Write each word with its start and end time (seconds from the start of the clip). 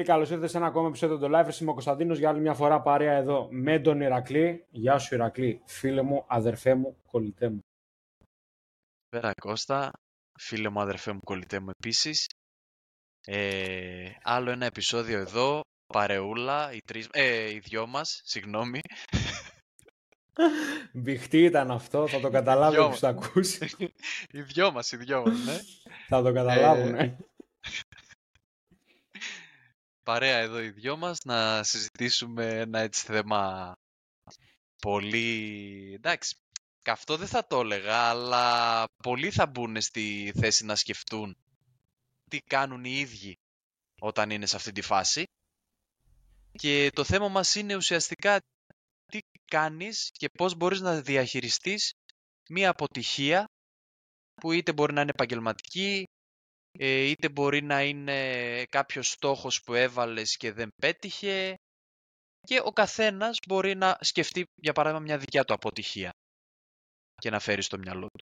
κύριοι, 0.00 0.12
καλώς 0.12 0.30
ήρθατε 0.30 0.48
σε 0.48 0.56
ένα 0.56 0.66
ακόμα 0.66 0.88
επεισόδιο 0.88 1.18
του 1.18 1.26
Live. 1.26 1.60
Είμαι 1.60 1.70
ο 1.70 1.72
Κωνσταντίνος 1.72 2.18
για 2.18 2.28
άλλη 2.28 2.40
μια 2.40 2.54
φορά 2.54 2.80
παρέα 2.80 3.16
εδώ 3.16 3.48
με 3.50 3.78
τον 3.78 4.00
Ηρακλή. 4.00 4.66
Γεια 4.70 4.98
σου, 4.98 5.14
Ηρακλή, 5.14 5.60
φίλε 5.64 6.02
μου, 6.02 6.24
αδερφέ 6.26 6.74
μου, 6.74 6.96
κολλητέ 7.10 7.48
μου. 7.48 7.60
Πέρα 9.08 9.32
Κώστα, 9.40 9.90
φίλε 10.38 10.68
μου, 10.68 10.80
αδερφέ 10.80 11.12
μου, 11.12 11.20
κολλητέ 11.24 11.60
μου 11.60 11.70
επίσης. 11.70 12.26
Ε, 13.26 14.10
άλλο 14.22 14.50
ένα 14.50 14.66
επεισόδιο 14.66 15.18
εδώ, 15.18 15.60
παρεούλα, 15.86 16.72
οι, 16.72 16.78
τρεις, 16.84 17.08
ε, 17.12 17.50
οι 17.50 17.58
δυο 17.58 17.86
μας, 17.86 18.20
συγγνώμη. 18.24 18.80
Μπιχτή 20.92 21.44
ήταν 21.44 21.70
αυτό, 21.70 22.08
θα 22.08 22.20
το 22.20 22.30
καταλάβει 22.30 22.78
όποιος 22.78 23.00
το 23.00 23.06
ακούσεις. 23.06 23.76
οι 24.32 24.40
δυο 24.40 24.72
μας, 24.72 24.92
οι 24.92 24.96
δυο 24.96 25.22
μας, 25.26 25.44
ναι. 25.44 25.58
θα 26.08 26.22
το 26.22 26.32
καταλάβουν, 26.32 26.94
ε, 26.94 27.16
Παρέα 30.10 30.38
εδώ 30.38 30.60
οι 30.60 30.70
δυο 30.70 30.96
μας, 30.96 31.18
να 31.24 31.62
συζητήσουμε 31.62 32.46
ένα 32.46 32.78
έτσι 32.78 33.04
θέμα 33.04 33.74
πολύ... 34.80 35.92
Εντάξει, 35.94 36.36
αυτό 36.86 37.16
δεν 37.16 37.26
θα 37.26 37.46
το 37.46 37.60
έλεγα, 37.60 37.96
αλλά 37.96 38.84
πολλοί 39.02 39.30
θα 39.30 39.46
μπουν 39.46 39.80
στη 39.80 40.32
θέση 40.38 40.64
να 40.64 40.74
σκεφτούν 40.74 41.36
τι 42.30 42.38
κάνουν 42.38 42.84
οι 42.84 42.92
ίδιοι 42.98 43.38
όταν 44.00 44.30
είναι 44.30 44.46
σε 44.46 44.56
αυτή 44.56 44.72
τη 44.72 44.80
φάση. 44.80 45.24
Και 46.52 46.90
το 46.94 47.04
θέμα 47.04 47.28
μας 47.28 47.54
είναι 47.54 47.76
ουσιαστικά 47.76 48.40
τι 49.06 49.18
κάνεις 49.44 50.10
και 50.12 50.28
πώς 50.28 50.54
μπορείς 50.54 50.80
να 50.80 51.00
διαχειριστείς 51.00 51.92
μία 52.48 52.70
αποτυχία 52.70 53.44
που 54.34 54.52
είτε 54.52 54.72
μπορεί 54.72 54.92
να 54.92 55.00
είναι 55.00 55.10
επαγγελματική, 55.14 56.02
ε, 56.02 56.19
είτε 56.78 57.28
μπορεί 57.28 57.62
να 57.62 57.82
είναι 57.82 58.64
κάποιος 58.64 59.10
στόχος 59.10 59.62
που 59.62 59.74
έβαλες 59.74 60.36
και 60.36 60.52
δεν 60.52 60.68
πέτυχε 60.76 61.54
και 62.40 62.60
ο 62.64 62.72
καθένας 62.72 63.38
μπορεί 63.48 63.76
να 63.76 63.98
σκεφτεί 64.00 64.44
για 64.54 64.72
παράδειγμα 64.72 65.04
μια 65.04 65.18
δικιά 65.18 65.44
του 65.44 65.54
αποτυχία 65.54 66.10
και 67.14 67.30
να 67.30 67.38
φέρει 67.38 67.62
στο 67.62 67.78
μυαλό 67.78 68.06
του. 68.06 68.24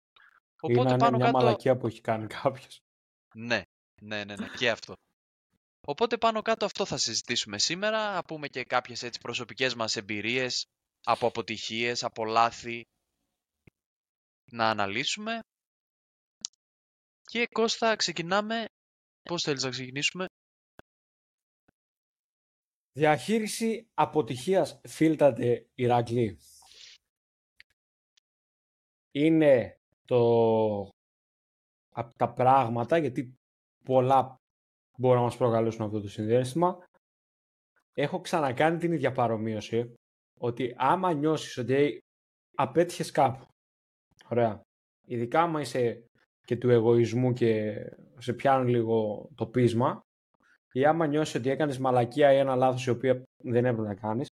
Οπότε 0.60 0.88
είναι 0.88 0.98
πάνω 0.98 1.16
μια 1.16 1.26
κάτω... 1.26 1.38
μαλακία 1.38 1.76
που 1.76 1.86
έχει 1.86 2.00
κάνει 2.00 2.26
κάποιος. 2.26 2.78
Ναι, 3.34 3.62
ναι, 4.02 4.24
ναι, 4.24 4.34
ναι, 4.36 4.48
και 4.56 4.70
αυτό. 4.70 4.94
Οπότε 5.86 6.18
πάνω 6.18 6.42
κάτω 6.42 6.64
αυτό 6.64 6.86
θα 6.86 6.96
συζητήσουμε 6.96 7.58
σήμερα, 7.58 8.12
να 8.12 8.22
πούμε 8.22 8.48
και 8.48 8.64
κάποιες 8.64 9.02
έτσι 9.02 9.20
προσωπικές 9.20 9.74
μας 9.74 9.96
εμπειρίες 9.96 10.64
από 11.04 11.26
αποτυχίες, 11.26 12.04
από 12.04 12.24
λάθη, 12.24 12.82
να 14.50 14.70
αναλύσουμε. 14.70 15.40
Και 17.32 17.46
Κώστας, 17.52 17.96
ξεκινάμε. 17.96 18.64
Πώς 19.22 19.42
θέλεις 19.42 19.62
να 19.62 19.70
ξεκινήσουμε; 19.70 20.26
Διαχείριση 22.92 23.86
αποτυχίας, 23.94 24.80
φίλτατε 24.88 25.66
Ηρακλή 25.74 26.38
είναι 29.10 29.76
το, 30.04 30.20
από 31.94 32.14
τα 32.16 32.32
πράγματα, 32.32 32.98
γιατί 32.98 33.34
πολλά 33.84 34.36
μπορούν 34.98 35.18
να 35.18 35.24
μας 35.24 35.36
προκαλέσουν 35.36 35.84
αυτό 35.84 36.00
το 36.00 36.08
συνδέσμα. 36.08 36.84
Έχω 37.92 38.20
ξανακάνει 38.20 38.78
την 38.78 38.92
ίδια 38.92 39.12
παρομοίωση, 39.12 39.94
ότι 40.40 40.74
άμα 40.76 41.12
νιώσεις 41.12 41.56
ότι 41.56 41.98
απέτυχες 42.56 43.10
κάπου, 43.10 43.46
ωραία, 44.28 44.60
ειδικά 45.06 45.42
άμα 45.42 45.60
είσαι 45.60 46.06
και 46.44 46.56
του 46.56 46.70
εγωισμού 46.70 47.32
και 47.32 47.74
σε 48.18 48.32
πιάνουν 48.32 48.68
λίγο 48.68 49.28
το 49.34 49.46
πείσμα, 49.46 50.00
ή 50.72 50.84
άμα 50.84 51.06
νιώσεις 51.06 51.34
ότι 51.34 51.50
έκανες 51.50 51.78
μαλακία 51.78 52.32
ή 52.32 52.36
ένα 52.36 52.56
λάθος 52.56 52.86
η 52.86 52.90
οποία 52.90 53.22
δεν 53.36 53.64
έπρεπε 53.64 53.88
να 53.88 53.94
κάνεις, 53.94 54.28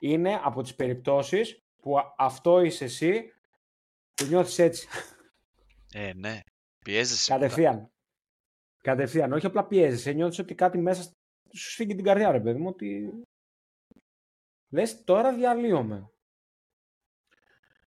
είναι 0.00 0.40
από 0.42 0.62
τις 0.62 0.74
περιπτώσεις 0.74 1.58
που 1.82 1.96
αυτό 2.16 2.60
είσαι 2.60 2.84
εσύ 2.84 3.32
το 4.14 4.26
νιώθεις 4.26 4.58
έτσι. 4.58 4.88
Ε, 5.92 6.12
ναι. 6.14 6.40
Πιέζεσαι. 6.84 7.32
Κατευθείαν. 7.32 7.90
Κατευθείαν. 8.82 9.32
Όχι 9.32 9.46
απλά 9.46 9.66
πιέζεσαι. 9.66 10.12
Νιώθεις 10.12 10.38
ότι 10.38 10.54
κάτι 10.54 10.78
μέσα 10.78 11.02
σου 11.02 11.70
σφίγγει 11.70 11.94
την 11.94 12.04
καρδιά, 12.04 12.30
ρε 12.30 12.40
παιδί 12.40 12.58
μου. 12.58 12.68
Ότι 12.68 13.22
λες 14.68 15.04
τώρα 15.04 15.34
διαλύομαι. 15.34 16.10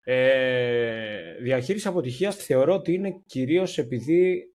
Ε, 0.09 1.37
διαχείριση 1.39 1.87
αποτυχίας 1.87 2.35
θεωρώ 2.35 2.73
ότι 2.73 2.93
είναι 2.93 3.21
κυρίως 3.25 3.77
επειδή 3.77 4.53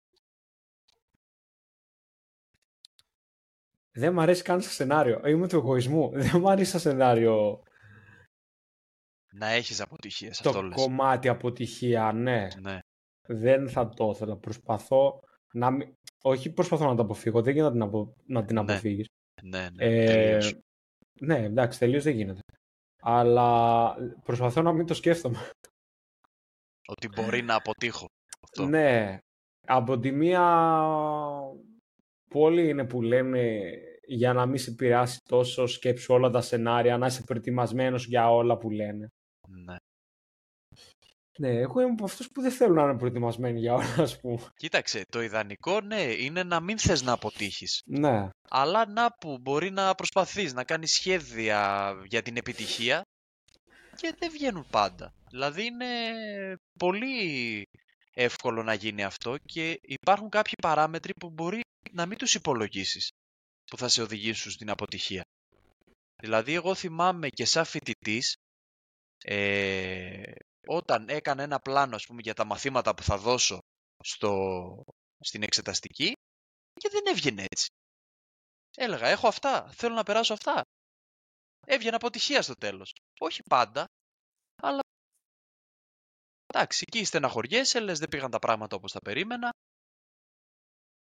δεν 3.92 4.14
μου 4.14 4.22
αρέσει 4.22 4.44
καν 4.44 4.62
στο 4.62 4.72
σενάριο. 4.72 5.22
Είμαι 5.28 5.48
του 5.48 5.56
εγωισμού. 5.56 6.12
Δεν 6.22 6.40
μου 6.40 6.50
αρέσει 6.50 6.72
το 6.72 6.80
σενάριο 6.80 7.64
να 9.32 9.48
έχεις 9.48 9.82
αποτυχίες. 9.82 10.38
Το 10.42 10.50
αυτό 10.50 10.70
κομμάτι 10.70 11.28
αποτυχία, 11.28 12.12
ναι. 12.12 12.48
ναι. 12.62 12.80
Δεν 13.28 13.70
θα 13.70 13.90
το 13.90 14.12
ήθελα. 14.16 14.38
Προσπαθώ 14.38 15.20
να 15.54 15.72
μην... 15.72 15.96
Όχι 16.22 16.54
προσπαθώ 16.54 16.86
να 16.86 16.96
το 16.96 17.02
αποφύγω, 17.02 17.42
δεν 17.42 17.54
γίνεται 17.54 17.78
να, 17.78 17.90
να 18.26 18.46
την 18.46 18.56
ναι. 18.56 18.62
αποφύγεις. 18.62 19.08
Ναι, 19.42 19.70
ναι, 19.70 19.86
ε, 19.86 20.40
ναι, 21.20 21.44
εντάξει, 21.44 21.80
τελείως 21.80 22.04
δεν 22.04 22.16
γίνεται. 22.16 22.42
Αλλά 23.02 23.94
προσπαθώ 24.24 24.62
να 24.62 24.74
μην 24.74 24.86
το 24.86 24.94
σκέφτομαι. 24.94 25.50
Ότι 26.88 27.08
μπορεί 27.16 27.42
να 27.42 27.56
αποτύχω. 27.56 28.06
Αυτό. 28.44 28.66
Ναι. 28.66 29.18
Από 29.66 30.00
τη 30.00 30.12
μία, 30.12 30.44
πολλοί 32.30 32.70
είναι 32.70 32.86
που 32.86 33.02
λένε 33.02 33.72
για 34.08 34.34
να 34.34 34.46
μην 34.46 34.58
σε 34.58 34.70
επηρεάσει 34.70 35.20
τόσο 35.30 35.68
σκέψου 35.68 36.14
όλα 36.14 36.30
τα 36.30 36.42
σενάρια, 36.42 36.98
να 36.98 37.06
είσαι 37.06 37.24
προετοιμασμένος 37.24 38.06
για 38.06 38.32
όλα 38.32 38.58
που 38.58 38.70
λένε. 38.70 39.12
Ναι. 41.38 41.48
Ναι, 41.50 41.60
εγώ 41.60 41.82
είμαι 41.82 41.92
από 41.92 42.04
αυτούς 42.04 42.32
που 42.32 42.42
δεν 42.42 42.52
θέλουν 42.52 42.76
να 42.76 42.84
είναι 42.84 42.98
προετοιμασμένοι 42.98 43.60
για 43.60 43.74
όλα, 43.74 43.96
ας 43.98 44.20
πούμε. 44.20 44.40
Κοίταξε, 44.56 45.04
το 45.10 45.22
ιδανικό, 45.22 45.82
ναι, 45.82 46.02
είναι 46.02 46.44
να 46.44 46.60
μην 46.60 46.78
θες 46.78 47.02
να 47.02 47.12
αποτύχεις. 47.12 47.82
Ναι. 47.86 48.30
Αλλά 48.50 48.86
να 48.88 49.12
που 49.12 49.38
μπορεί 49.42 49.72
να 49.72 49.96
προσπαθείς 49.96 50.54
να 50.54 50.64
κάνεις 50.64 50.92
σχέδια 50.92 51.92
για 52.06 52.22
την 52.22 52.38
επιτυχία 52.38 53.02
και 53.96 54.16
δεν 54.20 54.32
βγαίνουν 54.32 54.66
πάντα. 54.70 55.14
Δηλαδή 55.30 55.66
είναι 55.66 55.86
πολύ 56.80 57.64
εύκολο 58.14 58.64
να 58.64 58.74
γίνει 58.74 59.04
αυτό 59.04 59.36
και 59.46 59.80
υπάρχουν 59.82 60.30
κάποιοι 60.30 60.54
παράμετροι 60.62 61.14
που 61.20 61.30
μπορεί 61.30 61.62
να 61.92 62.06
μην 62.06 62.18
τους 62.18 62.36
υπολογίσεις 62.36 63.10
που 63.66 63.78
θα 63.78 63.88
σε 63.88 64.02
οδηγήσουν 64.02 64.52
στην 64.52 64.70
αποτυχία. 64.70 65.24
Δηλαδή 66.22 66.54
εγώ 66.54 66.76
θυμάμαι 66.76 67.28
και 67.28 67.46
σαν 67.46 67.66
φοιτητής 67.66 68.36
ε, 69.24 70.32
όταν 70.68 71.10
έκανα 71.10 71.44
ένα 71.44 71.60
πλάνο 71.60 71.96
ας 71.96 72.06
πούμε, 72.06 72.22
για 72.22 72.34
τα 72.34 72.46
μαθήματα 72.46 72.96
που 72.96 73.04
θα 73.04 73.18
δώσω 73.18 73.60
στο, 74.04 74.84
στην 75.20 75.44
εξεταστική 75.44 76.12
και 76.74 76.90
δεν 76.90 77.04
έβγαινε 77.06 77.46
έτσι. 77.50 77.68
Έλεγα, 78.76 79.08
έχω 79.08 79.28
αυτά, 79.28 79.72
θέλω 79.72 79.96
να 79.96 80.04
περάσω 80.04 80.34
αυτά. 80.34 80.62
Έβγαινε 81.66 81.96
αποτυχία 81.96 82.42
στο 82.42 82.54
τέλος. 82.54 82.94
Όχι 83.20 83.42
πάντα, 83.50 83.86
αλλά 84.62 84.80
εντάξει, 86.48 86.86
εκεί 86.88 87.06
στεναχωριέσαι, 87.06 87.80
λες 87.80 88.00
δεν 88.00 88.10
πήγαν 88.10 88.32
τα 88.32 88.40
πράγματα 88.40 88.76
όπως 88.76 88.92
τα 88.92 89.00
περίμενα 89.00 89.50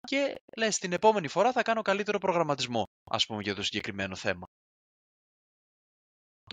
και 0.08 0.36
λες 0.58 0.78
την 0.78 0.94
επόμενη 0.94 1.28
φορά 1.28 1.52
θα 1.52 1.62
κάνω 1.62 1.82
καλύτερο 1.82 2.18
προγραμματισμό, 2.18 2.84
ας 3.04 3.26
πούμε, 3.26 3.42
για 3.42 3.56
το 3.56 3.64
συγκεκριμένο 3.64 4.16
θέμα. 4.16 4.46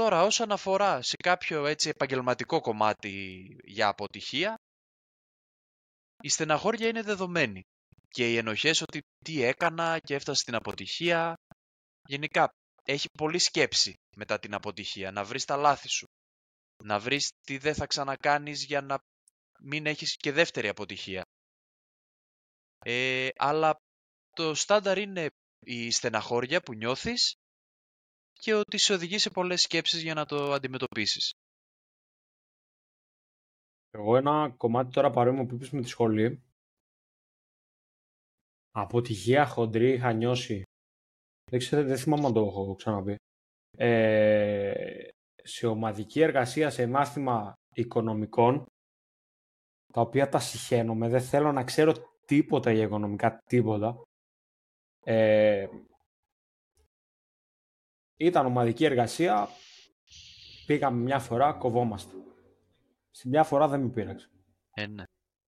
Τώρα 0.01 0.23
όσον 0.23 0.53
αφορά 0.53 1.03
σε 1.03 1.17
κάποιο 1.23 1.67
έτσι 1.67 1.89
επαγγελματικό 1.89 2.61
κομμάτι 2.61 3.47
για 3.65 3.89
αποτυχία, 3.89 4.55
η 6.23 6.29
στεναχώρια 6.29 6.89
είναι 6.89 7.03
δεδομένη 7.03 7.63
και 8.09 8.33
οι 8.33 8.37
ενοχές 8.37 8.81
ότι 8.81 9.01
τι 9.25 9.43
έκανα 9.43 9.99
και 9.99 10.15
έφτασα 10.15 10.41
στην 10.41 10.55
αποτυχία. 10.55 11.35
Γενικά 12.09 12.49
έχει 12.85 13.07
πολλή 13.19 13.39
σκέψη 13.39 13.95
μετά 14.17 14.39
την 14.39 14.55
αποτυχία, 14.55 15.11
να 15.11 15.25
βρεις 15.25 15.45
τα 15.45 15.57
λάθη 15.57 15.89
σου, 15.89 16.07
να 16.85 16.99
βρεις 16.99 17.31
τι 17.47 17.59
δεν 17.59 17.75
θα 17.75 17.87
ξανακάνεις 17.87 18.65
για 18.65 18.81
να 18.81 18.99
μην 19.61 19.87
έχεις 19.87 20.17
και 20.17 20.33
δεύτερη 20.33 20.69
αποτυχία. 20.69 21.23
Ε, 22.85 23.29
αλλά 23.37 23.77
το 24.31 24.55
στάνταρ 24.55 24.99
είναι 24.99 25.27
η 25.67 25.91
στεναχώρια 25.91 26.61
που 26.61 26.75
νιώθεις 26.75 27.35
και 28.41 28.55
ότι 28.55 28.79
σε 28.79 28.93
οδηγεί 28.93 29.19
σε 29.19 29.31
πολλές 29.31 29.63
σκέψεις 29.63 30.03
για 30.03 30.15
να 30.15 30.25
το 30.25 30.53
αντιμετωπίσεις. 30.53 31.33
Εγώ 33.91 34.17
ένα 34.17 34.55
κομμάτι 34.57 34.91
τώρα 34.93 35.11
παρόμοιο 35.11 35.47
που 35.47 35.55
είπες 35.55 35.71
με 35.71 35.81
τη 35.81 35.89
σχολή. 35.89 36.43
Αποτυχία 38.71 39.47
χοντρή 39.47 39.93
είχα 39.93 40.13
νιώσει. 40.13 40.63
Δεν 41.51 41.59
ξέρω, 41.59 41.87
δεν 41.87 41.97
θυμάμαι 41.97 42.27
αν 42.27 42.33
το 42.33 42.41
έχω 42.41 42.75
ξαναπεί. 42.75 43.17
Ε, 43.77 45.09
σε 45.43 45.67
ομαδική 45.67 46.21
εργασία, 46.21 46.71
σε 46.71 46.87
μάθημα 46.87 47.55
οικονομικών, 47.75 48.67
τα 49.93 50.01
οποία 50.01 50.29
τα 50.29 50.39
συχαίνομαι, 50.39 51.09
δεν 51.09 51.21
θέλω 51.21 51.53
να 51.53 51.65
ξέρω 51.65 51.93
τίποτα 52.27 52.73
για 52.73 52.85
οικονομικά, 52.85 53.39
τίποτα. 53.47 54.03
Ε, 55.05 55.67
ήταν 58.21 58.47
ομαδική 58.47 58.85
εργασία, 58.85 59.49
πήγαμε 60.67 61.03
μια 61.03 61.19
φορά, 61.19 61.53
κοβόμαστε. 61.53 62.15
Σε 63.11 63.29
μια 63.29 63.45
φορά 63.45 63.69
δεν 63.69 63.81
με 63.81 63.89
πείραξε. 63.89 64.31
Ε, 64.71 64.87
ναι. 64.87 65.05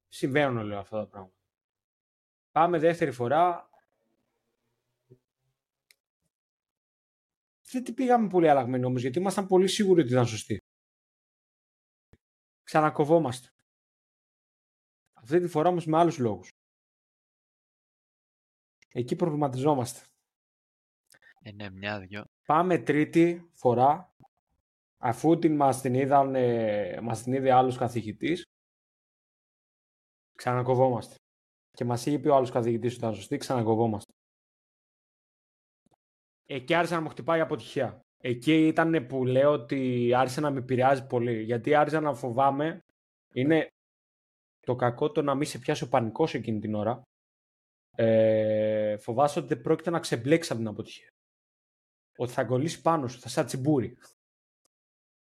Συμβαίνουν, 0.09 0.65
λέω, 0.65 0.79
αυτά 0.79 0.99
τα 0.99 1.09
πράγματα. 1.09 1.37
Πάμε 2.51 2.79
δεύτερη 2.79 3.11
φορά. 3.11 3.71
Δεν 7.71 7.85
την 7.85 7.95
πήγαμε 7.95 8.29
πολύ 8.29 8.49
αλλαγμένοι 8.49 8.85
όμως, 8.85 9.01
γιατί 9.01 9.19
ήμασταν 9.19 9.47
πολύ 9.47 9.69
σίγουροι 9.69 10.01
ότι 10.01 10.11
ήταν 10.11 10.27
σωστή. 10.27 10.59
Ξανακοβόμαστε. 12.63 13.49
Αυτή 15.13 15.41
τη 15.41 15.49
φορά 15.49 15.69
όμως 15.69 15.87
με 15.87 15.99
άλλους 15.99 16.19
λόγους. 16.19 16.51
Εκεί 18.89 19.17
προβληματιζόμαστε. 19.17 20.07
Ε, 21.43 21.53
ναι, 21.53 21.71
μια, 21.71 22.01
δυο. 22.01 22.25
Πάμε 22.47 22.79
τρίτη 22.79 23.51
φορά, 23.53 24.15
αφού 24.99 25.39
την 25.39 25.57
μας 25.57 25.81
την, 25.81 25.95
είδαν, 25.95 26.37
μας 27.03 27.23
την 27.23 27.33
είδε 27.33 27.53
άλλος 27.53 27.77
καθηγητής, 27.77 28.45
ξανακοβόμαστε. 30.37 31.15
Και 31.71 31.85
μας 31.85 32.07
είχε 32.07 32.19
πει 32.19 32.29
ο 32.29 32.35
άλλος 32.35 32.51
καθηγητής 32.51 32.91
ότι 32.91 33.01
ήταν 33.01 33.15
σωστή, 33.15 33.37
ξανακοβόμαστε. 33.37 34.13
Εκεί 36.47 36.75
άρχισε 36.75 36.95
να 36.95 37.01
μου 37.01 37.09
χτυπάει 37.09 37.39
η 37.39 37.43
αποτυχία. 37.43 38.01
Εκεί 38.19 38.67
ήταν 38.67 39.07
που 39.07 39.25
λέω 39.25 39.53
ότι 39.53 40.11
άρχισε 40.15 40.41
να 40.41 40.51
με 40.51 40.59
επηρεάζει 40.59 41.07
πολύ. 41.07 41.43
Γιατί 41.43 41.75
άρχισα 41.75 42.01
να 42.01 42.15
φοβάμαι. 42.15 42.81
Είναι 43.33 43.69
το 44.61 44.77
κακό 44.77 45.11
το 45.11 45.23
να 45.23 45.35
μην 45.35 45.47
σε 45.47 45.59
πιάσει 45.59 45.85
ο 45.85 45.89
πανικός 45.89 46.35
εκείνη 46.35 46.59
την 46.59 46.75
ώρα. 46.75 47.03
Ε, 47.97 48.97
φοβάσαι 48.97 49.39
ότι 49.39 49.49
δεν 49.49 49.61
πρόκειται 49.61 49.91
να 49.91 49.99
ξεμπλέξει 49.99 50.53
από 50.53 50.61
την 50.61 50.71
αποτυχία. 50.71 51.12
Ότι 52.17 52.33
θα 52.33 52.45
κολλήσει 52.45 52.81
πάνω 52.81 53.09
σου, 53.09 53.21
θα 53.21 53.29
σαν 53.29 53.47
τσιμπούρι. 53.47 53.97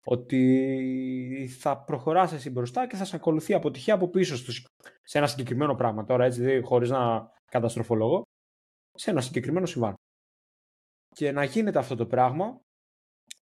Ότι 0.03 1.55
θα 1.59 1.83
προχωράς 1.83 2.33
εσύ 2.33 2.49
μπροστά 2.49 2.87
και 2.87 2.95
θα 2.95 3.05
σε 3.05 3.15
ακολουθεί 3.15 3.53
αποτυχία 3.53 3.93
από 3.93 4.07
πίσω 4.07 4.37
στο, 4.37 4.51
σε 5.03 5.17
ένα 5.17 5.27
συγκεκριμένο 5.27 5.75
πράγμα. 5.75 6.05
Τώρα 6.05 6.25
έτσι, 6.25 6.61
χωρίς 6.61 6.89
να 6.89 7.31
καταστροφολογώ, 7.45 8.23
σε 8.93 9.09
ένα 9.09 9.21
συγκεκριμένο 9.21 9.65
συμβάν. 9.65 9.93
Και 11.15 11.31
να 11.31 11.43
γίνεται 11.43 11.79
αυτό 11.79 11.95
το 11.95 12.05
πράγμα, 12.05 12.61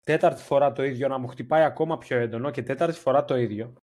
τέταρτη 0.04 0.42
φορά 0.42 0.72
το 0.72 0.84
ίδιο, 0.84 1.08
να 1.08 1.18
μου 1.18 1.28
χτυπάει 1.28 1.64
ακόμα 1.64 1.98
πιο 1.98 2.18
έντονο 2.18 2.52
και 2.52 2.64
τέταρτη 2.64 3.00
φορά 3.00 3.26
το 3.26 3.36
ίδιο. 3.36 3.74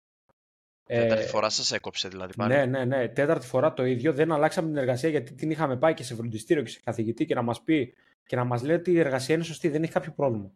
Τέταρτη 0.86 1.24
ε, 1.24 1.26
φορά 1.26 1.48
σας 1.48 1.72
έκοψε 1.72 2.08
δηλαδή 2.08 2.34
πάλι. 2.36 2.54
Ναι, 2.54 2.66
ναι, 2.66 2.84
ναι. 2.84 3.08
Τέταρτη 3.08 3.46
φορά 3.46 3.72
το 3.72 3.84
ίδιο. 3.84 4.12
Δεν 4.12 4.32
αλλάξαμε 4.32 4.68
την 4.68 4.76
εργασία 4.76 5.08
γιατί 5.08 5.34
την 5.34 5.50
είχαμε 5.50 5.76
πάει 5.76 5.94
και 5.94 6.02
σε 6.02 6.14
φροντιστήριο 6.14 6.62
και 6.62 6.70
σε 6.70 6.80
καθηγητή 6.84 7.24
και 7.24 7.34
να 7.34 7.42
μας 7.42 7.62
πει 7.62 7.94
και 8.26 8.36
να 8.36 8.44
μας 8.44 8.62
λέει 8.62 8.76
ότι 8.76 8.90
η 8.90 8.98
εργασία 8.98 9.34
είναι 9.34 9.44
σωστή, 9.44 9.68
δεν 9.68 9.82
έχει 9.82 9.92
κάποιο 9.92 10.12
πρόβλημα. 10.12 10.52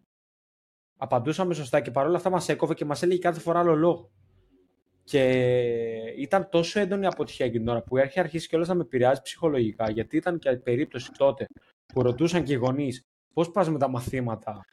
Απαντούσαμε 0.96 1.54
σωστά 1.54 1.80
και 1.80 1.90
παρόλα 1.90 2.16
αυτά 2.16 2.30
μας 2.30 2.48
έκοβε 2.48 2.74
και 2.74 2.84
μας 2.84 3.02
έλεγε 3.02 3.20
κάθε 3.20 3.40
φορά 3.40 3.58
άλλο 3.58 3.74
λόγο. 3.74 4.10
Και 5.04 5.22
ήταν 6.18 6.48
τόσο 6.50 6.80
έντονη 6.80 7.02
η 7.02 7.06
αποτυχία 7.06 7.46
εκείνη 7.46 7.64
την 7.64 7.72
ώρα 7.72 7.82
που 7.82 7.96
έχει 7.96 8.20
αρχίσει 8.20 8.48
κιόλας 8.48 8.68
να 8.68 8.74
με 8.74 8.80
επηρεάζει 8.80 9.22
ψυχολογικά. 9.22 9.90
Γιατί 9.90 10.16
ήταν 10.16 10.38
και 10.38 10.50
περίπτωση 10.50 11.10
τότε 11.18 11.46
που 11.86 12.02
ρωτούσαν 12.02 12.44
και 12.44 12.52
οι 12.52 12.56
γονείς 12.56 13.06
πώς 13.32 13.50
πας 13.50 13.70
με 13.70 13.78
τα 13.78 13.88
μαθήματα, 13.88 14.64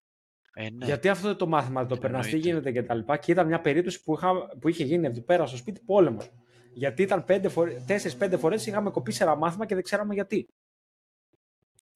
ε, 0.58 0.70
ναι. 0.70 0.86
Γιατί 0.86 1.10
αυτό 1.10 1.36
το 1.36 1.48
μάθημα 1.48 1.86
το 1.86 1.98
περνάς, 1.98 2.28
τι 2.28 2.38
γίνεται 2.38 2.72
και 2.72 2.84
τα 2.84 2.94
λοιπά. 2.94 3.18
Και 3.18 3.32
ήταν 3.32 3.48
μια 3.48 3.62
περίπτωση 3.62 4.04
που, 4.04 4.14
είχα, 4.14 4.32
που 4.60 4.68
είχε 4.68 4.84
γίνει 4.84 5.08
εδώ 5.08 5.22
πέρα 5.22 5.46
στο 5.46 5.58
σπίτι 5.58 5.82
πόλεμος. 5.86 6.32
Γιατί 6.74 7.02
ήταν 7.02 7.26
4-5 7.26 8.38
φορές 8.38 8.66
είχαμε 8.66 8.90
κοπήσει 8.90 9.24
ένα 9.24 9.36
μάθημα 9.36 9.66
και 9.66 9.74
δεν 9.74 9.84
ξέραμε 9.84 10.14
γιατί. 10.14 10.48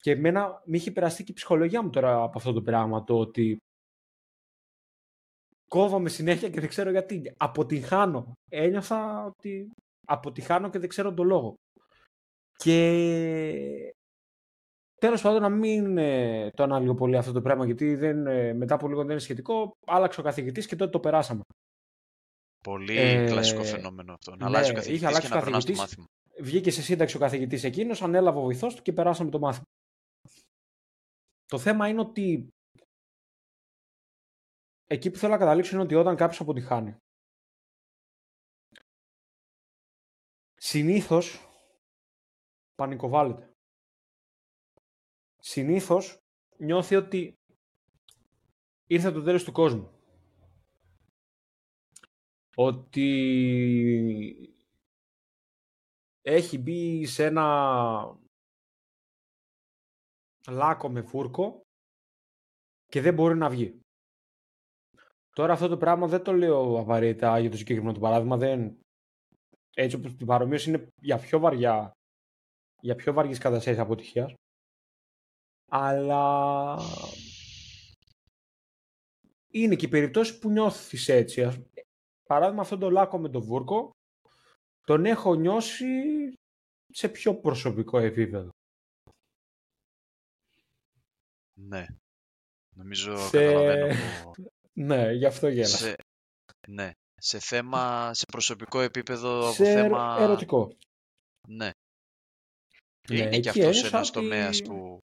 Και 0.00 0.10
εμένα 0.10 0.62
με 0.64 0.76
είχε 0.76 0.90
περαστεί 0.90 1.24
και 1.24 1.32
η 1.32 1.34
ψυχολογία 1.34 1.82
μου 1.82 1.90
τώρα 1.90 2.22
από 2.22 2.38
αυτό 2.38 2.52
το 2.52 2.62
πράγμα. 2.62 3.04
Το 3.04 3.18
ότι 3.18 3.56
κόβομαι 5.68 6.08
συνέχεια 6.08 6.50
και 6.50 6.60
δεν 6.60 6.68
ξέρω 6.68 6.90
γιατί. 6.90 7.34
Αποτυχάνω. 7.36 8.32
Ένιωθα 8.50 9.24
ότι 9.24 9.70
αποτυχάνω 10.06 10.70
και 10.70 10.78
δεν 10.78 10.88
ξέρω 10.88 11.14
τον 11.14 11.26
λόγο. 11.26 11.54
Και 12.56 13.94
Τέλος 15.00 15.22
πάντων, 15.22 15.42
να 15.42 15.48
μην 15.48 15.98
ε, 15.98 16.50
το 16.50 16.62
ανάλογο 16.62 16.94
πολύ 16.94 17.16
αυτό 17.16 17.32
το 17.32 17.40
πράγμα, 17.40 17.64
γιατί 17.64 17.94
δεν, 17.94 18.26
ε, 18.26 18.52
μετά 18.52 18.74
από 18.74 18.88
λίγο 18.88 19.00
δεν 19.00 19.10
είναι 19.10 19.20
σχετικό. 19.20 19.70
Άλλαξε 19.86 20.20
ο 20.20 20.22
καθηγητής 20.22 20.66
και 20.66 20.76
τότε 20.76 20.90
το 20.90 21.00
περάσαμε. 21.00 21.40
Πολύ 22.62 22.98
ε, 22.98 23.26
κλασικό 23.26 23.62
φαινόμενο 23.62 24.12
αυτό. 24.12 24.30
Να 24.30 24.36
ναι, 24.36 24.44
αλλάζει 24.44 24.70
ο 24.70 24.74
καθηγητής 24.74 25.18
και 25.18 25.28
να 25.28 25.40
περνάς 25.40 25.64
το 25.64 25.72
μάθημα. 25.72 26.04
Βγήκε 26.40 26.70
σε 26.70 26.82
σύνταξη 26.82 27.16
ο 27.16 27.18
καθηγητής 27.18 27.64
εκείνος, 27.64 28.02
ανέλαβε 28.02 28.38
ο 28.38 28.40
βοηθός 28.40 28.74
του 28.74 28.82
και 28.82 28.92
περάσαμε 28.92 29.30
το 29.30 29.38
μάθημα. 29.38 29.64
Το 31.50 31.58
θέμα 31.58 31.88
είναι 31.88 32.00
ότι 32.00 32.48
εκεί 34.86 35.10
που 35.10 35.18
θέλω 35.18 35.32
να 35.32 35.38
καταλήξω 35.38 35.74
είναι 35.74 35.84
ότι 35.84 35.94
όταν 35.94 36.16
κάποιος 36.16 36.40
αποτυχάνει, 36.40 36.96
συνήθως 40.54 41.48
πανικοβάλλεται 42.74 43.50
συνήθως 45.40 46.18
νιώθει 46.58 46.96
ότι 46.96 47.34
ήρθε 48.86 49.10
το 49.10 49.22
τέλος 49.22 49.44
του 49.44 49.52
κόσμου. 49.52 49.90
Ότι 52.56 53.08
έχει 56.22 56.58
μπει 56.58 57.06
σε 57.06 57.24
ένα 57.24 58.20
λάκκο 60.50 60.88
με 60.90 61.02
φούρκο 61.02 61.60
και 62.86 63.00
δεν 63.00 63.14
μπορεί 63.14 63.36
να 63.36 63.50
βγει. 63.50 63.80
Τώρα 65.32 65.52
αυτό 65.52 65.68
το 65.68 65.76
πράγμα 65.76 66.06
δεν 66.06 66.22
το 66.22 66.32
λέω 66.32 66.78
απαραίτητα 66.78 67.38
για 67.38 67.50
το 67.50 67.56
συγκεκριμένο 67.56 67.94
το 67.94 68.00
παράδειγμα. 68.00 68.36
Δεν... 68.36 68.78
Έτσι 69.74 69.96
όπως 69.96 70.16
την 70.16 70.26
παρομοίωση 70.26 70.68
είναι 70.68 70.88
για 71.02 71.18
πιο 71.18 71.38
βαριά 71.38 71.92
για 72.80 72.94
πιο 72.94 73.12
βαριές 73.12 73.38
καταστάσεις 73.38 73.80
αποτυχίας. 73.80 74.34
Αλλά 75.70 76.76
είναι 79.50 79.76
και 79.76 79.86
οι 79.86 79.88
περιπτώσεις 79.88 80.38
που 80.38 80.50
νιώθεις 80.50 81.08
έτσι. 81.08 81.66
Παράδειγμα 82.28 82.62
αυτό 82.62 82.78
το 82.78 82.90
λάκκο 82.90 83.18
με 83.18 83.28
το 83.28 83.42
βούρκο 83.42 83.90
τον 84.86 85.04
έχω 85.04 85.34
νιώσει 85.34 85.86
σε 86.88 87.08
πιο 87.08 87.34
προσωπικό 87.34 87.98
επίπεδο. 87.98 88.50
Ναι. 91.68 91.86
Νομίζω 92.76 93.16
σε... 93.16 93.44
καταλαβαίνω. 93.44 94.30
ναι, 94.72 95.12
γι' 95.12 95.26
αυτό 95.26 95.48
γέλασα. 95.48 95.76
Σε... 95.76 95.96
Ναι. 96.68 96.90
Σε 97.14 97.38
θέμα, 97.38 98.14
σε 98.14 98.24
προσωπικό 98.32 98.80
επίπεδο, 98.80 99.52
σε 99.52 99.64
θέμα... 99.64 100.16
ερωτικό. 100.20 100.76
Ναι. 101.48 101.70
ναι 103.08 103.18
είναι 103.18 103.40
και 103.40 103.48
αυτός 103.48 103.84
ένας 103.84 104.10
τομέας 104.10 104.62
που 104.62 104.98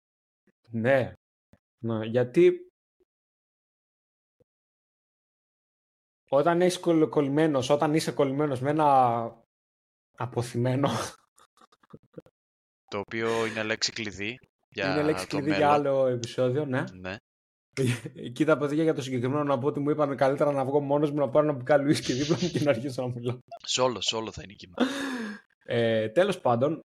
ναι. 0.70 1.14
ναι. 1.84 2.06
Γιατί 2.06 2.70
όταν 6.30 6.62
είσαι 6.62 6.80
κολλημένος, 7.10 7.70
όταν 7.70 7.94
είσαι 7.94 8.12
κολλημένος 8.12 8.62
με 8.62 8.70
ένα 8.70 9.44
αποθυμένο... 10.18 10.90
Το 12.88 13.00
οποίο 13.00 13.46
είναι 13.46 13.64
λέξη 13.64 13.92
κλειδί 13.92 14.40
για 14.76 14.92
Είναι 14.92 15.04
λέξη 15.04 15.28
κλειδί 15.28 15.56
για 15.56 15.72
άλλο 15.72 16.08
επεισόδιο, 16.08 16.66
ναι. 16.66 16.84
ναι. 17.00 17.16
Κοίτα, 18.36 18.58
παιδιά, 18.58 18.84
για 18.84 18.94
το 18.94 19.02
συγκεκριμένο 19.02 19.44
να 19.44 19.58
πω 19.58 19.68
ότι 19.68 19.80
μου 19.80 19.90
είπαν 19.90 20.16
καλύτερα 20.16 20.52
να 20.52 20.66
βγω 20.66 20.80
μόνος 20.80 21.12
μου 21.12 21.18
να 21.18 21.30
πάρω 21.30 21.48
ένα 21.48 21.58
μπουκάλι 21.58 22.00
και 22.00 22.14
δίπλα 22.14 22.38
μου 22.42 22.50
και 22.50 22.60
να 22.60 22.70
αρχίσω 22.70 23.02
να 23.02 23.14
μιλάω. 23.14 23.38
Σε 23.66 23.82
όλο, 23.82 24.02
σε 24.02 24.16
όλο 24.16 24.32
θα 24.32 24.42
είναι 24.44 24.54
κύμα. 24.54 24.74
Ε, 25.66 26.10
τέλος 26.10 26.40
πάντων, 26.40 26.80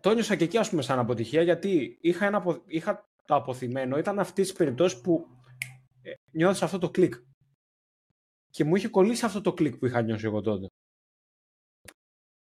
το 0.00 0.10
ένιωσα 0.10 0.36
και 0.36 0.44
εκεί 0.44 0.58
ας 0.58 0.70
πούμε 0.70 0.82
σαν 0.82 0.98
αποτυχία 0.98 1.42
γιατί 1.42 1.98
είχα, 2.00 2.26
ένα, 2.26 2.44
είχα 2.66 3.08
το 3.26 3.34
αποθυμένο. 3.34 3.98
Ήταν 3.98 4.18
αυτής 4.18 4.46
της 4.48 4.56
περιπτώσεις 4.56 5.00
που 5.00 5.26
ε, 6.02 6.12
νιώθεις 6.32 6.62
αυτό 6.62 6.78
το 6.78 6.90
κλικ. 6.90 7.14
Και 8.50 8.64
μου 8.64 8.76
είχε 8.76 8.88
κολλήσει 8.88 9.24
αυτό 9.24 9.40
το 9.40 9.52
κλικ 9.52 9.76
που 9.76 9.86
είχα 9.86 10.02
νιώσει 10.02 10.26
εγώ 10.26 10.40
τότε. 10.40 10.66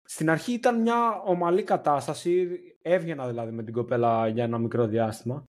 Στην 0.05 0.31
αρχή 0.31 0.53
ήταν 0.53 0.81
μια 0.81 1.21
ομαλή 1.25 1.63
κατάσταση. 1.63 2.59
Έβγαινα 2.83 3.27
δηλαδή 3.27 3.53
με 3.53 3.63
την 3.63 3.73
κοπέλα 3.73 4.29
για 4.29 4.45
ένα 4.45 4.59
μικρό 4.59 4.87
διάστημα. 4.87 5.45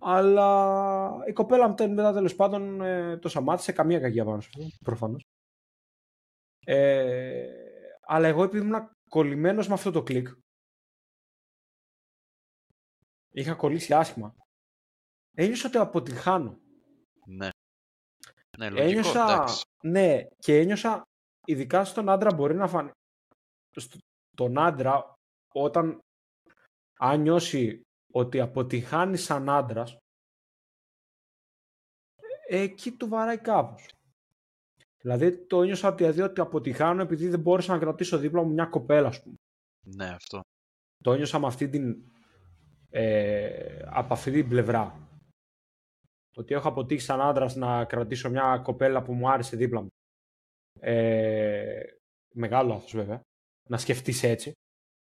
Αλλά 0.00 1.24
η 1.26 1.32
κοπέλα 1.32 1.68
μετά 1.68 2.12
τέλος 2.12 2.34
πάντων 2.34 2.80
ε, 2.80 3.16
το 3.18 3.28
σταμάτησε. 3.28 3.72
Καμία 3.72 4.00
κακία 4.00 4.24
πάνω 4.24 4.40
σε 4.40 4.48
αυτό, 4.54 4.68
προφανώς. 4.84 5.24
Ε, 6.64 7.46
αλλά 8.00 8.28
εγώ 8.28 8.42
επειδή 8.42 8.66
ήμουν 8.66 8.90
κολλημένος 9.08 9.68
με 9.68 9.74
αυτό 9.74 9.90
το 9.90 10.02
κλικ 10.02 10.28
Είχα 13.32 13.54
κολλήσει 13.54 13.94
άσχημα. 13.94 14.34
Ένιωσα 15.32 15.68
ότι 15.68 15.78
αποτυγχάνω. 15.78 16.60
Ναι. 17.24 17.48
Ναι, 18.58 18.70
λογικό, 18.70 18.88
ένιωσα, 18.88 19.32
εντάξει. 19.32 19.64
ναι, 19.82 20.22
και 20.38 20.58
ένιωσα, 20.58 21.02
ειδικά 21.44 21.84
στον 21.84 22.08
άντρα 22.08 22.34
μπορεί 22.34 22.54
να 22.54 22.68
φανεί, 22.68 22.90
στον 23.76 24.58
άντρα, 24.58 25.14
όταν 25.54 26.00
αν 26.98 27.20
νιώσει 27.20 27.82
ότι 28.12 28.40
αποτυγχάνει 28.40 29.16
σαν 29.16 29.48
άντρας, 29.48 29.96
εκεί 32.46 32.92
το 32.92 33.08
βαράει 33.08 33.38
κάπως. 33.38 33.88
Δηλαδή 35.00 35.46
το 35.46 35.62
ένιωσα 35.62 35.94
δηλαδή 35.94 36.20
ότι 36.20 36.40
αποτυχάνω 36.40 37.02
επειδή 37.02 37.28
δεν 37.28 37.40
μπόρεσα 37.40 37.72
να 37.72 37.78
κρατήσω 37.78 38.18
δίπλα 38.18 38.42
μου 38.42 38.52
μια 38.52 38.66
κοπέλα, 38.66 39.08
ας 39.08 39.22
πούμε. 39.22 39.34
Ναι, 39.86 40.08
αυτό. 40.08 40.40
Το 41.02 41.12
ένιωσα 41.12 41.38
με 41.38 41.46
αυτή 41.46 41.68
την, 41.68 42.10
ε, 42.90 43.82
από 43.86 44.12
αυτή 44.12 44.30
την 44.30 44.48
πλευρά. 44.48 45.08
Ότι 46.36 46.54
έχω 46.54 46.68
αποτύχει 46.68 47.00
σαν 47.00 47.20
άντρας 47.20 47.54
να 47.54 47.84
κρατήσω 47.84 48.30
μια 48.30 48.58
κοπέλα 48.58 49.02
που 49.02 49.14
μου 49.14 49.30
άρεσε 49.30 49.56
δίπλα 49.56 49.80
μου. 49.80 49.88
Ε, 50.80 51.82
μεγάλο 52.34 52.68
λάθος 52.68 52.92
βέβαια. 52.94 53.20
Να 53.68 53.78
σκεφτείς 53.78 54.22
έτσι. 54.22 54.52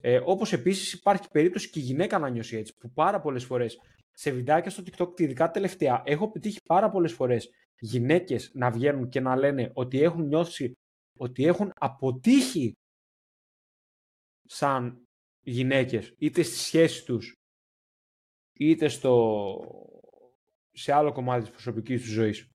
Ε, 0.02 0.22
όπως 0.26 0.54
επίσης 0.54 0.94
υπάρχει 0.94 1.28
περίπτωση 1.32 1.70
και 1.70 1.80
η 1.80 1.84
γυναίκα 1.84 2.20
να 2.20 2.30
νιώσει 2.30 2.58
έτσι. 2.58 2.74
Που 2.80 2.92
πάρα 2.92 3.22
πολλές 3.22 3.46
φορές 3.46 3.80
σε 4.12 4.32
βιντεάκια 4.32 4.72
στο 4.72 4.84
TikTok, 4.86 5.20
ειδικά 5.20 5.52
τελευταία, 5.52 6.02
έχω 6.06 6.32
πετύχει 6.32 6.60
πάρα 6.66 6.90
πολλές 6.90 7.14
φορές 7.14 7.50
γυναίκες 7.80 8.52
να 8.54 8.72
βγαίνουν 8.72 9.10
και 9.10 9.20
να 9.20 9.36
λένε 9.36 9.72
ότι 9.74 10.02
έχουν 10.02 10.28
νιώσει 10.28 10.74
ότι 11.18 11.46
έχουν 11.46 11.72
αποτύχει 11.76 12.74
σαν 14.46 15.08
γυναίκες 15.42 16.14
είτε 16.18 16.44
στη 16.44 16.56
σχέση 16.56 17.06
τους 17.06 17.36
είτε 18.54 18.88
στο, 18.88 19.58
σε 20.72 20.92
άλλο 20.92 21.12
κομμάτι 21.12 21.42
της 21.42 21.52
προσωπικής 21.52 22.02
τους 22.02 22.12
ζωής. 22.12 22.50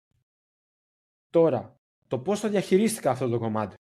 Τώρα, 1.30 1.76
το 2.06 2.18
πώς 2.20 2.40
θα 2.40 2.48
διαχειρίστηκα 2.48 3.10
αυτό 3.10 3.28
το 3.28 3.38
κομμάτι, 3.38 3.74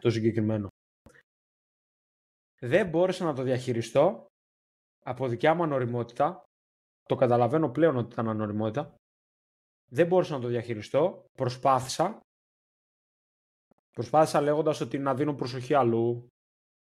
το 0.00 0.10
συγκεκριμένο. 0.10 0.68
Δεν 2.60 2.88
μπόρεσα 2.88 3.24
να 3.24 3.34
το 3.34 3.42
διαχειριστώ 3.42 4.26
από 5.04 5.28
δικιά 5.28 5.54
μου 5.54 5.62
ανοριμότητα. 5.62 6.42
Το 7.02 7.14
καταλαβαίνω 7.14 7.70
πλέον 7.70 7.96
ότι 7.96 8.12
ήταν 8.12 8.28
ανοριμότητα. 8.28 8.94
Δεν 9.90 10.06
μπόρεσα 10.06 10.34
να 10.34 10.40
το 10.40 10.48
διαχειριστώ. 10.48 11.24
Προσπάθησα. 11.32 12.20
Προσπάθησα 13.90 14.40
λέγοντας 14.40 14.80
ότι 14.80 14.98
να 14.98 15.14
δίνω 15.14 15.34
προσοχή 15.34 15.74
αλλού. 15.74 16.28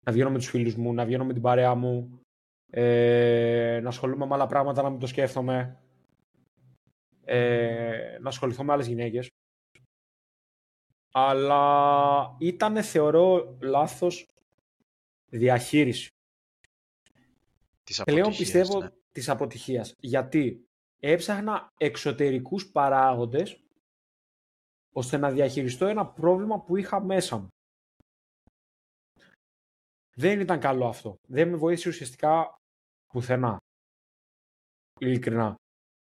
Να 0.06 0.12
βγαίνω 0.12 0.30
με 0.30 0.38
τους 0.38 0.50
φίλους 0.50 0.76
μου, 0.76 0.94
να 0.94 1.06
βγαίνω 1.06 1.26
με 1.26 1.34
την 1.34 1.42
παρέα 1.42 1.76
μου. 1.76 2.20
Ε, 2.72 3.80
να 3.84 3.90
ασχολούμαι 3.90 4.26
με 4.26 4.34
άλλα 4.34 4.48
πράγματα, 4.48 4.82
να 4.82 4.90
μην 4.90 5.00
το 5.00 5.08
σκέφτομαι. 5.08 5.82
Ε, 7.24 8.18
να 8.22 8.30
ασχοληθώ 8.30 8.64
με 8.64 8.74
άλλες 8.74 8.88
γυναίκες. 8.88 9.30
Αλλά 11.12 12.36
ήταν, 12.40 12.84
θεωρώ, 12.84 13.58
λάθος 13.62 14.26
διαχείριση. 15.30 16.08
Της 17.84 18.04
Πλέον 18.04 18.36
πιστεύω 18.36 18.82
ναι. 18.82 18.90
της 19.12 19.30
αποτυχίας. 19.30 19.94
Γιατί 20.00 20.68
έψαχνα 21.00 21.70
εξωτερικούς 21.78 22.72
παράγοντες 22.72 23.62
ώστε 24.94 25.18
να 25.18 25.32
διαχειριστώ 25.32 25.86
ένα 25.86 26.06
πρόβλημα 26.08 26.62
που 26.62 26.78
είχα 26.78 27.04
μέσα 27.04 27.38
μου. 27.38 27.48
Δεν 30.16 30.40
ήταν 30.40 30.60
καλό 30.60 30.88
αυτό. 30.88 31.16
Δεν 31.28 31.50
με 31.50 31.56
βοήθησε 31.56 31.90
ουσιαστικά 31.90 32.58
πουθενά. 33.08 33.58
Ειλικρινά. 35.00 35.56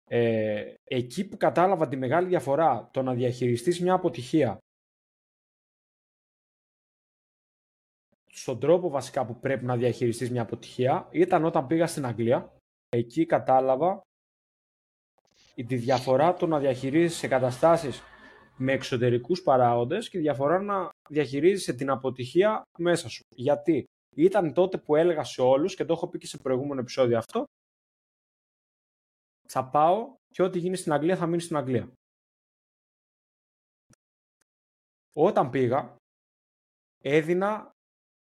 Ε, 0.09 0.73
εκεί 0.83 1.27
που 1.27 1.37
κατάλαβα 1.37 1.87
τη 1.87 1.95
μεγάλη 1.95 2.27
διαφορά 2.27 2.89
το 2.93 3.01
να 3.01 3.13
διαχειριστείς 3.13 3.81
μια 3.81 3.93
αποτυχία 3.93 4.57
στον 8.31 8.59
τρόπο 8.59 8.89
βασικά 8.89 9.25
που 9.25 9.39
πρέπει 9.39 9.65
να 9.65 9.77
διαχειριστείς 9.77 10.31
μια 10.31 10.41
αποτυχία 10.41 11.07
ήταν 11.11 11.45
όταν 11.45 11.67
πήγα 11.67 11.87
στην 11.87 12.05
Αγγλία. 12.05 12.53
Εκεί 12.89 13.25
κατάλαβα 13.25 14.01
τη 15.55 15.75
διαφορά 15.75 16.33
το 16.33 16.47
να 16.47 16.59
διαχειρίζεσαι 16.59 17.27
καταστάσεις 17.27 18.01
με 18.57 18.71
εξωτερικούς 18.71 19.41
παράγοντες 19.43 20.09
και 20.09 20.19
διαφορά 20.19 20.61
να 20.61 20.89
διαχειρίζεσαι 21.09 21.73
την 21.73 21.89
αποτυχία 21.89 22.61
μέσα 22.77 23.09
σου. 23.09 23.23
Γιατί 23.35 23.83
ήταν 24.15 24.53
τότε 24.53 24.77
που 24.77 24.95
έλεγα 24.95 25.23
σε 25.23 25.41
όλους 25.41 25.75
και 25.75 25.85
το 25.85 25.93
έχω 25.93 26.07
πει 26.07 26.17
και 26.17 26.27
σε 26.27 26.37
προηγούμενο 26.37 26.81
επεισόδιο 26.81 27.17
αυτό 27.17 27.43
θα 29.47 29.69
πάω 29.69 30.15
και 30.29 30.43
ό,τι 30.43 30.59
γίνει 30.59 30.75
στην 30.75 30.93
Αγγλία 30.93 31.17
θα 31.17 31.27
μείνει 31.27 31.41
στην 31.41 31.55
Αγγλία. 31.55 31.91
Όταν 35.13 35.49
πήγα 35.49 35.95
έδινα 37.03 37.71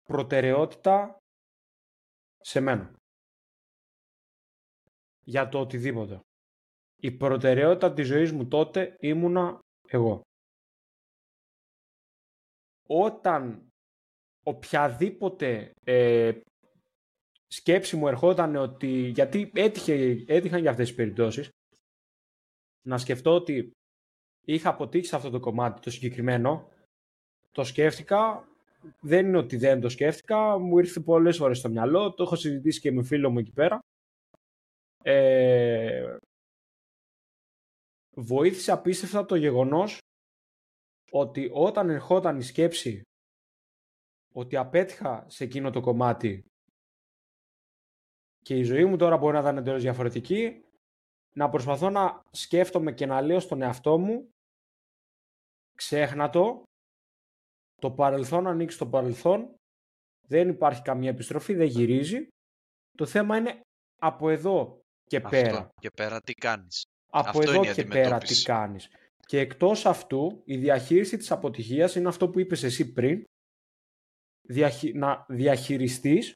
προτεραιότητα 0.06 1.18
σε 2.40 2.60
μένα. 2.60 2.94
Για 5.24 5.48
το 5.48 5.60
οτιδήποτε. 5.60 6.20
Η 7.00 7.10
προτεραιότητα 7.10 7.92
της 7.92 8.06
ζωής 8.06 8.32
μου 8.32 8.48
τότε 8.48 8.96
ήμουνα 9.00 9.58
εγώ. 9.88 10.20
Όταν 12.86 13.68
οποιαδήποτε 14.42 15.72
ε, 15.84 16.40
σκέψη 17.46 17.96
μου 17.96 18.08
ερχόταν 18.08 18.56
ότι, 18.56 18.88
γιατί 18.88 19.50
έτυχε, 19.54 20.24
έτυχαν 20.26 20.60
για 20.60 20.70
αυτές 20.70 20.86
τις 20.86 20.96
περιπτώσεις, 20.96 21.48
να 22.82 22.98
σκεφτώ 22.98 23.34
ότι 23.34 23.70
είχα 24.44 24.68
αποτύχει 24.68 25.06
σε 25.06 25.16
αυτό 25.16 25.30
το 25.30 25.40
κομμάτι 25.40 25.80
το 25.80 25.90
συγκεκριμένο, 25.90 26.68
το 27.52 27.64
σκέφτηκα, 27.64 28.48
δεν 29.00 29.26
είναι 29.26 29.38
ότι 29.38 29.56
δεν 29.56 29.80
το 29.80 29.88
σκέφτηκα, 29.88 30.58
μου 30.58 30.78
ήρθε 30.78 31.00
πολλές 31.00 31.36
φορές 31.36 31.58
στο 31.58 31.68
μυαλό, 31.68 32.14
το 32.14 32.22
έχω 32.22 32.36
συζητήσει 32.36 32.80
και 32.80 32.92
με 32.92 33.02
φίλο 33.02 33.30
μου 33.30 33.38
εκεί 33.38 33.52
πέρα. 33.52 33.78
Ε, 35.02 36.16
βοήθησε 38.16 38.72
απίστευτα 38.72 39.24
το 39.24 39.36
γεγονός 39.36 39.98
ότι 41.10 41.50
όταν 41.52 41.90
ερχόταν 41.90 42.38
η 42.38 42.42
σκέψη 42.42 43.02
ότι 44.34 44.56
απέτυχα 44.56 45.24
σε 45.28 45.44
εκείνο 45.44 45.70
το 45.70 45.80
κομμάτι 45.80 46.44
και 48.38 48.58
η 48.58 48.62
ζωή 48.62 48.84
μου 48.84 48.96
τώρα 48.96 49.16
μπορεί 49.16 49.34
να 49.34 49.40
ήταν 49.40 49.56
εντελώς 49.56 49.82
διαφορετική, 49.82 50.64
να 51.36 51.48
προσπαθώ 51.48 51.90
να 51.90 52.22
σκέφτομαι 52.30 52.92
και 52.92 53.06
να 53.06 53.20
λέω 53.20 53.40
στον 53.40 53.62
εαυτό 53.62 53.98
μου 53.98 54.28
ξέχνα 55.74 56.30
το, 56.30 56.62
το 57.80 57.90
παρελθόν 57.90 58.46
ανοίξει 58.46 58.78
το 58.78 58.86
παρελθόν, 58.86 59.54
δεν 60.28 60.48
υπάρχει 60.48 60.82
καμία 60.82 61.10
επιστροφή, 61.10 61.54
δεν 61.54 61.66
γυρίζει. 61.66 62.28
Το 62.96 63.06
θέμα 63.06 63.36
είναι 63.36 63.60
από 63.98 64.30
εδώ 64.30 64.80
και 65.04 65.16
Αυτό 65.16 65.28
πέρα. 65.28 65.68
και 65.80 65.90
πέρα 65.90 66.20
τι 66.20 66.32
κάνεις. 66.32 66.84
Από 67.12 67.28
Αυτό 67.28 67.42
εδώ 67.42 67.52
είναι 67.62 67.70
η 67.70 67.74
και 67.74 67.84
πέρα 67.84 67.92
τι 67.92 67.98
αντιμετώπιση. 67.98 68.44
κάνεις. 68.44 68.88
Και 69.26 69.38
εκτός 69.40 69.86
αυτού, 69.86 70.42
η 70.44 70.56
διαχείριση 70.56 71.16
της 71.16 71.30
αποτυχίας 71.30 71.94
είναι 71.94 72.08
αυτό 72.08 72.28
που 72.30 72.40
είπες 72.40 72.62
εσύ 72.62 72.92
πριν, 72.92 73.24
διαχει... 74.48 74.92
να 74.92 75.26
διαχειριστείς 75.28 76.34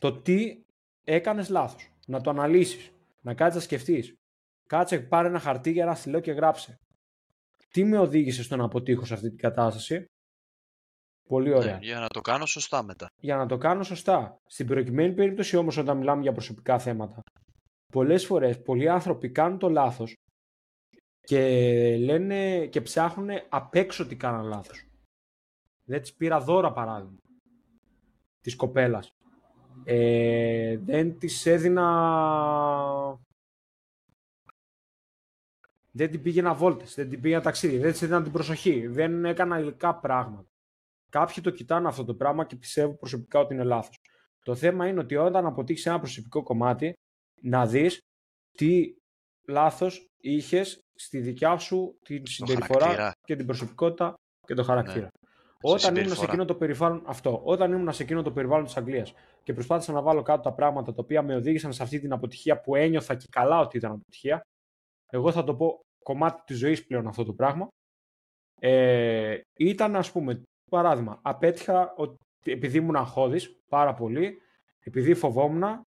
το 0.00 0.20
τι 0.20 0.62
έκανες 1.04 1.48
λάθος. 1.48 1.92
Να 2.06 2.20
το 2.20 2.30
αναλύσεις. 2.30 2.90
Να 3.20 3.34
κάτσεις 3.34 3.54
να 3.54 3.60
σκεφτείς. 3.60 4.14
Κάτσε, 4.66 5.00
πάρε 5.00 5.28
ένα 5.28 5.38
χαρτί 5.38 5.70
για 5.70 5.82
ένα 5.82 5.94
στυλό 5.94 6.20
και 6.20 6.32
γράψε. 6.32 6.76
Τι 7.74 7.84
με 7.84 7.98
οδήγησε 7.98 8.42
στο 8.42 8.56
να 8.56 8.64
αποτύχω 8.64 9.04
σε 9.04 9.14
αυτή 9.14 9.28
την 9.28 9.38
κατάσταση; 9.38 10.04
Πολύ 11.28 11.54
ωραία. 11.54 11.72
Ναι, 11.72 11.78
για 11.86 12.00
να 12.00 12.06
το 12.06 12.20
κάνω 12.20 12.46
σωστά 12.46 12.82
μετά. 12.82 13.06
Για 13.20 13.36
να 13.36 13.46
το 13.46 13.58
κάνω 13.58 13.82
σωστά. 13.82 14.38
Στην 14.46 14.66
προκειμένη 14.66 15.14
περίπτωση 15.14 15.56
όμως 15.56 15.76
όταν 15.76 15.96
μιλάμε 15.96 16.22
για 16.22 16.32
προσωπικά 16.32 16.78
θέματα, 16.78 17.22
πολλές 17.92 18.26
φορές 18.26 18.62
πολλοί 18.62 18.88
άνθρωποι 18.88 19.30
κάνουν 19.30 19.58
το 19.58 19.68
λάθος 19.68 20.14
και 21.20 21.40
λένε 21.96 22.66
και 22.66 22.80
ψάχνουν 22.80 23.28
απ' 23.48 23.74
έξω 23.74 24.06
τι 24.06 24.16
κάναν 24.16 24.44
λάθος. 24.44 24.86
Δεν 25.84 26.00
της 26.00 26.14
πήρα 26.14 26.40
δώρα 26.40 26.72
παράδειγμα 26.72 27.18
της 28.40 28.56
κοπέλας. 28.56 29.10
Ε, 29.84 30.78
δεν 30.78 31.18
της 31.18 31.46
έδινα... 31.46 31.84
Δεν 35.96 36.10
την 36.10 36.22
πήγαινα 36.22 36.54
βόλτες, 36.54 36.94
δεν 36.94 37.08
την 37.08 37.20
πήγαινα 37.20 37.42
ταξίδι, 37.42 37.78
δεν 37.78 37.92
της 37.92 38.02
έδινα 38.02 38.22
την 38.22 38.32
προσοχή, 38.32 38.86
δεν 38.86 39.24
έκανα 39.24 39.58
υλικά 39.58 39.94
πράγματα. 39.94 40.48
Κάποιοι 41.10 41.42
το 41.42 41.50
κοιτάνε 41.50 41.88
αυτό 41.88 42.04
το 42.04 42.14
πράγμα 42.14 42.44
και 42.44 42.56
πιστεύω 42.56 42.94
προσωπικά 42.94 43.38
ότι 43.38 43.54
είναι 43.54 43.64
λάθος. 43.64 44.00
Το 44.44 44.54
θέμα 44.54 44.88
είναι 44.88 45.00
ότι 45.00 45.16
όταν 45.16 45.46
αποτύχεις 45.46 45.86
ένα 45.86 45.98
προσωπικό 45.98 46.42
κομμάτι, 46.42 46.92
να 47.40 47.66
δεις 47.66 47.98
τι 48.50 48.94
λάθος 49.48 50.06
είχες 50.20 50.80
στη 50.94 51.18
δικιά 51.18 51.58
σου 51.58 51.98
την 52.04 52.26
συμπεριφορά 52.26 52.80
χαρακτήρα. 52.80 53.12
και 53.26 53.36
την 53.36 53.46
προσωπικότητα 53.46 54.14
και 54.46 54.54
το 54.54 54.62
χαρακτήρα. 54.62 55.04
Ναι. 55.04 55.08
Όταν 55.60 55.96
ήμουν 55.96 56.08
σε 56.08 56.14
συμπεριφορά. 56.14 56.26
εκείνο 56.26 56.44
το 56.44 56.54
περιβάλλον, 56.54 57.02
αυτό, 57.06 57.40
όταν 57.44 57.72
ήμουν 57.72 57.92
σε 57.92 58.02
εκείνο 58.02 58.22
το 58.22 58.32
περιβάλλον 58.32 58.64
της 58.64 58.76
Αγγλίας 58.76 59.14
και 59.42 59.52
προσπάθησα 59.52 59.92
να 59.92 60.02
βάλω 60.02 60.22
κάτω 60.22 60.42
τα 60.42 60.52
πράγματα 60.52 60.94
τα 60.94 61.02
οποία 61.02 61.22
με 61.22 61.34
οδήγησαν 61.34 61.72
σε 61.72 61.82
αυτή 61.82 62.00
την 62.00 62.12
αποτυχία 62.12 62.60
που 62.60 62.74
ένιωθα 62.74 63.14
και 63.14 63.26
καλά 63.30 63.60
ότι 63.60 63.76
ήταν 63.76 63.90
αποτυχία, 63.90 64.40
εγώ 65.06 65.32
θα 65.32 65.44
το 65.44 65.54
πω 65.54 65.83
κομμάτι 66.04 66.42
της 66.46 66.58
ζωής 66.58 66.86
πλέον 66.86 67.06
αυτό 67.06 67.24
το 67.24 67.32
πράγμα, 67.32 67.68
ε, 68.60 69.40
ήταν 69.56 69.96
ας 69.96 70.12
πούμε, 70.12 70.42
παράδειγμα, 70.70 71.20
απέτυχα 71.22 71.94
ότι 71.96 72.16
επειδή 72.44 72.78
ήμουν 72.78 72.96
αγχώδης 72.96 73.62
πάρα 73.70 73.94
πολύ, 73.94 74.40
επειδή 74.80 75.14
φοβόμουν, 75.14 75.82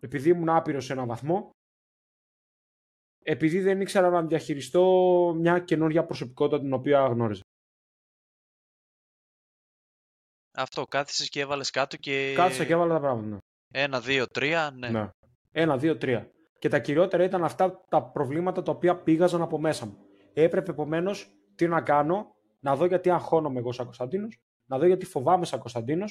επειδή 0.00 0.28
ήμουν 0.28 0.48
άπειρος 0.48 0.84
σε 0.84 0.92
έναν 0.92 1.06
βαθμό, 1.06 1.50
επειδή 3.22 3.60
δεν 3.60 3.80
ήξερα 3.80 4.10
να 4.10 4.26
διαχειριστώ 4.26 4.84
μια 5.36 5.58
καινούργια 5.58 6.04
προσωπικότητα 6.04 6.60
την 6.60 6.72
οποία 6.72 7.06
γνώριζα. 7.06 7.42
Αυτό, 10.52 10.86
κάθισες 10.86 11.28
και 11.28 11.40
έβαλες 11.40 11.70
κάτω 11.70 11.96
και... 11.96 12.32
Κάθισα 12.36 12.64
και 12.64 12.72
έβαλα 12.72 12.94
τα 12.94 13.00
πράγματα. 13.00 13.28
ναι. 13.28 13.38
Ένα, 13.72 14.00
δύο, 14.00 14.26
τρία, 14.26 14.70
ναι. 14.70 14.88
Ναι. 14.88 15.10
Ένα, 15.50 15.78
δύο, 15.78 15.96
τρία. 15.96 16.30
Και 16.60 16.68
τα 16.68 16.78
κυριότερα 16.78 17.24
ήταν 17.24 17.44
αυτά 17.44 17.84
τα 17.88 18.02
προβλήματα 18.02 18.62
τα 18.62 18.72
οποία 18.72 18.96
πήγαζαν 18.96 19.42
από 19.42 19.58
μέσα 19.58 19.86
μου. 19.86 19.96
Έπρεπε 20.32 20.70
επομένως 20.70 21.34
τι 21.54 21.68
να 21.68 21.80
κάνω, 21.80 22.34
να 22.60 22.76
δω 22.76 22.84
γιατί 22.84 23.10
αγχώνομαι 23.10 23.58
εγώ 23.58 23.72
σαν 23.72 23.84
Κωνσταντίνος, 23.84 24.40
να 24.66 24.78
δω 24.78 24.86
γιατί 24.86 25.06
φοβάμαι 25.06 25.44
σαν 25.44 25.58
Κωνσταντίνος, 25.58 26.10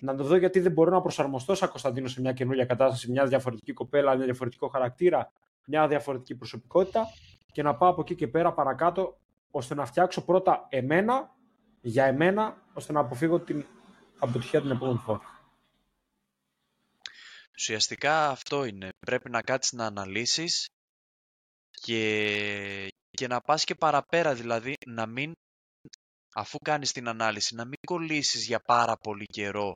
να 0.00 0.14
δω 0.14 0.36
γιατί 0.36 0.60
δεν 0.60 0.72
μπορώ 0.72 0.90
να 0.90 1.00
προσαρμοστώ 1.00 1.54
σαν 1.54 1.68
Κωνσταντίνος 1.68 2.12
σε 2.12 2.20
μια 2.20 2.32
καινούργια 2.32 2.64
κατάσταση, 2.64 3.10
μια 3.10 3.26
διαφορετική 3.26 3.72
κοπέλα, 3.72 4.12
ένα 4.12 4.24
διαφορετικό 4.24 4.68
χαρακτήρα, 4.68 5.32
μια 5.66 5.88
διαφορετική 5.88 6.34
προσωπικότητα 6.34 7.06
και 7.52 7.62
να 7.62 7.74
πάω 7.74 7.90
από 7.90 8.00
εκεί 8.00 8.14
και 8.14 8.28
πέρα 8.28 8.52
παρακάτω 8.52 9.18
ώστε 9.50 9.74
να 9.74 9.84
φτιάξω 9.84 10.24
πρώτα 10.24 10.66
εμένα, 10.68 11.34
για 11.80 12.04
εμένα, 12.04 12.56
ώστε 12.72 12.92
να 12.92 13.00
αποφύγω 13.00 13.40
την 13.40 13.64
αποτυχία 14.18 14.60
την 14.60 14.70
επόμενη 14.70 14.98
φορά. 14.98 15.31
Ουσιαστικά 17.54 18.28
αυτό 18.28 18.64
είναι. 18.64 18.88
Πρέπει 19.06 19.30
να 19.30 19.42
κάτσεις 19.42 19.72
να 19.72 19.86
αναλύσεις 19.86 20.66
και, 21.70 22.88
και 23.10 23.26
να 23.26 23.40
πας 23.40 23.64
και 23.64 23.74
παραπέρα, 23.74 24.34
δηλαδή 24.34 24.74
να 24.86 25.06
μην, 25.06 25.32
αφού 26.34 26.58
κάνεις 26.58 26.92
την 26.92 27.08
ανάλυση, 27.08 27.54
να 27.54 27.64
μην 27.64 27.78
κολλήσεις 27.86 28.46
για 28.46 28.60
πάρα 28.60 28.96
πολύ 28.96 29.26
καιρό. 29.26 29.74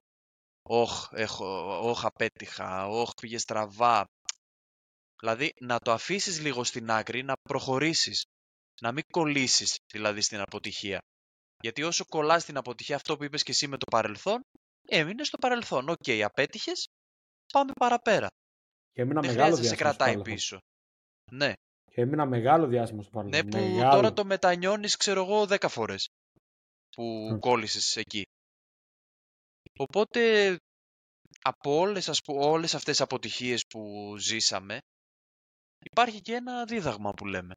Όχ, 0.68 1.08
έχω, 1.12 1.46
όχ, 1.88 2.04
απέτυχα, 2.04 2.86
όχ, 2.88 3.10
πήγε 3.20 3.38
στραβά. 3.38 4.04
Δηλαδή, 5.20 5.52
να 5.60 5.78
το 5.78 5.92
αφήσεις 5.92 6.40
λίγο 6.40 6.64
στην 6.64 6.90
άκρη, 6.90 7.22
να 7.22 7.34
προχωρήσεις. 7.42 8.24
Να 8.80 8.92
μην 8.92 9.02
κολλήσεις, 9.12 9.76
δηλαδή, 9.92 10.20
στην 10.20 10.40
αποτυχία. 10.40 10.98
Γιατί 11.62 11.82
όσο 11.82 12.04
κολλάς 12.04 12.42
στην 12.42 12.56
αποτυχία, 12.56 12.96
αυτό 12.96 13.16
που 13.16 13.24
είπες 13.24 13.42
και 13.42 13.50
εσύ 13.50 13.66
με 13.66 13.76
το 13.76 13.84
παρελθόν, 13.90 14.40
έμεινες 14.88 15.26
στο 15.26 15.38
παρελθόν. 15.38 15.88
OK, 15.88 15.96
okay, 16.04 16.20
απέτυχες, 16.20 16.86
πάμε 17.52 17.72
παραπέρα. 17.80 18.28
Και 18.92 19.02
έμεινα 19.02 19.20
Δεν 19.20 19.30
μεγάλο 19.30 19.56
χρειάζεται 19.56 19.68
να 19.68 19.68
σε 19.68 19.76
διάστημα 19.76 19.92
στο 19.92 19.96
κρατάει 19.96 20.16
παρελθόν. 20.16 20.34
πίσω. 20.34 20.58
Ναι, 21.32 21.52
Και 21.90 22.00
έμεινα 22.00 22.26
μεγάλο 22.26 22.66
διάστημα 22.66 23.02
στο 23.02 23.22
ναι 23.22 23.30
παρελθόν. 23.30 23.50
που 23.50 23.56
μεγάλο. 23.56 23.90
τώρα 23.90 24.12
το 24.12 24.24
μετανιώνεις, 24.24 24.96
ξέρω 24.96 25.22
εγώ, 25.24 25.46
10 25.46 25.68
φορές 25.68 26.06
που 26.96 27.02
Μμ. 27.32 27.38
κόλλησες 27.38 27.96
εκεί. 27.96 28.22
Οπότε, 29.78 30.56
από 31.42 31.70
όλες, 31.78 32.08
ας 32.08 32.20
πούμε, 32.20 32.44
όλες 32.44 32.74
αυτές 32.74 32.96
τις 32.96 33.00
αποτυχίες 33.00 33.62
που 33.68 34.14
ζήσαμε, 34.18 34.78
υπάρχει 35.90 36.20
και 36.20 36.34
ένα 36.34 36.64
δίδαγμα 36.64 37.10
που 37.12 37.26
λέμε. 37.26 37.52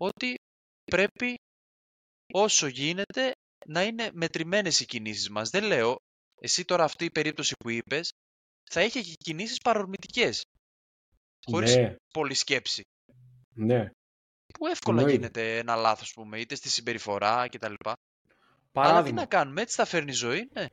Ότι 0.00 0.34
πρέπει 0.84 1.34
όσο 2.32 2.66
γίνεται 2.66 3.32
να 3.66 3.82
είναι 3.82 4.10
μετρημένες 4.12 4.80
οι 4.80 4.86
κινήσεις 4.86 5.30
μας. 5.30 5.50
Δεν 5.50 5.64
λέω, 5.64 5.96
εσύ 6.40 6.64
τώρα 6.64 6.84
αυτή 6.84 7.04
η 7.04 7.10
περίπτωση 7.10 7.52
που 7.64 7.70
είπες, 7.70 8.10
θα 8.70 8.82
είχε 8.82 9.00
και 9.00 9.12
κινήσεις 9.18 9.58
παρορμητικές, 9.58 10.44
χωρίς 11.50 11.76
Ναι, 11.76 11.96
πολλή 12.12 12.34
σκέψη. 12.34 12.82
ναι. 13.54 13.90
Που 14.58 14.66
εύκολα 14.66 14.96
Εννοείται. 15.00 15.16
γίνεται 15.20 15.58
ένα 15.58 15.74
λάθος, 15.76 16.12
πούμε, 16.12 16.38
είτε 16.40 16.54
στη 16.54 16.68
συμπεριφορά 16.68 17.48
κτλ. 17.48 17.74
Αλλά 17.84 17.94
τι 17.94 18.72
Παράδειγμα, 18.72 19.20
να 19.20 19.26
κάνουμε, 19.26 19.60
έτσι 19.62 19.76
θα 19.76 19.84
φέρνει 19.84 20.10
η 20.10 20.14
ζωή, 20.14 20.48
ναι. 20.52 20.66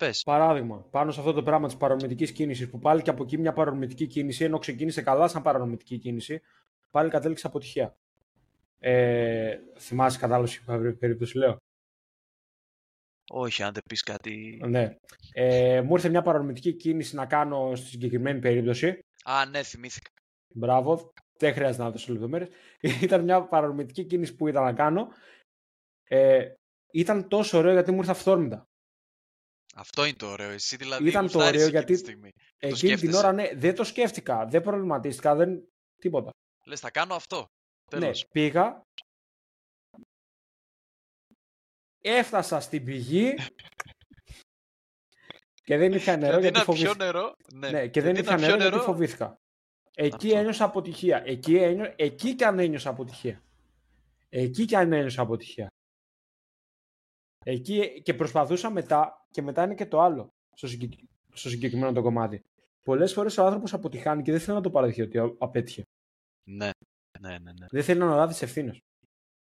Πες. 0.00 0.22
παράδειγμα, 0.22 0.78
πάνω 0.90 1.10
σε 1.12 1.20
αυτό 1.20 1.32
το 1.32 1.42
πράγμα 1.42 1.66
της 1.66 1.76
παρορμητικής 1.76 2.32
κίνησης, 2.32 2.70
που 2.70 2.78
πάλι 2.78 3.02
και 3.02 3.10
από 3.10 3.22
εκεί 3.22 3.38
μια 3.38 3.52
παρορμητική 3.52 4.06
κίνηση, 4.06 4.44
ενώ 4.44 4.58
ξεκίνησε 4.58 5.02
καλά 5.02 5.28
σαν 5.28 5.42
παρορμητική 5.42 5.98
κίνηση, 5.98 6.40
πάλι 6.90 7.10
κατέληξε 7.10 7.46
αποτυχία. 7.46 7.96
Ε, 8.78 9.58
θυμάσαι 9.78 10.18
κατάλαβε 10.18 10.48
ποια 10.64 10.96
περίπτωση 10.98 11.38
λέω. 11.38 11.56
Όχι, 13.30 13.62
αν 13.62 13.72
δεν 13.72 13.82
πεις 13.88 14.02
κάτι... 14.02 14.60
Ναι. 14.64 14.96
Ε, 15.32 15.80
μου 15.80 15.94
ήρθε 15.94 16.08
μια 16.08 16.22
παρορμητική 16.22 16.72
κίνηση 16.72 17.14
να 17.14 17.26
κάνω 17.26 17.74
στη 17.74 17.86
συγκεκριμένη 17.88 18.38
περίπτωση. 18.38 18.98
Α, 19.24 19.46
ναι, 19.46 19.62
θυμήθηκα. 19.62 20.10
Μπράβο. 20.54 21.12
Δεν 21.38 21.52
χρειάζεται 21.52 21.82
να 21.82 21.90
δώσω 21.90 22.12
λεπτομέρειες. 22.12 22.50
ήταν 23.02 23.24
μια 23.24 23.42
παρορμητική 23.42 24.04
κίνηση 24.04 24.34
που 24.34 24.48
ήταν 24.48 24.62
να 24.62 24.72
κάνω. 24.72 25.08
Ε, 26.04 26.52
ήταν 26.92 27.28
τόσο 27.28 27.58
ωραίο 27.58 27.72
γιατί 27.72 27.90
μου 27.90 27.98
ήρθε 27.98 28.10
αυθόρμητα. 28.10 28.64
Αυτό 29.74 30.04
είναι 30.04 30.16
το 30.16 30.26
ωραίο. 30.26 30.50
Εσύ 30.50 30.76
δηλαδή 30.76 31.08
Ήταν 31.08 31.26
το 31.26 31.32
γουστάρεις 31.32 31.62
ωραίο 31.64 31.66
εκείνη 31.66 31.84
τη 31.84 31.92
γιατί 31.92 32.04
στιγμή. 32.04 32.30
Εκείνη 32.58 32.78
την 32.78 32.88
σκέφτεσαι; 32.88 33.18
ώρα 33.18 33.32
ναι, 33.32 33.48
δεν 33.54 33.74
το 33.74 33.84
σκέφτηκα, 33.84 34.46
δεν 34.46 34.62
προβληματίστηκα, 34.62 35.34
δεν 35.34 35.68
τίποτα. 36.00 36.30
Λες, 36.66 36.80
θα 36.80 36.90
κάνω 36.90 37.14
αυτό. 37.14 37.46
Ναι, 37.92 38.00
Τέλος. 38.00 38.26
πήγα, 38.28 38.82
έφτασα 42.10 42.60
στην 42.60 42.84
πηγή 42.84 43.34
και 45.66 45.76
δεν 45.76 45.92
είχα 45.92 46.16
νερό 46.16 46.38
Γιατί 46.38 46.42
γιατί 46.42 46.58
να 46.58 46.64
πιω 46.64 46.74
φοβήθηκα. 46.74 47.04
νερό. 47.04 47.36
Ναι, 47.54 47.70
Ναι, 47.70 47.88
και 47.88 48.00
δεν 48.02 48.14
Γιατί 48.14 48.28
είχα 48.28 48.38
να 48.38 48.46
πιω 48.46 48.56
νερό 48.56 48.68
γιατί 48.68 48.84
φοβήθηκα. 48.84 49.36
Εκεί 49.94 50.26
Αυτό. 50.26 50.38
ένιωσα 50.38 50.64
αποτυχία. 50.64 51.22
Εκεί, 51.26 51.56
ένιω... 51.56 51.92
Εκεί 51.96 52.34
και 52.34 52.44
αν 52.44 52.58
ένιωσα 52.58 52.90
αποτυχία. 52.90 53.42
Εκεί 54.28 54.64
και 54.64 54.76
αν 54.76 54.92
ένιωσα 54.92 55.22
αποτυχία. 55.22 55.68
Εκεί 57.44 58.02
και 58.02 58.14
προσπαθούσα 58.14 58.70
μετά, 58.70 59.26
και 59.30 59.42
μετά 59.42 59.62
είναι 59.64 59.74
και 59.74 59.86
το 59.86 60.00
άλλο 60.00 60.28
στο, 60.54 60.66
συγκεκ... 60.66 60.92
στο 61.32 61.48
συγκεκριμένο 61.48 61.92
το 61.92 62.02
κομμάτι. 62.02 62.42
Πολλές 62.82 63.12
φορές 63.12 63.38
ο 63.38 63.44
άνθρωπος 63.44 63.72
αποτυχάνει 63.72 64.22
και 64.22 64.30
δεν 64.30 64.40
θέλει 64.40 64.56
να 64.56 64.62
το 64.62 64.70
παραδεχεί 64.70 65.02
ότι 65.02 65.18
απέτυχε. 65.38 65.82
Ναι, 66.48 66.70
ναι, 67.20 67.38
ναι. 67.38 67.52
ναι. 67.52 67.66
Δεν 67.70 67.82
θέλει 67.82 67.98
να 67.98 68.06
αναλάβεις 68.06 68.38
τι 68.38 68.44
ευθύνες. 68.44 68.78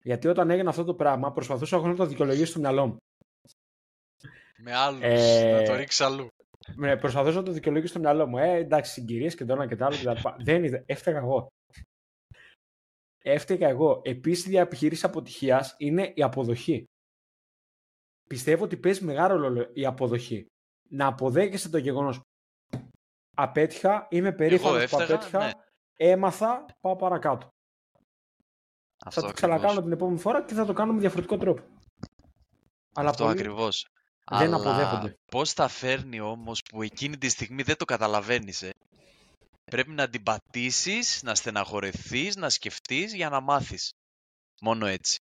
Γιατί 0.06 0.28
όταν 0.28 0.50
έγινε 0.50 0.70
αυτό 0.70 0.84
το 0.84 0.94
πράγμα, 0.96 1.32
προσπαθούσα 1.32 1.76
εγώ 1.76 1.88
να 1.88 1.96
το 1.96 2.06
δικαιολογήσω 2.06 2.46
στο 2.46 2.60
μυαλό 2.60 2.88
μου. 2.88 2.98
Με 4.58 4.74
άλλους, 4.74 5.02
Ε, 5.02 5.52
να 5.52 5.64
το 5.64 5.76
ρίξεις 5.76 6.02
αλλού. 6.02 6.28
Ναι, 6.76 6.98
προσπαθούσα 6.98 7.38
να 7.38 7.44
το 7.44 7.52
δικαιολογήσω 7.52 7.92
στο 7.92 8.00
μυαλό 8.00 8.28
μου. 8.28 8.38
Ε, 8.38 8.54
εντάξει, 8.54 8.92
συγκυρίες 8.92 9.36
και 9.36 9.46
το 9.46 9.54
ένα 9.54 9.68
και 9.68 9.76
το 9.76 9.86
άλλο 9.86 9.96
κτλ. 9.96 10.44
Δεν 10.44 10.64
είδε. 10.64 10.84
Έφταιγα 10.86 11.18
εγώ. 11.18 11.48
Έφταιγα 13.24 13.68
εγώ. 13.68 14.02
Επίσης, 14.04 14.46
η 14.46 14.58
επιχείρηση 14.58 15.06
αποτυχίας 15.06 15.76
είναι 15.78 16.12
η 16.16 16.24
αποδοχή. 16.24 16.84
Πιστεύω 18.30 18.64
ότι 18.64 18.78
παίζει 18.78 19.04
μεγάλο 19.04 19.36
ρόλο 19.36 19.70
η 19.74 19.86
αποδοχή. 19.86 20.46
Να 20.90 21.08
αποδέχεσαι 21.08 21.70
το 21.70 21.78
γεγονός. 21.78 22.22
Απέτυχα, 23.36 24.08
είμαι 24.10 24.32
περήφανος 24.32 24.78
που 24.78 24.82
έφταιγα, 24.82 25.16
απέτυχα, 25.16 25.46
ναι. 25.46 25.52
έμαθα, 25.98 26.66
πάω 26.82 26.96
παρακάτω. 26.96 27.48
Αυτό 29.06 29.22
θα 29.22 29.22
το 29.22 29.28
ακριβώς. 29.28 29.34
ξανακάνω 29.34 29.82
την 29.84 29.92
επόμενη 29.92 30.20
φορά 30.20 30.44
και 30.44 30.54
θα 30.54 30.66
το 30.66 30.74
κάνω 30.74 30.94
με 30.94 31.00
διαφορετικό 31.00 31.38
τρόπο. 31.38 31.64
Αλλά 32.94 33.10
Αυτό 33.10 33.24
πολλοί 33.24 33.40
ακριβώς. 33.40 33.88
δεν 34.32 34.54
Αλλά 34.54 34.56
αποδέχονται. 34.56 35.18
πώς 35.32 35.54
θα 35.54 35.68
φέρνει 35.68 36.20
όμως 36.20 36.62
που 36.64 36.82
εκείνη 36.84 37.18
τη 37.18 37.30
στιγμή 37.30 37.64
δεν 37.64 37.78
το 37.78 37.86
καταλαβαίνεις, 37.86 38.62
ε. 38.62 38.70
Πρέπει 39.66 39.90
να 39.92 40.10
την 40.10 40.24
πατήσεις, 40.24 41.24
να 41.24 41.36
στεναχωρεθείς, 41.36 42.36
να 42.36 42.50
σκεφτείς 42.50 43.14
για 43.14 43.30
να 43.30 43.40
μάθεις. 43.42 43.92
Μόνο 44.62 44.86
έτσι. 44.86 45.20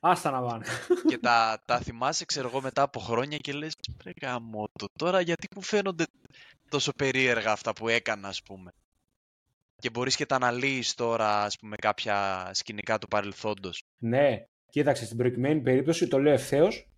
Άστα 0.00 0.30
να 0.30 0.42
πάνε. 0.42 0.66
και 1.08 1.18
τα, 1.18 1.62
τα 1.64 1.78
θυμάσαι, 1.80 2.24
ξέρω 2.24 2.48
εγώ, 2.48 2.60
μετά 2.60 2.82
από 2.82 3.00
χρόνια 3.00 3.36
και 3.38 3.52
λες, 3.52 3.74
ρε 4.04 4.12
γαμώτο, 4.22 4.86
τώρα 4.98 5.20
γιατί 5.20 5.48
μου 5.54 5.62
φαίνονται 5.62 6.04
τόσο 6.68 6.92
περίεργα 6.92 7.52
αυτά 7.52 7.72
που 7.72 7.88
έκανα, 7.88 8.28
ας 8.28 8.42
πούμε. 8.42 8.70
Και 9.84 9.90
μπορείς 9.90 10.16
και 10.16 10.26
τα 10.26 10.34
αναλύεις 10.36 10.94
τώρα, 10.94 11.42
ας 11.42 11.58
πούμε, 11.58 11.76
κάποια 11.76 12.50
σκηνικά 12.54 12.98
του 12.98 13.08
παρελθόντος. 13.08 13.82
Ναι, 14.02 14.44
κοίταξε, 14.70 15.04
στην 15.04 15.16
προκειμένη 15.16 15.60
περίπτωση 15.60 16.08
το 16.08 16.18
λέω 16.18 16.32
ευθέως. 16.32 16.88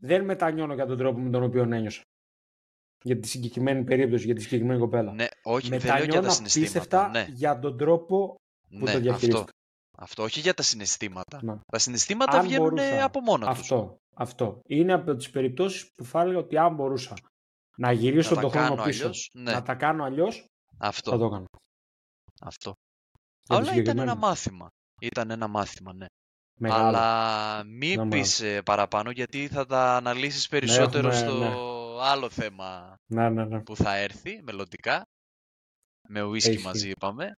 Δεν 0.00 0.24
μετανιώνω 0.24 0.74
για 0.74 0.86
τον 0.86 0.98
τρόπο 0.98 1.18
με 1.18 1.30
τον 1.30 1.42
οποίο 1.42 1.62
ένιωσα. 1.62 2.00
Για 3.02 3.18
τη 3.18 3.28
συγκεκριμένη 3.28 3.84
περίπτωση, 3.84 4.24
για 4.24 4.34
τη 4.34 4.40
συγκεκριμένη 4.42 4.80
κοπέλα. 4.80 5.12
Ναι, 5.12 5.26
όχι, 5.42 5.68
δεν 5.68 5.78
λέω 5.78 5.86
για 5.86 5.96
μετανιώνω 5.96 6.26
τα 6.26 6.32
συναισθήματα. 6.32 6.78
απίστευτα 6.78 7.08
Ναι, 7.08 7.26
για 7.34 7.58
τον 7.58 7.76
τρόπο 7.78 8.34
που 8.68 8.76
ναι, 8.76 8.80
το 8.80 8.86
αυτό. 8.86 9.00
διαχειρίστηκα. 9.00 9.50
Αυτό, 9.98 10.22
όχι 10.22 10.40
για 10.40 10.54
τα 10.54 10.62
συναισθήματα. 10.62 11.38
Να. 11.42 11.60
Τα 11.72 11.78
συναισθήματα 11.78 12.38
Αν 12.38 12.46
βγαίνουν 12.46 12.68
μπορούσα. 12.68 13.04
από 13.04 13.20
μόνα 13.20 13.46
τους. 13.46 13.58
Αυτό, 13.58 13.96
αυτό. 14.14 14.60
Είναι 14.66 14.92
από 14.92 15.14
τις 15.14 15.30
περιπτώσεις 15.30 15.90
που 15.94 16.04
θα 16.04 16.20
έλεγα 16.20 16.38
ότι 16.38 16.56
αν 16.56 16.74
μπορούσα 16.74 17.14
να 17.76 17.92
γυρίσω 17.92 18.34
Να 18.34 18.34
τα 18.34 18.40
τον 18.40 18.50
χρόνο 18.50 18.68
κάνω 18.68 18.82
πίσω, 18.82 19.02
αλλιώς, 19.02 19.30
ναι. 19.34 19.52
να 19.52 19.62
τα 19.62 19.74
κάνω 19.74 20.04
αλλιώς, 20.04 20.44
Αυτό, 20.78 21.10
θα 21.10 21.18
το 21.18 21.24
έκανα. 21.24 21.44
Αυτό. 22.40 22.74
Για 23.42 23.56
Αλλά 23.56 23.58
το 23.58 23.70
ήταν 23.70 23.74
συγκεκριμένο. 23.76 24.10
ένα 24.10 24.20
μάθημα. 24.20 24.70
Ήταν 25.00 25.30
ένα 25.30 25.48
μάθημα, 25.48 25.92
ναι. 25.92 26.06
Μεγάλο. 26.58 26.86
Αλλά 26.86 27.64
μην 27.64 27.88
Μεγάλο. 27.88 28.08
πεις 28.08 28.40
ε, 28.40 28.62
παραπάνω 28.62 29.10
γιατί 29.10 29.48
θα 29.48 29.66
τα 29.66 29.96
αναλύσεις 29.96 30.48
περισσότερο 30.48 31.08
έχουμε, 31.08 31.28
στο 31.30 31.38
ναι. 31.38 31.54
άλλο 32.02 32.30
θέμα 32.30 32.96
Ναι, 33.06 33.28
ναι, 33.28 33.44
ναι. 33.44 33.62
που 33.62 33.76
θα 33.76 33.96
έρθει 33.96 34.42
μελλοντικά. 34.42 35.06
Με 36.08 36.22
ουίσκι 36.22 36.50
Έχει. 36.50 36.64
μαζί 36.64 36.88
είπαμε. 36.88 37.36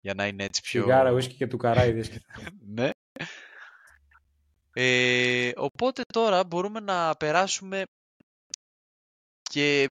Για 0.00 0.14
να 0.14 0.26
είναι 0.26 0.44
έτσι 0.44 0.60
πιο... 0.60 0.82
Σιγάρα, 0.82 1.12
ουίσκι 1.12 1.34
και 1.34 1.46
του 1.46 1.56
καράιδες. 1.56 2.10
ναι. 2.74 2.90
Ε, 4.72 5.50
οπότε 5.56 6.02
τώρα 6.12 6.44
μπορούμε 6.44 6.80
να 6.80 7.14
περάσουμε 7.16 7.82
και 9.42 9.90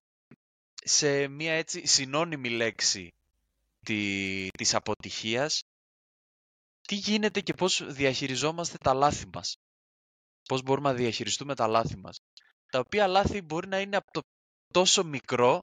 σε 0.84 1.28
μια 1.28 1.54
έτσι 1.54 1.88
συνώνυμη 1.88 2.50
λέξη 2.50 3.12
τη, 3.88 4.48
της 4.58 4.74
αποτυχίας, 4.74 5.62
τι 6.82 6.96
γίνεται 6.96 7.42
και 7.42 7.54
πώς 7.54 7.94
διαχειριζόμαστε 7.94 8.78
τα 8.78 8.94
λάθη 8.94 9.26
μας. 9.34 9.56
Πώς 10.44 10.62
μπορούμε 10.62 10.90
να 10.90 10.96
διαχειριστούμε 10.96 11.56
τα 11.56 11.68
λάθη 11.68 11.98
μας. 11.98 12.18
Τα 12.72 12.80
οποία 12.80 13.08
λάθη 13.08 13.42
μπορεί 13.42 13.68
να 13.68 13.80
είναι 13.80 13.96
από 13.96 14.12
το 14.12 14.22
τόσο 14.74 15.04
μικρό 15.04 15.60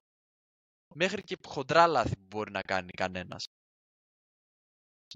μέχρι 0.94 1.22
και 1.22 1.36
χοντρά 1.46 1.86
λάθη 1.86 2.16
που 2.16 2.26
μπορεί 2.26 2.50
να 2.50 2.60
κάνει 2.60 2.90
κανένας. 2.90 3.46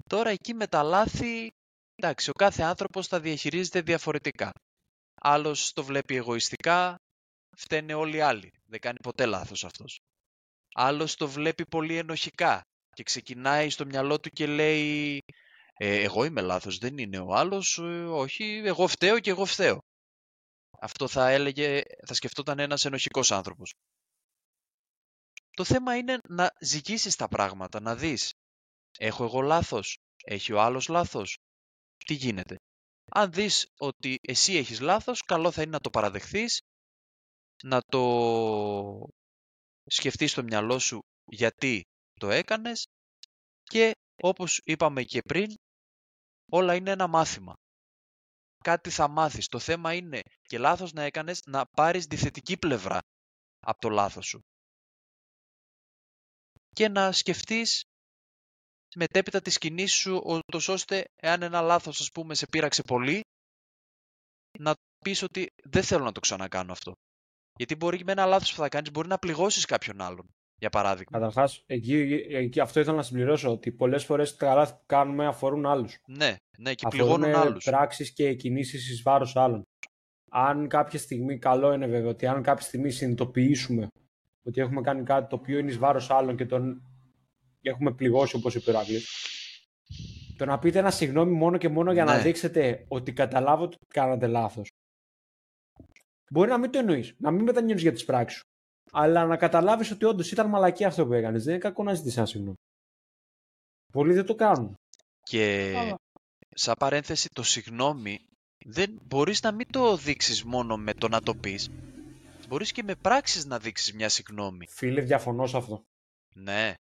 Τώρα 0.09 0.29
εκεί 0.29 0.53
με 0.53 0.67
τα 0.67 0.83
λάθη, 0.83 1.51
εντάξει, 1.95 2.29
ο 2.29 2.33
κάθε 2.33 2.63
άνθρωπος 2.63 3.07
τα 3.07 3.19
διαχειρίζεται 3.19 3.81
διαφορετικά. 3.81 4.51
Άλλος 5.21 5.73
το 5.73 5.83
βλέπει 5.83 6.15
εγωιστικά, 6.15 6.95
φταίνε 7.57 7.93
όλοι 7.93 8.17
οι 8.17 8.21
άλλοι. 8.21 8.51
Δεν 8.65 8.79
κάνει 8.79 8.99
ποτέ 9.03 9.25
λάθος 9.25 9.63
αυτός. 9.63 9.99
Άλλος 10.73 11.15
το 11.15 11.27
βλέπει 11.27 11.65
πολύ 11.65 11.97
ενοχικά 11.97 12.63
και 12.99 13.05
ξεκινάει 13.05 13.69
στο 13.69 13.85
μυαλό 13.85 14.19
του 14.19 14.29
και 14.29 14.45
λέει 14.47 15.19
ε, 15.73 16.01
εγώ 16.01 16.23
είμαι 16.23 16.41
λάθος, 16.41 16.77
δεν 16.77 16.97
είναι 16.97 17.19
ο 17.19 17.33
άλλος, 17.33 17.77
ε, 17.77 18.05
όχι, 18.05 18.61
εγώ 18.65 18.87
φταίω 18.87 19.19
και 19.19 19.29
εγώ 19.29 19.45
φταίω. 19.45 19.79
Αυτό 20.79 21.07
θα 21.07 21.29
έλεγε, 21.29 21.81
θα 22.07 22.13
σκεφτόταν 22.13 22.59
ένας 22.59 22.85
ενοχικός 22.85 23.31
άνθρωπος. 23.31 23.73
Το 25.51 25.63
θέμα 25.63 25.97
είναι 25.97 26.17
να 26.27 26.49
ζυγίσεις 26.61 27.15
τα 27.15 27.27
πράγματα, 27.27 27.79
να 27.81 27.95
δεις. 27.95 28.33
Έχω 28.97 29.23
εγώ 29.23 29.41
λάθος, 29.41 29.97
έχει 30.23 30.53
ο 30.53 30.61
άλλος 30.61 30.87
λάθος, 30.87 31.37
τι 32.05 32.13
γίνεται. 32.13 32.55
Αν 33.11 33.31
δεις 33.31 33.67
ότι 33.77 34.17
εσύ 34.21 34.55
έχεις 34.55 34.79
λάθος, 34.79 35.21
καλό 35.21 35.51
θα 35.51 35.61
είναι 35.61 35.71
να 35.71 35.79
το 35.79 35.89
παραδεχθείς, 35.89 36.59
να 37.63 37.81
το 37.81 38.03
σκεφτείς 39.85 40.31
στο 40.31 40.43
μυαλό 40.43 40.79
σου 40.79 40.99
γιατί 41.25 41.83
το 42.19 42.29
έκανες 42.29 42.87
και 43.63 43.91
όπως 44.21 44.61
είπαμε 44.63 45.03
και 45.03 45.21
πριν, 45.21 45.53
όλα 46.51 46.75
είναι 46.75 46.91
ένα 46.91 47.07
μάθημα. 47.07 47.53
Κάτι 48.63 48.89
θα 48.89 49.07
μάθεις. 49.07 49.47
Το 49.47 49.59
θέμα 49.59 49.93
είναι 49.93 50.21
και 50.41 50.57
λάθος 50.57 50.93
να 50.93 51.03
έκανες 51.03 51.41
να 51.45 51.65
πάρεις 51.65 52.07
τη 52.07 52.17
θετική 52.17 52.57
πλευρά 52.57 52.99
από 53.59 53.79
το 53.79 53.89
λάθος 53.89 54.25
σου. 54.25 54.39
Και 56.69 56.87
να 56.87 57.11
σκεφτείς 57.11 57.83
μετέπειτα 58.95 59.41
τη 59.41 59.49
σκηνή 59.49 59.87
σου, 59.87 60.21
ώστε 60.67 61.05
εάν 61.15 61.41
ένα 61.41 61.61
λάθος 61.61 61.99
ας 61.99 62.11
πούμε 62.11 62.35
σε 62.35 62.47
πείραξε 62.47 62.81
πολύ, 62.81 63.21
να 64.59 64.73
πεις 64.97 65.21
ότι 65.21 65.47
δεν 65.63 65.83
θέλω 65.83 66.03
να 66.03 66.11
το 66.11 66.19
ξανακάνω 66.19 66.71
αυτό. 66.71 66.93
Γιατί 67.55 67.75
μπορεί 67.75 68.03
με 68.03 68.11
ένα 68.11 68.25
λάθος 68.25 68.51
που 68.51 68.61
θα 68.61 68.69
κάνεις 68.69 68.91
μπορεί 68.91 69.07
να 69.07 69.17
πληγώσεις 69.17 69.65
κάποιον 69.65 70.01
άλλον 70.01 70.29
για 70.59 70.69
παράδειγμα. 70.69 71.19
Καταρχάς, 71.19 71.63
εκεί, 71.65 72.23
εκεί, 72.29 72.59
αυτό 72.59 72.79
ήθελα 72.79 72.95
να 72.95 73.03
συμπληρώσω 73.03 73.51
ότι 73.51 73.71
πολλές 73.71 74.05
φορές 74.05 74.35
τα 74.35 74.53
λάθη 74.53 74.73
που 74.73 74.83
κάνουμε 74.85 75.25
αφορούν 75.25 75.65
άλλους. 75.65 75.97
Ναι, 76.07 76.35
ναι, 76.57 76.73
και 76.73 76.87
πληγώνουν 76.89 77.35
άλλους. 77.35 77.63
πράξεις 77.63 78.13
και 78.13 78.33
κινήσεις 78.33 78.89
εις 78.89 79.01
βάρος 79.01 79.35
άλλων. 79.35 79.63
Αν 80.31 80.67
κάποια 80.67 80.99
στιγμή, 80.99 81.37
καλό 81.37 81.73
είναι 81.73 81.87
βέβαια 81.87 82.09
ότι 82.09 82.25
αν 82.25 82.41
κάποια 82.41 82.65
στιγμή 82.65 82.91
συνειδητοποιήσουμε 82.91 83.87
ότι 84.43 84.61
έχουμε 84.61 84.81
κάνει 84.81 85.03
κάτι 85.03 85.29
το 85.29 85.35
οποίο 85.35 85.57
είναι 85.57 85.71
εις 85.71 85.77
βάρος 85.77 86.09
άλλων 86.09 86.35
και 86.35 86.45
τον 86.45 86.81
έχουμε 87.61 87.91
πληγώσει, 87.91 88.35
όπως 88.35 88.55
είπε 88.55 88.69
ο 88.69 88.73
Ρακλή, 88.73 88.99
το 90.37 90.45
να 90.45 90.59
πείτε 90.59 90.79
ένα 90.79 90.91
συγγνώμη 90.91 91.31
μόνο 91.31 91.57
και 91.57 91.69
μόνο 91.69 91.91
για 91.91 92.03
να 92.03 92.15
ναι. 92.15 92.21
δείξετε 92.21 92.85
ότι 92.87 93.13
καταλάβω 93.13 93.63
ότι 93.63 93.77
κάνατε 93.87 94.27
λάθος. 94.27 94.69
Μπορεί 96.31 96.49
να 96.49 96.57
μην 96.57 96.71
το 96.71 96.79
εννοείς, 96.79 97.15
να 97.17 97.31
μην 97.31 97.43
μετανιώνεις 97.43 97.81
για 97.81 97.91
τις 97.91 98.05
πράξεις 98.05 98.39
σου 98.39 98.47
αλλά 98.91 99.25
να 99.25 99.37
καταλάβεις 99.37 99.91
ότι 99.91 100.05
όντως 100.05 100.31
ήταν 100.31 100.49
μαλακή 100.49 100.83
αυτό 100.83 101.05
που 101.05 101.13
έκανες. 101.13 101.43
Δεν 101.43 101.53
είναι 101.53 101.63
κακό 101.63 101.83
να 101.83 101.93
ζητήσεις 101.93 102.17
ένα 102.17 102.25
συγγνώμη. 102.25 102.55
Πολλοί 103.91 104.13
δεν 104.13 104.25
το 104.25 104.35
κάνουν. 104.35 104.75
Και 105.23 105.73
σαν 106.49 106.75
παρένθεση 106.79 107.29
το 107.29 107.43
συγγνώμη 107.43 108.19
δεν 108.65 108.99
μπορείς 109.03 109.41
να 109.41 109.51
μην 109.51 109.67
το 109.71 109.97
δείξεις 109.97 110.43
μόνο 110.43 110.77
με 110.77 110.93
το 110.93 111.07
να 111.07 111.21
το 111.21 111.35
πεις. 111.35 111.69
Μπορείς 112.47 112.71
και 112.71 112.83
με 112.83 112.95
πράξεις 112.95 113.45
να 113.45 113.59
δείξεις 113.59 113.93
μια 113.93 114.09
συγγνώμη. 114.09 114.67
Φίλε, 114.67 115.01
διαφωνώ 115.01 115.47
σε 115.47 115.57
αυτό. 115.57 115.83
Ναι. 116.35 116.73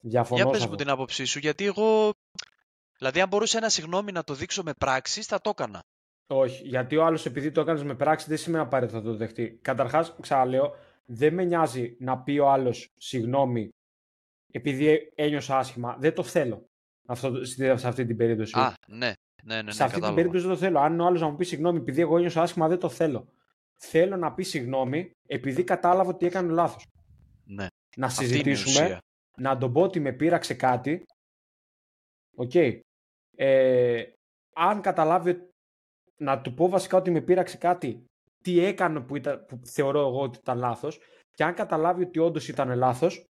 Διαφωνώ 0.00 0.42
Για 0.42 0.50
πες 0.50 0.66
μου 0.66 0.74
την 0.74 0.88
άποψή 0.88 1.24
σου, 1.24 1.38
γιατί 1.38 1.64
εγώ... 1.64 2.12
Δηλαδή, 2.98 3.20
αν 3.20 3.28
μπορούσα 3.28 3.58
ένα 3.58 3.68
συγγνώμη 3.68 4.12
να 4.12 4.24
το 4.24 4.34
δείξω 4.34 4.62
με 4.62 4.72
πράξεις, 4.72 5.26
θα 5.26 5.40
το 5.40 5.50
έκανα. 5.50 5.80
Όχι, 6.26 6.66
γιατί 6.66 6.96
ο 6.96 7.04
άλλος 7.04 7.26
επειδή 7.26 7.50
το 7.50 7.60
έκανες 7.60 7.82
με 7.82 7.94
πράξη 7.94 8.28
δεν 8.28 8.38
σημαίνει 8.38 8.62
απαραίτητα 8.62 8.98
θα 8.98 9.04
το 9.04 9.16
δεχτεί. 9.16 9.58
Καταρχάς, 9.62 10.14
ξαναλέω, 10.20 10.74
δεν 11.12 11.34
με 11.34 11.44
νοιάζει 11.44 11.96
να 11.98 12.18
πει 12.18 12.38
ο 12.38 12.50
άλλος 12.50 12.92
συγγνώμη 12.96 13.68
επειδή 14.52 15.12
ένιωσα 15.14 15.58
άσχημα. 15.58 15.96
Δεν 15.98 16.14
το 16.14 16.22
θέλω 16.22 16.68
αυτό, 17.06 17.44
σε 17.44 17.88
αυτή 17.88 18.06
την 18.06 18.16
περίπτωση. 18.16 18.58
Α, 18.58 18.74
ναι. 18.86 19.12
Ναι, 19.42 19.62
ναι, 19.62 19.70
σε 19.72 19.84
αυτή 19.84 20.00
την 20.00 20.14
περίπτωση 20.14 20.46
δεν 20.46 20.54
το 20.54 20.60
θέλω. 20.60 20.78
Αν 20.78 21.00
ο 21.00 21.06
άλλος 21.06 21.20
να 21.20 21.28
μου 21.28 21.36
πει 21.36 21.44
συγγνώμη 21.44 21.78
επειδή 21.78 22.00
εγώ 22.00 22.16
ένιωσα 22.16 22.42
άσχημα, 22.42 22.68
δεν 22.68 22.78
το 22.78 22.88
θέλω. 22.88 23.28
Θέλω 23.76 24.16
να 24.16 24.34
πει 24.34 24.42
συγγνώμη 24.42 25.10
επειδή 25.26 25.64
κατάλαβα 25.64 26.10
ότι 26.10 26.26
έκανε 26.26 26.52
λάθος. 26.52 26.86
Ναι. 27.44 27.66
Να 27.96 28.08
συζητήσουμε, 28.08 28.98
να 29.36 29.58
τον 29.58 29.72
πω 29.72 29.82
ότι 29.82 30.00
με 30.00 30.12
πείραξε 30.12 30.54
κάτι. 30.54 31.04
OK. 32.36 32.50
Okay. 32.54 32.80
Ε, 33.36 34.04
αν 34.54 34.80
καταλάβει 34.80 35.48
να 36.16 36.40
του 36.40 36.54
πω 36.54 36.68
βασικά 36.68 36.96
ότι 36.96 37.10
με 37.10 37.20
πείραξε 37.20 37.56
κάτι 37.56 38.04
τι 38.42 38.58
έκανε 38.58 39.00
που, 39.00 39.16
ήταν, 39.16 39.44
που 39.48 39.60
θεωρώ 39.64 40.00
εγώ 40.00 40.20
ότι 40.20 40.38
ήταν 40.38 40.58
λάθος 40.58 40.98
και 41.34 41.44
αν 41.44 41.54
καταλάβει 41.54 42.02
ότι 42.02 42.18
όντως 42.18 42.48
ήταν 42.48 42.76
λάθος 42.76 43.24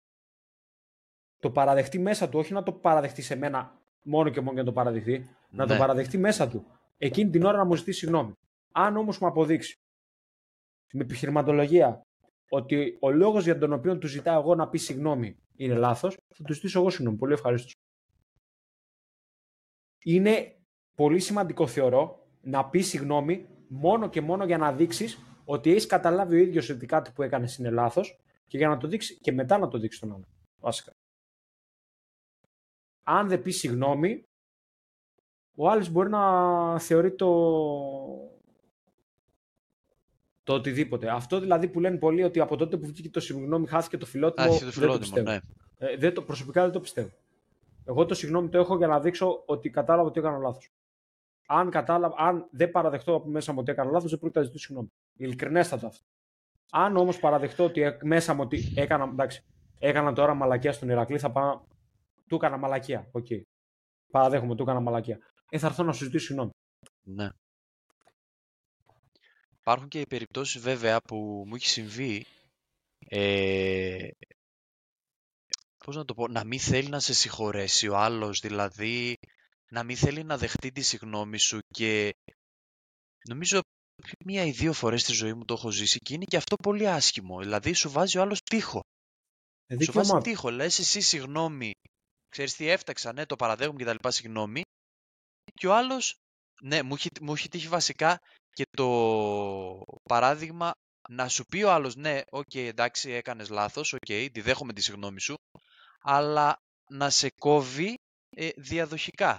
το 1.41 1.51
παραδεχτεί 1.51 1.99
μέσα 1.99 2.29
του, 2.29 2.39
όχι 2.39 2.53
να 2.53 2.63
το 2.63 2.73
παραδεχτεί 2.73 3.23
σε 3.23 3.37
μένα 3.37 3.81
μόνο 4.03 4.31
και 4.31 4.41
μόνο 4.41 4.53
για 4.53 4.63
να 4.63 4.69
το 4.69 4.75
παραδεχτεί, 4.75 5.29
να 5.51 5.67
το 5.67 5.73
ναι. 5.73 5.79
παραδεχτεί 5.79 6.19
μέσα 6.19 6.49
του. 6.49 6.67
Εκείνη 6.97 7.31
την 7.31 7.45
ώρα 7.45 7.59
να 7.59 7.65
μου 7.65 7.75
ζητήσει 7.75 7.99
συγγνώμη. 7.99 8.33
Αν 8.73 8.97
όμως 8.97 9.19
μου 9.19 9.27
αποδείξει 9.27 9.79
με 10.93 11.03
επιχειρηματολογία 11.03 12.01
ότι 12.49 12.97
ο 13.01 13.11
λόγος 13.11 13.45
για 13.45 13.59
τον 13.59 13.73
οποίο 13.73 13.99
του 13.99 14.07
ζητάω 14.07 14.41
εγώ 14.41 14.55
να 14.55 14.69
πει 14.69 14.79
συγγνώμη 14.79 15.37
είναι 15.57 15.75
λάθος, 15.75 16.17
θα 16.35 16.45
του 16.45 16.53
ζητήσω 16.53 16.81
εγώ 16.81 16.91
συγγνώμη. 16.91 17.17
Πολύ 17.17 17.33
ευχαρίστως. 17.33 17.75
Είναι 20.05 20.57
πολύ 20.95 21.19
σημαντικό 21.19 21.67
θεωρώ 21.67 22.27
να 22.41 22.69
πει 22.69 22.81
συγγνώμη 22.81 23.49
μόνο 23.69 24.09
και 24.09 24.21
μόνο 24.21 24.45
για 24.45 24.59
να 24.59 24.73
δείξεις 24.73 25.19
ότι 25.45 25.71
έχεις 25.71 25.87
καταλάβει 25.87 26.35
ο 26.37 26.39
ίδιος 26.39 26.69
ότι 26.69 26.87
κάτι 26.87 27.11
που 27.11 27.23
έκανες 27.23 27.57
είναι 27.57 27.71
λάθος 27.71 28.21
και 28.47 28.57
για 28.57 28.69
να 28.69 28.77
το 28.77 28.89
δείξεις 28.89 29.19
και 29.21 29.33
μετά 29.33 29.59
να 29.59 29.69
το 29.69 29.79
δείξεις 29.79 30.01
τον 30.01 30.11
άλλον. 30.11 30.27
Βασικά. 30.61 30.93
Αν 33.03 33.29
δεν 33.29 33.43
πεις 33.43 33.59
συγγνώμη, 33.59 34.27
ο 35.55 35.69
άλλος 35.69 35.89
μπορεί 35.89 36.09
να 36.09 36.79
θεωρεί 36.79 37.15
το. 37.15 37.31
το 40.43 40.53
οτιδήποτε. 40.55 41.11
Αυτό 41.11 41.41
δηλαδή 41.41 41.69
που 41.69 41.81
λένε 41.81 41.97
πολλοί 41.97 42.23
ότι 42.23 42.41
από 42.41 42.57
τότε 42.57 42.77
που 42.77 42.87
βγήκε 42.87 43.11
το 43.11 43.21
συγγνώμη 43.21 43.67
χάθηκε 43.67 43.97
το 43.97 44.07
φιλότιμο. 44.07 44.49
Άχι, 44.49 44.65
το 44.65 44.71
φιλότιμο 44.71 45.15
δεν 45.15 45.25
το 45.25 45.31
ναι. 45.31 45.41
Ε, 45.79 45.97
δεν 45.97 46.15
το, 46.15 46.23
προσωπικά 46.23 46.63
δεν 46.63 46.73
το 46.73 46.81
πιστεύω. 46.81 47.11
Εγώ 47.85 48.07
το 48.07 48.15
συγγνώμη 48.15 48.49
το 48.49 48.59
έχω 48.59 48.77
για 48.77 48.87
να 48.87 49.01
δείξω 49.01 49.43
ότι 49.47 49.71
κατάλαβα 49.71 50.09
ότι 50.09 50.21
έκανα 50.21 50.39
λάθος 50.39 50.73
αν, 51.47 51.71
κατάλαβα, 51.71 52.15
αν 52.19 52.49
δεν 52.51 52.71
παραδεχτώ 52.71 53.15
από 53.15 53.29
μέσα 53.29 53.53
μου 53.53 53.59
ότι 53.61 53.71
έκανα 53.71 53.91
λάθος, 53.91 54.11
δεν 54.11 54.19
πρόκειται 54.19 54.39
να 54.41 54.45
ζητήσω 54.47 54.65
συγγνώμη. 54.67 54.93
Ειλικρινέστατο 55.17 55.87
αυτό. 55.87 56.05
Αν 56.71 56.97
όμως 56.97 57.19
παραδεχτώ 57.19 57.65
ότι 57.65 57.97
μέσα 58.03 58.35
μου 58.35 58.41
ότι 58.43 58.73
έκανα, 58.77 59.05
εντάξει, 59.05 59.45
έκανα 59.79 60.13
τώρα 60.13 60.35
μαλακία 60.35 60.73
στον 60.73 60.89
Ηρακλή, 60.89 61.19
θα 61.19 61.33
πάω. 61.33 61.61
Του 62.29 62.35
έκανα 62.35 62.57
μαλακία. 62.57 63.09
OK. 63.13 63.27
Okay. 63.29 63.41
Παραδέχομαι, 64.11 64.55
του 64.55 64.63
έκανα 64.63 64.81
μαλακία. 64.81 65.19
Ε, 65.51 65.59
θα 65.59 65.67
έρθω 65.67 65.83
να 65.83 65.93
σου 65.93 66.05
ζητήσω 66.05 66.27
συγγνώμη. 66.27 66.51
Ναι. 67.03 67.29
Υπάρχουν 69.61 69.89
και 69.89 70.01
οι 70.01 70.07
περιπτώσεις 70.07 70.63
βέβαια 70.63 71.01
που 71.01 71.45
μου 71.47 71.55
έχει 71.55 71.67
συμβεί 71.67 72.27
ε, 73.09 74.09
πώς 75.85 75.97
να 75.97 76.05
το 76.05 76.15
πω, 76.15 76.29
να 76.29 76.45
μην 76.45 76.61
θέλει 76.61 76.89
να 76.89 77.01
σε 77.01 77.15
συγχωρέσει 77.15 77.89
ο 77.89 77.97
άλλος, 77.97 78.41
δηλαδή 78.41 79.17
να 79.71 79.83
μην 79.83 79.97
θέλει 79.97 80.25
να 80.25 80.39
δεχτεί 80.39 80.73
τη 80.73 80.83
συγνώμη 80.83 81.39
σου 81.39 81.59
και 81.69 82.15
νομίζω 83.29 83.61
μία 84.25 84.45
ή 84.45 84.51
δύο 84.51 84.73
φορές 84.73 85.01
στη 85.01 85.13
ζωή 85.13 85.35
μου 85.35 85.45
το 85.45 85.55
έχω 85.55 85.71
ζήσει 85.71 85.99
και 85.99 86.15
είναι 86.15 86.25
και 86.25 86.37
αυτό 86.37 86.57
πολύ 86.57 86.89
άσχημο. 86.89 87.39
Δηλαδή 87.39 87.73
σου 87.73 87.91
βάζει 87.91 88.19
ο 88.19 88.21
άλλος 88.21 88.41
τείχο. 88.43 88.81
Ε, 89.67 89.85
σου 89.85 89.93
βάζει 89.93 90.13
τείχο. 90.23 90.51
Λες 90.51 90.79
εσύ 90.79 91.01
συγγνώμη, 91.01 91.71
ξέρεις 92.29 92.57
τι 92.57 92.69
έφταιξα, 92.69 93.13
ναι 93.13 93.27
το 93.27 93.37
παραδέχομαι 93.37 93.79
και 93.79 93.85
τα 93.85 93.93
λοιπά 93.93 94.11
συγγνώμη 94.11 94.63
και 95.55 95.67
ο 95.67 95.75
άλλος, 95.75 96.15
ναι 96.63 96.83
μου 96.83 96.95
έχει, 96.95 97.09
μου 97.21 97.33
έχει 97.33 97.49
τύχει 97.49 97.69
βασικά 97.69 98.19
και 98.51 98.65
το 98.77 99.83
παράδειγμα 100.03 100.73
να 101.09 101.29
σου 101.29 101.45
πει 101.45 101.63
ο 101.63 101.73
άλλος 101.73 101.97
ναι, 101.97 102.21
OK, 102.31 102.49
okay, 102.53 102.67
εντάξει, 102.67 103.11
έκανες 103.11 103.49
λάθος, 103.49 103.93
OK, 103.93 103.99
okay, 104.07 104.29
τη 104.33 104.41
δέχομαι 104.41 104.73
τη 104.73 104.83
συγγνώμη 104.83 105.21
σου, 105.21 105.35
αλλά 106.01 106.57
να 106.91 107.11
σε 107.11 107.29
κόβει 107.41 107.95
ε, 108.37 108.49
διαδοχικά. 108.57 109.39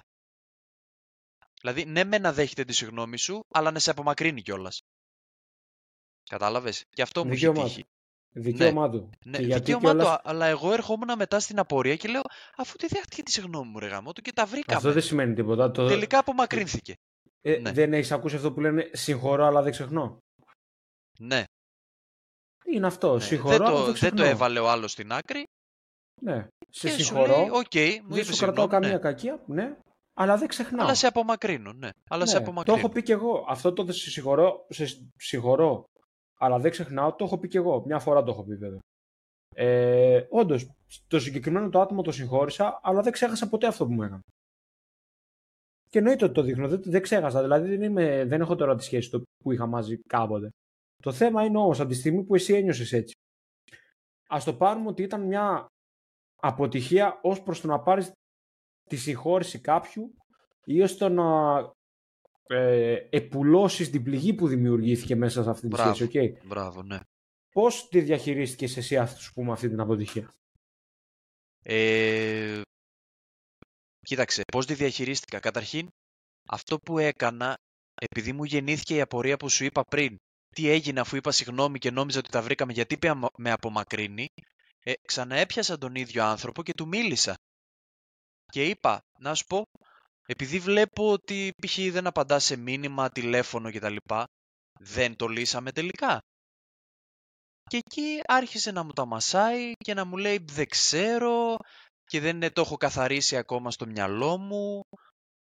Δηλαδή, 1.62 1.86
ναι, 1.86 2.04
με 2.04 2.17
να 2.17 2.34
δέχεται 2.34 2.63
τη 2.63 2.74
συγγνώμη 2.74 3.17
σου, 3.17 3.46
αλλά 3.54 3.72
να 3.72 3.80
σε 3.80 3.91
απομακρύνει 3.91 4.41
κιόλας. 4.41 4.82
Κατάλαβες; 6.30 6.84
Και 6.89 7.02
αυτό 7.02 7.26
μου 7.26 7.32
έχει 7.32 7.52
τύχει. 7.52 7.84
Δικαίωμά 8.30 8.89
του. 8.89 9.10
Ναι, 9.26 9.38
Και 9.38 9.43
γιατί 9.43 9.63
δικαίωμά 9.63 9.91
του, 9.91 9.98
κιόλας- 9.98 10.15
α- 10.17 10.22
αλλά 10.24 10.46
εγώ 10.46 10.72
ερχόμουν 10.74 11.10
μετά 11.17 11.39
στην 11.39 11.60
απορία 11.60 11.96
και 11.96 12.08
λέω 12.08 12.22
αφού 12.58 12.76
τη 12.78 12.88
δέχτηκε 12.88 13.24
τη 13.24 13.32
συγγνώμη 13.32 13.70
μου 13.72 13.80
ρε 13.80 13.88
γαμό 13.88 14.13
του 14.13 14.22
και 14.22 14.32
τα 14.34 14.46
βρήκαμε. 14.46 14.78
Αυτό 14.78 14.91
δεν 14.91 15.02
σημαίνει 15.02 15.34
τίποτα. 15.34 15.72
Το... 15.72 15.88
Τελικά 15.88 16.20
απομακρύνθηκε. 16.20 16.93
Ε, 17.41 17.58
ναι. 17.58 17.72
Δεν 17.72 17.93
έχεις 17.93 18.12
ακούσει 18.12 18.36
αυτό 18.36 18.52
που 18.52 18.60
λένε 18.60 18.89
συγχωρώ 18.93 19.46
αλλά 19.46 19.62
δεν 19.62 19.72
ξεχνώ. 19.72 20.17
Ναι, 21.20 21.43
Είναι 22.65 22.88
αυτό. 22.88 23.13
ναι. 23.13 23.20
Συγχωρώ 23.20 23.58
δεν, 23.58 23.62
αλλά 23.65 23.72
το, 23.72 23.76
δεν 23.78 23.86
δεν 23.86 23.93
ξεχνώ. 23.93 24.17
το 24.17 24.24
έβαλε 24.24 24.60
ο 24.60 24.70
άλλος 24.70 24.91
στην 24.91 25.12
άκρη 25.12 25.43
Ναι. 26.22 26.48
Σε 26.70 26.88
και 26.88 26.93
σου 26.93 27.04
συγχωρώ. 27.04 27.38
λέει, 27.38 27.50
οκ, 27.50 27.76
μου 28.04 28.13
δεν 28.13 28.22
είπε 28.24 28.34
σου 28.34 28.38
κρατάω 28.38 28.38
συγγνώμη, 28.38 28.70
καμία 28.70 28.91
ναι. 28.91 28.98
κακία. 29.00 29.43
Ναι. 29.48 29.78
Αλλά 30.19 30.38
δεν 30.38 30.47
ξεχνάω. 30.47 30.86
αλλά 30.86 30.95
σε 30.95 31.08
απομακρύνω, 31.08 31.73
ναι. 31.73 31.89
Αλλά 32.10 32.25
σε 32.25 32.34
Ναι, 32.34 32.39
το 32.39 32.45
απομακρύνω. 32.45 32.77
έχω 32.77 32.89
πει 32.89 33.03
κι 33.03 33.12
εγώ. 33.12 33.45
Αυτό 33.47 33.73
το 33.73 33.91
σε 33.91 34.10
συγχωρώ, 34.10 34.65
σε 34.69 34.86
συγχωρώ, 35.17 35.84
αλλά 36.38 36.60
δεν 36.60 36.71
ξεχνάω, 36.71 37.13
το 37.15 37.25
έχω 37.25 37.38
πει 37.38 37.47
κι 37.47 37.58
εγώ. 37.58 37.84
Μια 37.86 37.99
φορά 37.99 38.23
το 38.23 38.32
έχω 38.32 38.43
πει 38.43 38.56
βέβαια. 38.56 38.80
Ε, 39.56 40.25
Όντως, 40.30 40.69
το 41.08 41.19
συγκεκριμένο 41.19 41.69
το 41.69 41.82
άτομο 41.82 42.01
το 42.01 42.12
συγχώρησα, 42.12 42.80
αλλά 42.84 43.01
δεν 43.01 43.12
ξέχασα 43.12 43.49
ποτέ 43.49 43.67
αυτό 43.67 43.86
που 43.86 43.93
μου 43.93 44.03
έκανε. 44.03 44.21
Και 45.89 45.97
εννοείται 45.97 46.25
ότι 46.25 46.34
το 46.34 46.41
δείχνω, 46.41 46.67
δεν, 46.67 46.82
δεν 46.84 47.01
ξέχασα. 47.01 47.41
Δηλαδή 47.41 47.69
δεν, 47.69 47.82
είμαι, 47.82 48.25
δεν 48.25 48.41
έχω 48.41 48.56
τώρα 48.56 48.75
τη 48.75 48.84
σχέση 48.84 49.10
το 49.10 49.21
που 49.43 49.51
είχα 49.51 49.65
μαζί 49.65 49.97
κάποτε. 50.08 50.49
Το 51.03 51.12
θέμα 51.12 51.43
είναι 51.43 51.58
όμως 51.58 51.80
από 51.80 51.89
τη 51.89 51.95
στιγμή 51.95 52.23
που 52.23 52.36
εσύ 52.36 52.53
ένιωσες 52.53 52.91
έτσι. 52.93 53.15
Α 54.27 54.38
το 54.45 54.53
πάρουμε 54.53 54.88
ότι 54.88 55.03
ήταν 55.03 55.21
μια 55.21 55.65
αποτυχία 56.41 57.19
ως 57.21 57.41
προς 57.43 57.62
το 57.62 57.67
να 57.67 57.80
πάρεις 57.80 58.12
τη 58.88 58.95
συγχώρηση 58.95 59.60
κάποιου 59.60 60.13
ή 60.65 60.82
ώστε 60.82 60.97
το 60.97 61.10
να 61.13 61.58
ε, 62.47 63.08
επουλώσεις 63.10 63.89
την 63.89 64.04
πληγή 64.04 64.34
που 64.34 64.47
δημιουργήθηκε 64.47 65.15
μέσα 65.15 65.43
σε 65.43 65.50
αυτή 65.50 65.62
τη 65.62 65.67
Μπράβο. 65.67 65.93
σχέση. 65.93 66.10
Okay. 66.13 66.45
Μπράβο, 66.47 66.84
ναι. 66.84 67.00
Πώς 67.54 67.88
τη 67.88 68.02
διαχειρίστηκες 68.02 68.78
εσύ 68.78 68.97
ας 68.97 69.32
πούμε 69.34 69.52
αυτή 69.52 69.69
την 69.69 69.80
αποτυχία; 69.80 70.34
Ε, 71.63 72.62
κοίταξε, 74.00 74.41
πώς 74.52 74.65
τη 74.65 74.73
διαχειρίστηκα. 74.73 75.39
Καταρχήν, 75.39 75.88
αυτό 76.50 76.80
που 76.80 76.97
έκανα, 76.97 77.58
επειδή 77.95 78.34
μου 78.34 78.43
γεννήθηκε 78.43 78.95
η 78.95 79.02
απορία 79.02 79.38
που 79.38 79.50
σου 79.50 79.65
είπα 79.65 79.84
πριν, 79.84 80.15
τι 80.56 80.69
έγινε 80.69 81.00
αφού 81.00 81.15
είπα 81.15 81.32
συγγνώμη 81.32 81.80
και 81.80 81.91
νόμιζα 81.91 82.19
ότι 82.19 82.30
τα 82.30 82.41
βρήκαμε 82.41 82.73
γιατί 82.73 82.97
πια 82.97 83.30
με 83.38 83.52
απομακρύνει, 83.52 84.28
ε, 84.84 84.93
ξαναέπιασα 85.08 85.78
τον 85.78 85.95
ίδιο 85.95 86.23
άνθρωπο 86.23 86.63
και 86.63 86.73
του 86.73 86.88
μίλησα. 86.88 87.36
Και 88.51 88.65
είπα, 88.65 88.99
να 89.19 89.33
σου 89.33 89.45
πω, 89.45 89.63
επειδή 90.25 90.60
βλέπω 90.60 91.12
ότι 91.12 91.53
π.χ. 91.65 91.77
δεν 91.91 92.07
απαντάς 92.07 92.43
σε 92.43 92.55
μήνυμα, 92.55 93.10
τηλέφωνο 93.10 93.71
κτλ. 93.71 93.95
Δεν 94.79 95.15
το 95.15 95.27
λύσαμε 95.27 95.71
τελικά. 95.71 96.19
Και 97.69 97.77
εκεί 97.77 98.21
άρχισε 98.25 98.71
να 98.71 98.83
μου 98.83 98.91
τα 98.91 99.05
μασάει 99.05 99.71
και 99.77 99.93
να 99.93 100.05
μου 100.05 100.17
λέει 100.17 100.39
δεν 100.43 100.67
ξέρω 100.67 101.57
και 102.05 102.19
δεν 102.19 102.53
το 102.53 102.62
έχω 102.62 102.77
καθαρίσει 102.77 103.38
ακόμα 103.38 103.71
στο 103.71 103.86
μυαλό 103.86 104.38
μου 104.38 104.81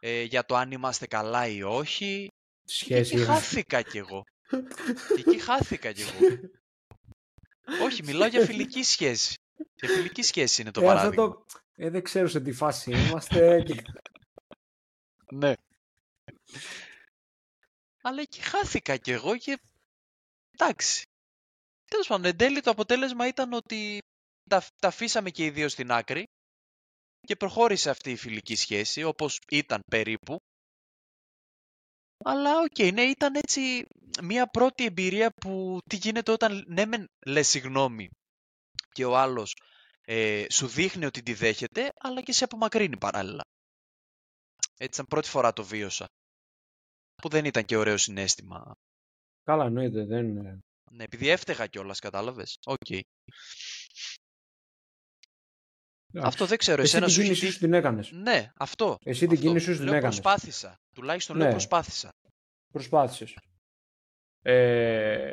ε, 0.00 0.22
για 0.22 0.44
το 0.44 0.56
αν 0.56 0.70
είμαστε 0.70 1.06
καλά 1.06 1.46
ή 1.46 1.62
όχι. 1.62 2.26
Και 2.64 2.72
Σχέση. 2.72 3.14
εκεί 3.14 3.24
χάθηκα 3.24 3.82
κι 3.82 3.98
εγώ. 3.98 4.22
Και 5.14 5.20
εκεί 5.26 5.38
χάθηκα 5.38 5.92
κι 5.92 6.02
εγώ. 6.02 6.38
όχι, 7.84 8.02
μιλάω 8.02 8.28
για 8.28 8.44
φιλική 8.44 8.82
σχέση. 8.82 9.34
Για 9.74 9.88
φιλική 9.88 10.22
σχέση 10.22 10.60
είναι 10.60 10.70
το 10.70 10.80
ε, 10.80 10.86
αυτό 10.86 10.96
παράδειγμα. 10.96 11.28
το... 11.28 11.44
ε, 11.78 11.90
δεν 11.90 12.02
ξέρω 12.02 12.28
σε 12.28 12.40
τι 12.40 12.52
φάση 12.52 12.90
είμαστε. 12.90 13.62
και- 13.62 13.82
Ναι. 15.32 15.52
Αλλά 18.02 18.20
εκεί 18.20 18.40
χάθηκα 18.40 18.96
κι 18.96 19.10
εγώ 19.10 19.36
και 19.36 19.58
εντάξει. 20.50 21.06
Τέλος 21.84 22.06
πάντων, 22.06 22.24
εν 22.24 22.36
τέλει 22.36 22.60
το 22.60 22.70
αποτέλεσμα 22.70 23.26
ήταν 23.26 23.52
ότι 23.52 23.98
τα, 24.50 24.62
τα 24.78 24.88
αφήσαμε 24.88 25.30
και 25.30 25.44
οι 25.44 25.50
δύο 25.50 25.68
στην 25.68 25.90
άκρη 25.90 26.24
και 27.20 27.36
προχώρησε 27.36 27.90
αυτή 27.90 28.10
η 28.10 28.16
φιλική 28.16 28.54
σχέση 28.56 29.02
όπως 29.02 29.38
ήταν 29.50 29.80
περίπου. 29.90 30.36
Αλλά 32.24 32.50
οκ, 32.60 32.92
ναι, 32.92 33.02
ήταν 33.02 33.34
έτσι 33.34 33.86
μια 34.22 34.46
πρώτη 34.46 34.84
εμπειρία 34.84 35.30
που 35.30 35.78
τι 35.88 35.96
γίνεται 35.96 36.32
όταν 36.32 36.64
ναι 36.66 36.86
μεν 36.86 37.06
λες 37.26 37.48
συγγνώμη 37.48 38.08
και 38.92 39.04
ο 39.04 39.16
άλλος 39.16 39.56
ε, 40.10 40.44
σου 40.50 40.66
δείχνει 40.66 41.04
ότι 41.04 41.22
τη 41.22 41.34
δέχεται 41.34 41.92
αλλά 42.00 42.22
και 42.22 42.32
σε 42.32 42.44
απομακρύνει 42.44 42.98
παράλληλα. 42.98 43.42
Έτσι 44.76 45.00
ήταν 45.00 45.06
πρώτη 45.06 45.28
φορά 45.28 45.52
το 45.52 45.64
βίωσα. 45.64 46.06
Που 47.22 47.28
δεν 47.28 47.44
ήταν 47.44 47.64
και 47.64 47.76
ωραίο 47.76 47.96
συναίσθημα. 47.96 48.74
Καλά, 49.42 49.64
εννοείται. 49.64 50.04
Δεν... 50.04 50.36
ε, 50.46 50.58
Ναι, 50.90 51.04
επειδή 51.04 51.28
έφταιγα 51.28 51.66
κιόλας, 51.66 51.98
κατάλαβες. 51.98 52.58
Οκ. 52.66 52.86
Αυτό 56.22 56.46
δεν 56.46 56.58
ξέρω. 56.58 56.82
Εσύ 56.82 56.90
Εσένα 56.96 57.04
την 57.06 57.14
σου 57.14 57.20
έχει 57.20 57.28
κίνησή 57.28 57.40
τύχει- 57.46 57.58
σου 57.60 57.64
την 57.64 57.74
έκανες. 57.74 58.10
Ναι, 58.10 58.52
αυτό. 58.56 58.96
Εσύ 59.04 59.20
την 59.26 59.36
αυτό. 59.36 59.46
κίνησή 59.46 59.70
σου 59.70 59.76
την 59.76 59.84
Λέω 59.84 59.94
έκανες. 59.94 60.20
προσπάθησα. 60.20 60.76
Τουλάχιστον 60.94 61.36
λέω 61.36 61.46
Ναι. 61.46 61.52
προσπάθησα. 61.52 62.10
Προσπάθησες. 62.72 63.34
Ε... 64.42 65.32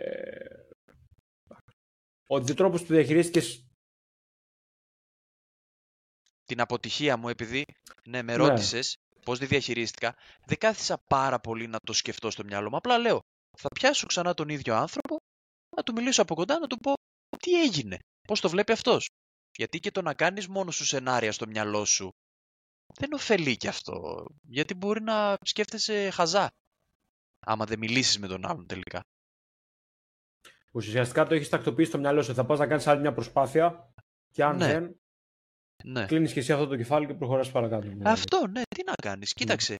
Ο 2.27 2.41
τρόπος 2.43 2.81
που 2.81 2.93
διαχειρίστηκες 2.93 3.64
Την 6.45 6.61
αποτυχία 6.61 7.17
μου, 7.17 7.29
επειδή 7.29 7.65
ναι, 8.05 8.21
με 8.21 8.35
Ναι. 8.35 8.47
ρώτησες 8.47 8.95
πώς 9.25 9.39
τη 9.39 9.45
διαχειρίστηκα, 9.45 10.15
δεν 10.45 10.57
κάθισα 10.57 10.97
πάρα 11.09 11.39
πολύ 11.39 11.67
να 11.67 11.77
το 11.83 11.93
σκεφτώ 11.93 12.29
στο 12.29 12.43
μυαλό 12.43 12.69
μου. 12.69 12.77
Απλά 12.77 12.97
λέω, 12.97 13.19
θα 13.57 13.67
πιάσω 13.67 14.05
ξανά 14.05 14.33
τον 14.33 14.49
ίδιο 14.49 14.75
άνθρωπο, 14.75 15.17
να 15.75 15.83
του 15.83 15.93
μιλήσω 15.93 16.21
από 16.21 16.35
κοντά, 16.35 16.59
να 16.59 16.67
του 16.67 16.77
πω 16.77 16.93
τι 17.39 17.61
έγινε, 17.61 17.97
πώς 18.27 18.39
το 18.41 18.49
βλέπει 18.49 18.71
αυτός. 18.71 19.09
Γιατί 19.57 19.79
και 19.79 19.91
το 19.91 20.01
να 20.01 20.13
κάνεις 20.13 20.47
μόνο 20.47 20.71
σου 20.71 20.85
σενάρια 20.85 21.31
στο 21.31 21.47
μυαλό 21.47 21.85
σου 21.85 22.09
δεν 22.99 23.13
ωφελεί 23.13 23.57
κι 23.57 23.67
αυτό. 23.67 24.25
Γιατί 24.41 24.73
μπορεί 24.73 25.01
να 25.01 25.37
σκέφτεσαι 25.41 26.09
χαζά. 26.09 26.49
Άμα 27.39 27.65
δεν 27.65 27.79
μιλήσεις 27.79 28.19
με 28.19 28.27
τον 28.27 28.45
άλλον 28.45 28.65
τελικά. 28.67 29.01
ουσιαστικά 30.71 31.27
το 31.27 31.35
έχεις 31.35 31.49
τακτοποιήσει 31.49 31.89
στο 31.89 31.97
μυαλό 31.99 32.21
σου. 32.23 32.33
Θα 32.33 32.45
πας 32.45 32.59
να 32.59 32.67
κάνεις 32.67 32.87
άλλη 32.87 33.01
μια 33.01 33.13
προσπάθεια 33.13 33.93
και 34.31 34.43
αν 34.43 34.55
Ναι. 34.57 34.67
δεν, 34.67 34.99
Ναι. 35.87 36.05
κλείνεις 36.05 36.33
και 36.33 36.39
εσύ 36.39 36.51
αυτό 36.53 36.67
το 36.67 36.75
κεφάλι 36.75 37.05
και 37.05 37.13
προχωράς 37.13 37.51
παρακάτω. 37.51 37.81
δηλαδή. 37.81 38.03
Αυτό, 38.09 38.47
ναι, 38.47 38.61
τι 38.75 38.83
να 38.85 38.93
κάνεις. 38.93 39.33
Κοίταξε. 39.33 39.75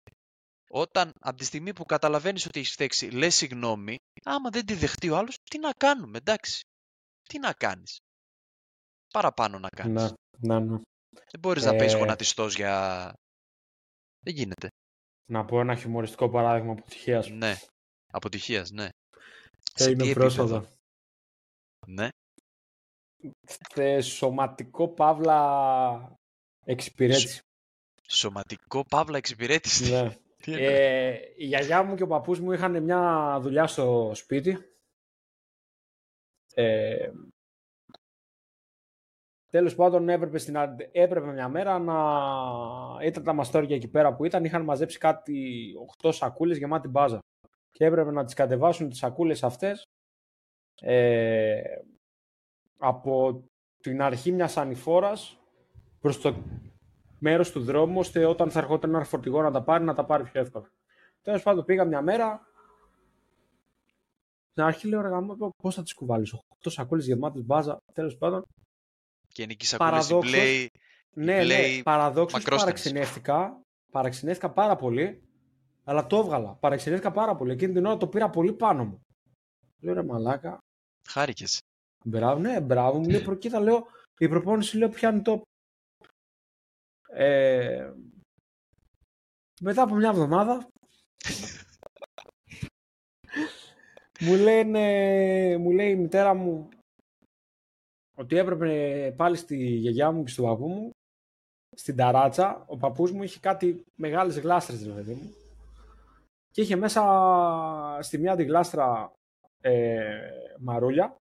Όταν 0.70 1.12
από 1.20 1.38
τη 1.38 1.46
στιγμή 1.46 1.74
που 1.74 1.86
καταλαβαίνεις 1.86 2.46
ότι 2.46 2.60
έχεις 2.60 2.72
φταίξει, 2.72 3.10
λες 3.10 3.36
συγγνώμη, 3.36 3.96
άμα 4.24 4.50
δεν 4.50 4.66
τη 4.66 4.74
δεχτεί 4.74 5.10
ο 5.10 5.18
άλλος, 5.18 5.38
τι 5.50 5.58
να 5.60 5.72
κάνουμε, 5.72 6.18
εντάξει. 6.18 6.62
Τι 7.30 7.40
να 7.40 7.54
κάνεις. 7.54 7.98
Παραπάνω 9.14 9.60
να 9.60 9.70
κάνεις. 9.70 10.02
Να, 10.02 10.14
να, 10.40 10.60
να. 10.60 10.82
Δεν 11.10 11.40
μπορείς 11.40 11.64
να 11.64 11.72
παίζεις 11.76 11.94
Ε. 11.94 11.98
γονατιστός 11.98 12.56
για... 12.56 13.14
Δεν 14.20 14.34
γίνεται. 14.34 14.68
να 15.32 15.46
πω 15.46 15.60
ένα 15.60 15.76
χιουμοριστικό 15.76 16.30
παράδειγμα 16.30 16.72
αποτυχίας. 16.72 17.30
Ναι. 17.30 17.56
Αποτυχίας, 18.14 18.72
ναι. 18.72 18.90
Σε 19.74 19.84
Έγινε 19.90 20.04
τι 20.04 20.14
πρόσφατα. 20.14 20.56
επίπεδο; 20.56 20.76
Ναι. 21.88 22.10
Σε 23.74 24.02
σωματικό 24.02 24.88
παύλα 24.88 26.18
εξυπηρέτηση. 26.66 27.42
Σωματικό 28.08 28.86
παύλα 28.90 29.18
εξυπηρέτηση. 29.18 29.92
ναι. 29.92 30.16
Τι 30.44 30.52
εννοείς; 30.54 30.70
ε, 30.70 31.34
η 31.38 31.46
γιαγιά 31.46 31.84
μου 31.84 31.96
και 31.96 32.04
ο 32.04 32.08
παππούς 32.08 32.40
μου 32.40 32.52
είχαν 32.52 32.84
μια 32.84 33.38
δουλειά 33.42 33.68
στο 33.68 34.12
σπίτι. 34.14 34.58
Ε, 36.54 37.12
τέλος 39.52 39.76
πάντων 39.76 40.10
έπρεπε, 40.10 40.38
στην, 40.38 40.58
αντε- 40.58 40.90
έπρεπε 40.92 41.32
μια 41.32 41.48
μέρα 41.50 41.80
να 41.80 41.96
ήταν 43.06 43.24
τα 43.24 43.34
μαστόρια 43.34 43.76
εκεί 43.76 43.88
πέρα 43.88 44.16
που 44.16 44.26
ήταν 44.26 44.44
είχαν 44.44 44.64
μαζέψει 44.64 44.98
κάτι 44.98 45.72
8 46.02 46.10
σακούλες 46.14 46.58
γεμάτη 46.58 46.88
μπάζα 46.88 47.20
και 47.72 47.86
έπρεπε 47.86 48.12
να 48.12 48.26
τις 48.26 48.34
κατεβάσουν 48.34 48.90
τις 48.90 48.98
σακούλες 48.98 49.44
αυτές 49.44 49.84
ε, 50.82 51.62
από 52.78 53.44
την 53.82 54.02
αρχή 54.02 54.32
μιας 54.32 54.58
ανηφόρας 54.58 55.40
προς 56.00 56.22
το 56.22 56.36
μέρος 57.20 57.52
του 57.52 57.64
δρόμου 57.64 58.00
ώστε 58.00 58.26
όταν 58.26 58.52
θα 58.52 58.60
ερχόταν 58.60 58.96
ένα 58.96 59.04
φορτηγό 59.04 59.42
να 59.42 59.52
τα 59.52 59.64
πάρει 59.64 59.84
να 59.84 59.94
τα 59.94 60.06
πάρει 60.06 60.24
πιο 60.24 60.42
εύκολα. 60.42 60.72
Τέλος 61.22 61.44
πάντων 61.44 61.66
πήγα 61.66 61.86
μια 61.86 62.02
μέρα 62.02 62.48
στην 64.52 64.64
αρχή 64.64 64.88
λέω 64.88 65.02
ρε 65.02 65.08
γαμώ, 65.08 65.36
πώς 65.58 65.76
θα 65.76 65.84
τις 65.84 65.94
κουβάλεις 65.94 66.34
8 66.34 66.70
σακούλες 66.72 67.06
γεμάτες 67.06 67.46
μπάζα 67.46 67.78
τέλος 67.94 68.18
πάντων 68.18 68.46
Και 69.28 69.42
είναι 69.44 69.52
εκεί 69.52 69.66
σακούλες 69.66 70.06
η 70.06 70.12
παραδόξως, 70.14 70.34
Play. 70.34 70.68
ναι, 71.14 71.42
Play 71.42 71.48
ναι, 71.48 71.82
παραδόξως 71.84 72.40
μακρόστενες. 72.40 72.64
παραξενεύτηκα, 72.82 73.62
παραξενεύτηκα 73.92 74.52
πάρα 74.52 74.76
πολύ, 74.76 75.24
αλλά 75.84 76.08
το 76.08 76.18
έβγαλα. 76.18 76.54
Παραξενεύτηκα 76.54 77.12
πάρα 77.12 77.36
πολύ. 77.36 77.52
Εκείνη 77.52 77.74
την 77.74 77.86
ώρα 77.86 77.98
το 77.98 78.08
πήρα 78.08 78.30
πολύ 78.30 78.54
πάνω 78.54 78.86
μου. 78.86 79.02
Λέω 79.80 79.94
ρε 79.94 80.04
μαλάκα, 80.04 80.58
Χάρηκες. 81.08 81.62
Μπράβο, 82.06 82.40
ναι, 82.40 82.62
μπράβο. 82.62 83.00
Μου 83.00 83.10
λέει 83.10 83.22
προκοίτα, 83.22 83.60
λέω, 83.60 83.88
η 84.18 84.28
προπόνηση 84.28 84.78
λέω 84.78 84.90
πιάνει 84.90 85.22
το. 85.22 85.42
Ε, 87.10 87.92
μετά 89.62 89.82
από 89.82 89.96
μια 89.96 90.10
εβδομάδα 90.10 90.68
μου, 94.20 94.36
λένε, 94.36 95.58
μου 95.58 95.72
λέει 95.72 95.92
η 95.92 95.96
μητέρα 95.96 96.34
μου 96.34 96.70
ότι 98.16 98.38
έπρεπε 98.38 99.14
πάλι 99.18 99.36
στη 99.36 99.58
γιαγιά 99.58 100.12
μου 100.12 100.24
και 100.24 100.32
στον 100.32 100.46
παππού 100.46 100.68
μου, 100.68 100.90
στην 101.76 101.96
ταράτσα, 101.96 102.66
ο 102.68 102.78
παππούς 102.78 103.12
μου 103.12 103.24
είχε 103.24 103.40
κάτι 103.40 103.84
μεγάλες 103.96 104.40
γλάστρες, 104.40 104.80
δηλαδή 104.80 105.14
μου. 105.14 105.34
Και 106.52 106.62
είχε 106.62 106.76
μέσα 106.76 108.00
στη 108.02 108.18
μία 108.18 108.36
τη 108.36 108.44
γλάστρα 108.44 109.12
ε, 109.62 110.30
μαρούλια 110.60 111.16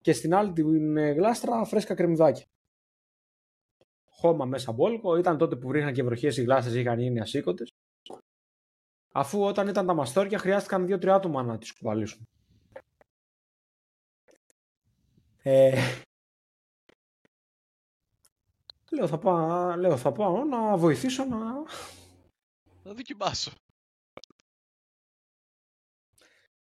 και 0.00 0.12
στην 0.12 0.34
άλλη 0.34 0.52
την 0.52 0.96
ε, 0.96 1.10
γλάστρα 1.10 1.64
φρέσκα 1.64 1.94
κρεμμυδάκια. 1.94 2.44
Χώμα 4.04 4.44
μέσα 4.44 4.72
μπόλικο, 4.72 5.16
ήταν 5.16 5.38
τότε 5.38 5.56
που 5.56 5.68
βρήκαν 5.68 5.92
και 5.92 6.02
βροχές 6.02 6.36
οι 6.36 6.42
γλάστρες 6.42 6.74
είχαν 6.74 6.98
γίνει 6.98 7.20
ασήκωτες. 7.20 7.72
Αφού 9.12 9.44
όταν 9.44 9.68
ήταν 9.68 9.86
τα 9.86 9.94
μαστόρια 9.94 10.38
χρειάστηκαν 10.38 10.86
δύο-τρία 10.86 11.14
άτομα 11.14 11.42
να 11.42 11.58
τις 11.58 11.72
κουβαλήσουν. 11.72 12.28
Ε, 15.42 15.72
λέω, 18.96 19.06
θα 19.06 19.18
πάω, 19.18 19.74
λέω, 19.76 19.96
θα 19.96 20.12
πάω 20.12 20.44
να 20.44 20.76
βοηθήσω 20.76 21.24
να... 21.24 21.38
Να 22.82 22.92
δοκιμάσω. 22.94 23.52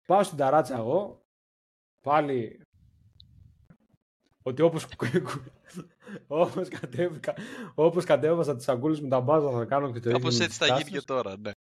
Πάω 0.06 0.24
στην 0.24 0.38
ταράτσα 0.38 0.78
εγώ, 0.78 1.26
πάλι 2.02 2.69
ότι 4.50 4.62
όπως, 4.62 4.88
όπως, 6.28 6.68
κατέβηκα, 6.68 7.34
όπως 7.76 8.06
κατέβασα 8.06 8.56
τις 8.56 8.66
σακούλες 8.66 9.02
με 9.02 9.10
τα 9.10 9.20
μπάζα 9.20 9.52
θα 9.52 9.66
κάνω 9.66 9.92
και 9.92 10.00
το 10.00 10.10
ίδιο. 10.10 10.12
Κάπως 10.12 10.40
έτσι 10.40 10.58
θα 10.58 10.78
γίνει 10.78 10.90
και 10.90 11.02
τώρα, 11.02 11.38
ναι. 11.38 11.52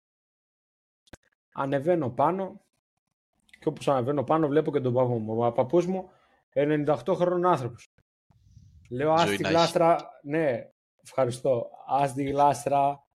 Ανεβαίνω 1.52 2.10
πάνω 2.10 2.60
και 3.58 3.68
όπως 3.68 3.88
ανεβαίνω 3.88 4.24
πάνω 4.24 4.48
βλέπω 4.48 4.72
και 4.72 4.80
τον 4.80 4.92
παππού 4.92 5.18
μου. 5.18 5.44
Ο 5.44 5.52
παππούς 5.52 5.86
μου 5.86 6.10
98 6.52 7.14
χρόνων 7.14 7.46
άνθρωπος. 7.46 7.88
Λέω 8.90 9.12
ας 9.12 9.30
τη 9.30 9.42
γλάστρα, 9.42 10.10
ναι, 10.22 10.70
ευχαριστώ, 11.02 11.70
ας 11.86 12.14
τη 12.14 12.24
γλάστρα, 12.24 13.06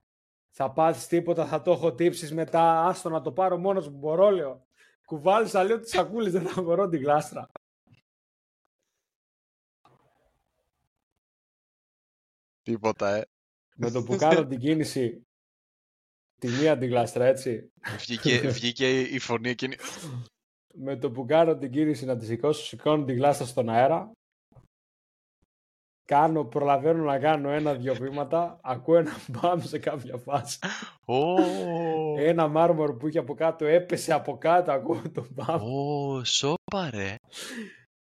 θα 0.50 0.70
πάθεις 0.70 1.06
τίποτα, 1.06 1.46
θα 1.46 1.62
το 1.62 1.72
έχω 1.72 1.94
τύψεις 1.94 2.32
μετά, 2.32 2.86
άστο 2.86 3.08
να 3.08 3.20
το 3.20 3.32
πάρω 3.32 3.58
μόνος 3.58 3.84
που 3.84 3.96
μπορώ, 3.96 4.30
λέω. 4.30 4.66
Κουβάλισα 5.04 5.62
λίγο 5.62 5.78
τις 5.78 5.90
σακούλες, 5.90 6.32
δεν 6.32 6.42
θα 6.46 6.62
μπορώ 6.62 6.88
τη 6.88 6.98
γλάστρα. 6.98 7.50
Τίποτα, 12.64 13.14
ε. 13.14 13.24
Με 13.76 13.90
το 13.90 14.02
που 14.02 14.16
κάνω 14.16 14.46
την 14.46 14.58
κίνηση, 14.58 15.26
τη 16.40 16.48
μία 16.48 16.78
την 16.78 16.88
γλάστρα, 16.88 17.24
έτσι. 17.24 17.72
Βγήκε, 17.98 18.38
βγήκε 18.38 19.00
η 19.00 19.18
φωνή 19.18 19.48
εκείνη. 19.48 19.76
Με 20.74 20.96
το 20.96 21.10
που 21.10 21.24
κάνω 21.24 21.56
την 21.56 21.70
κίνηση 21.70 22.04
να 22.04 22.16
τη 22.16 22.24
σηκώσω, 22.24 22.64
σηκώνω 22.64 23.04
την 23.04 23.16
γλάστρα 23.16 23.46
στον 23.46 23.68
αέρα. 23.68 24.12
Κάνω, 26.06 26.44
προλαβαίνω 26.44 27.04
να 27.04 27.18
κάνω 27.18 27.50
ένα-δυο 27.50 27.94
βήματα. 27.94 28.60
Ακούω 28.62 28.96
ένα 28.96 29.12
μπαμ 29.28 29.60
σε 29.60 29.78
κάποια 29.78 30.16
φάση. 30.16 30.58
Oh. 31.06 32.18
Ένα 32.18 32.48
μάρμορ 32.48 32.96
που 32.96 33.08
είχε 33.08 33.18
από 33.18 33.34
κάτω 33.34 33.64
έπεσε 33.64 34.12
από 34.12 34.38
κάτω. 34.38 34.72
Ακούω 34.72 35.02
το 35.12 35.26
μπαμ. 35.30 35.62
Ω, 35.62 36.16
oh, 36.16 36.24
σόπα 36.24 36.90
ρε. 36.90 37.16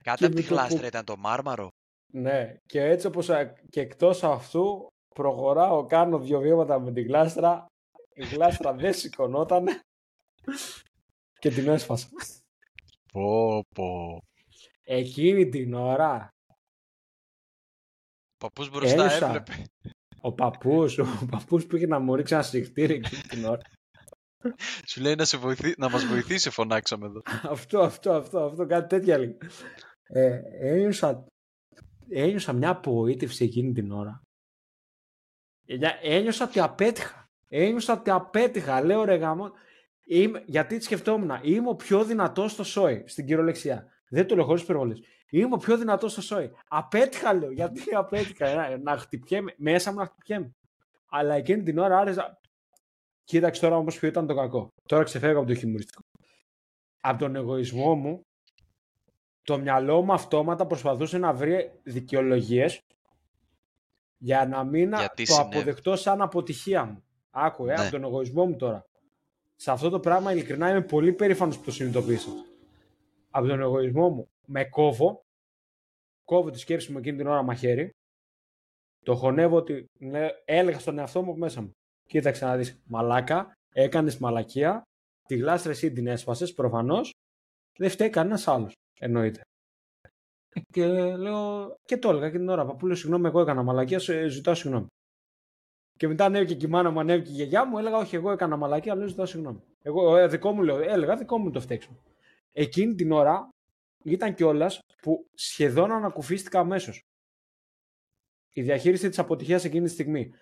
Κάτω 0.03 0.25
από 0.25 0.35
τη 0.35 0.41
γλάστρα 0.41 0.87
ήταν 0.87 1.05
το 1.05 1.17
μάρμαρο. 1.17 1.69
Ναι, 2.11 2.55
και 2.65 2.83
έτσι 2.83 3.07
όπως 3.07 3.29
και 3.69 3.81
εκτός 3.81 4.23
αυτού 4.23 4.87
προχωράω, 5.15 5.85
κάνω 5.85 6.19
δύο 6.19 6.39
βήματα 6.39 6.79
με 6.79 6.91
την 6.91 7.05
γλάστρα, 7.05 7.65
η 8.13 8.25
γλάστρα 8.25 8.73
δεν 8.73 8.93
σηκωνόταν 8.93 9.65
και 11.39 11.49
την 11.49 11.67
έσφασα. 11.67 12.07
Πω 13.13 13.63
πω. 13.75 14.21
Εκείνη 14.83 15.49
την 15.49 15.73
ώρα 15.73 16.29
ο 18.39 18.45
παππούς 18.45 18.69
μπροστά 18.69 19.03
ένιωσα, 19.03 19.25
έβλεπε. 19.25 19.63
Ο 20.21 20.31
παππούς, 20.33 20.97
ο 20.97 21.05
παππούς 21.31 21.65
που 21.65 21.75
είχε 21.75 21.87
να 21.87 21.99
μου 21.99 22.15
ρίξει 22.15 22.33
ένα 22.33 22.43
συχτήρι 22.43 22.93
εκείνη 22.93 23.21
την 23.21 23.45
ώρα. 23.45 23.61
Σου 24.87 25.01
λέει 25.01 25.15
να, 25.15 25.25
σε 25.25 25.37
βοηθήσει, 25.37 25.75
να 25.77 25.89
μας 25.89 26.05
βοηθήσει 26.05 26.49
φωνάξαμε 26.49 27.05
εδώ. 27.05 27.21
αυτό, 27.25 27.79
αυτό, 27.79 28.11
αυτό, 28.11 28.39
αυτό, 28.39 28.65
κάτι 28.65 28.87
τέτοια 28.87 29.17
λέει. 29.17 29.37
Ε, 30.03 30.41
ένιωσα 30.59 31.25
ένιωσα 32.09 32.53
μια 32.53 32.69
απογοήτευση 32.69 33.43
εκείνη 33.43 33.71
την 33.71 33.91
ώρα. 33.91 34.21
Ένιωσα 36.01 36.45
ότι 36.45 36.59
απέτυχα. 36.59 37.29
Ένιωσα 37.47 37.93
ότι 37.93 38.09
απέτυχα. 38.09 38.83
Λέω 38.83 39.03
ρε 39.03 39.15
γάμο, 39.15 39.51
είμαι, 40.05 40.43
γιατί 40.45 40.79
σκεφτόμουν, 40.79 41.31
είμαι 41.41 41.69
ο 41.69 41.75
πιο 41.75 42.03
δυνατός 42.03 42.51
στο 42.51 42.63
σόι, 42.63 43.03
στην 43.07 43.25
κυριολεξία. 43.25 43.87
Δεν 44.09 44.27
το 44.27 44.35
λέω 44.35 44.45
χωρίς 44.45 44.61
υπερβολέ. 44.61 44.93
Είμαι 45.29 45.53
ο 45.53 45.57
πιο 45.57 45.77
δυνατός 45.77 46.11
στο 46.11 46.21
σόι. 46.21 46.51
Απέτυχα, 46.67 47.33
λέω. 47.33 47.51
Γιατί 47.51 47.95
απέτυχα. 47.95 48.53
Να, 48.55 48.77
να 48.77 48.97
χτυπιέμαι. 48.97 49.53
Μέσα 49.57 49.91
μου 49.91 49.97
να 49.97 50.05
χτυπιέμαι. 50.05 50.55
Αλλά 51.09 51.35
εκείνη 51.35 51.63
την 51.63 51.77
ώρα 51.77 51.99
άρεσα. 51.99 52.39
Κοίταξε 53.23 53.61
τώρα 53.61 53.77
όμως 53.77 53.99
ποιο 53.99 54.07
ήταν 54.07 54.27
το 54.27 54.35
κακό. 54.35 54.67
Τώρα 54.85 55.03
ξεφεύγω 55.03 55.39
από 55.39 55.47
το 55.47 55.55
χειμωριστικό. 55.55 56.01
Από 57.01 57.19
τον 57.19 57.35
εγωισμό 57.35 57.95
μου 57.95 58.21
το 59.43 59.57
μυαλό 59.57 60.01
μου 60.01 60.13
αυτόματα 60.13 60.65
προσπαθούσε 60.65 61.17
να 61.17 61.33
βρει 61.33 61.71
δικαιολογίες 61.83 62.81
για 64.17 64.45
να 64.45 64.63
μην 64.63 64.91
το 65.25 65.35
αποδεχτώ 65.39 65.95
σαν 65.95 66.21
αποτυχία 66.21 66.85
μου. 66.85 67.03
Άκου, 67.31 67.67
ε, 67.67 67.73
από 67.73 67.83
ναι. 67.83 67.89
τον 67.89 68.03
εγωισμό 68.03 68.45
μου 68.45 68.55
τώρα. 68.55 68.85
Σε 69.55 69.71
αυτό 69.71 69.89
το 69.89 69.99
πράγμα 69.99 70.31
ειλικρινά 70.31 70.69
είμαι 70.69 70.81
πολύ 70.81 71.13
περήφανος 71.13 71.57
που 71.57 71.63
το 71.63 71.71
συνειδητοποίησα. 71.71 72.29
Από 73.29 73.47
τον 73.47 73.61
εγωισμό 73.61 74.09
μου 74.09 74.29
με 74.45 74.65
κόβω, 74.65 75.21
κόβω 76.25 76.49
τη 76.49 76.59
σκέψη 76.59 76.91
μου 76.91 76.97
εκείνη 76.97 77.17
την 77.17 77.27
ώρα 77.27 77.43
μαχαίρι, 77.43 77.89
το 79.05 79.15
χωνεύω 79.15 79.55
ότι 79.55 79.85
ναι, 79.99 80.27
έλεγα 80.45 80.79
στον 80.79 80.99
εαυτό 80.99 81.21
μου 81.21 81.37
μέσα 81.37 81.61
μου. 81.61 81.71
Κοίταξε 82.05 82.45
να 82.45 82.57
δεις, 82.57 82.81
μαλάκα, 82.85 83.53
έκανες 83.73 84.17
μαλακία, 84.17 84.81
τη 85.27 85.35
γλάστρα 85.35 85.71
εσύ 85.71 85.91
την 85.91 86.07
έσπασες, 86.07 86.53
προφανώς, 86.53 87.13
δεν 87.77 87.89
φταίει 87.89 88.09
κανένας 88.09 88.47
άλλος. 88.47 88.73
Εννοείται. 88.99 89.41
Και 90.71 90.87
λέω, 91.15 91.75
και 91.85 91.97
το 91.97 92.09
έλεγα 92.09 92.29
και 92.29 92.37
την 92.37 92.49
ώρα. 92.49 92.65
Παππού, 92.65 92.85
λέω, 92.85 92.95
συγγνώμη, 92.95 93.27
εγώ 93.27 93.41
έκανα 93.41 93.63
μαλακία, 93.63 93.99
σε 93.99 94.27
ζητάω 94.27 94.55
συγγνώμη. 94.55 94.87
Και 95.97 96.07
μετά 96.07 96.25
ανέβηκε 96.25 96.55
και 96.55 96.65
η 96.65 96.69
μάνα 96.69 96.89
μου, 96.91 96.99
ανέβηκε 96.99 97.29
η 97.29 97.33
γιαγιά 97.33 97.65
μου, 97.65 97.77
έλεγα, 97.77 97.97
Όχι, 97.97 98.15
εγώ 98.15 98.31
έκανα 98.31 98.57
μαλακία, 98.57 98.91
αλλά 98.91 99.05
ζητάω 99.05 99.25
συγγνώμη. 99.25 99.63
Εγώ, 99.81 100.17
ε, 100.17 100.27
δικό 100.27 100.51
μου 100.51 100.63
λέω, 100.63 100.79
έλεγα, 100.79 101.15
δικό 101.15 101.37
μου 101.37 101.51
το 101.51 101.59
φταίξιμο. 101.59 101.97
Εκείνη 102.51 102.95
την 102.95 103.11
ώρα 103.11 103.49
ήταν 104.03 104.33
κιόλας 104.33 104.79
που 105.01 105.27
σχεδόν 105.33 105.91
ανακουφίστηκα 105.91 106.59
αμέσως. 106.59 107.01
Η 108.53 108.61
διαχείριση 108.61 109.09
της 109.09 109.19
αποτυχίας 109.19 109.63
εκείνη 109.63 109.85
τη 109.85 109.91
στιγμή. 109.91 110.33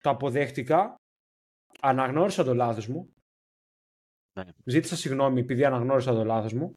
Το 0.00 0.10
αποδέχτηκα, 0.10 0.94
αναγνώρισα 1.80 2.44
το 2.44 2.54
λάθος 2.54 2.88
μου. 2.88 3.12
Ναι. 4.32 4.44
Ζήτησα 4.64 4.96
συγγνώμη 4.96 5.40
επειδή 5.40 5.64
αναγνώρισα 5.64 6.12
το 6.12 6.24
λάθος 6.24 6.52
μου 6.52 6.74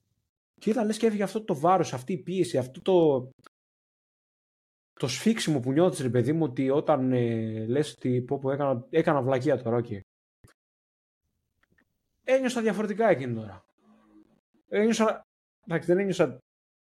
και 0.63 0.69
είδα 0.69 0.83
λες 0.83 0.97
και 0.97 1.05
έφυγε 1.05 1.23
αυτό 1.23 1.43
το 1.43 1.55
βάρος, 1.55 1.93
αυτή 1.93 2.13
η 2.13 2.17
πίεση, 2.17 2.57
αυτό 2.57 2.81
το, 2.81 3.29
το 4.93 5.07
σφίξιμο 5.07 5.59
που 5.59 5.71
νιώθεις 5.71 5.99
ρε 5.99 6.09
παιδί 6.09 6.33
μου 6.33 6.43
ότι 6.43 6.69
όταν 6.69 7.11
ε, 7.11 7.65
λες 7.65 7.91
ότι 7.91 8.21
πω, 8.21 8.39
πω, 8.39 8.51
έκανα, 8.51 8.85
έκανα 8.89 9.21
βλακεία 9.21 9.61
τώρα, 9.61 9.81
okay. 9.83 9.99
Ένιωσα 12.23 12.61
διαφορετικά 12.61 13.09
εκείνη 13.09 13.33
τώρα. 13.33 13.65
Ένιωσα, 14.67 15.25
εντάξει 15.65 15.87
δεν 15.87 15.99
ένιωσα 15.99 16.37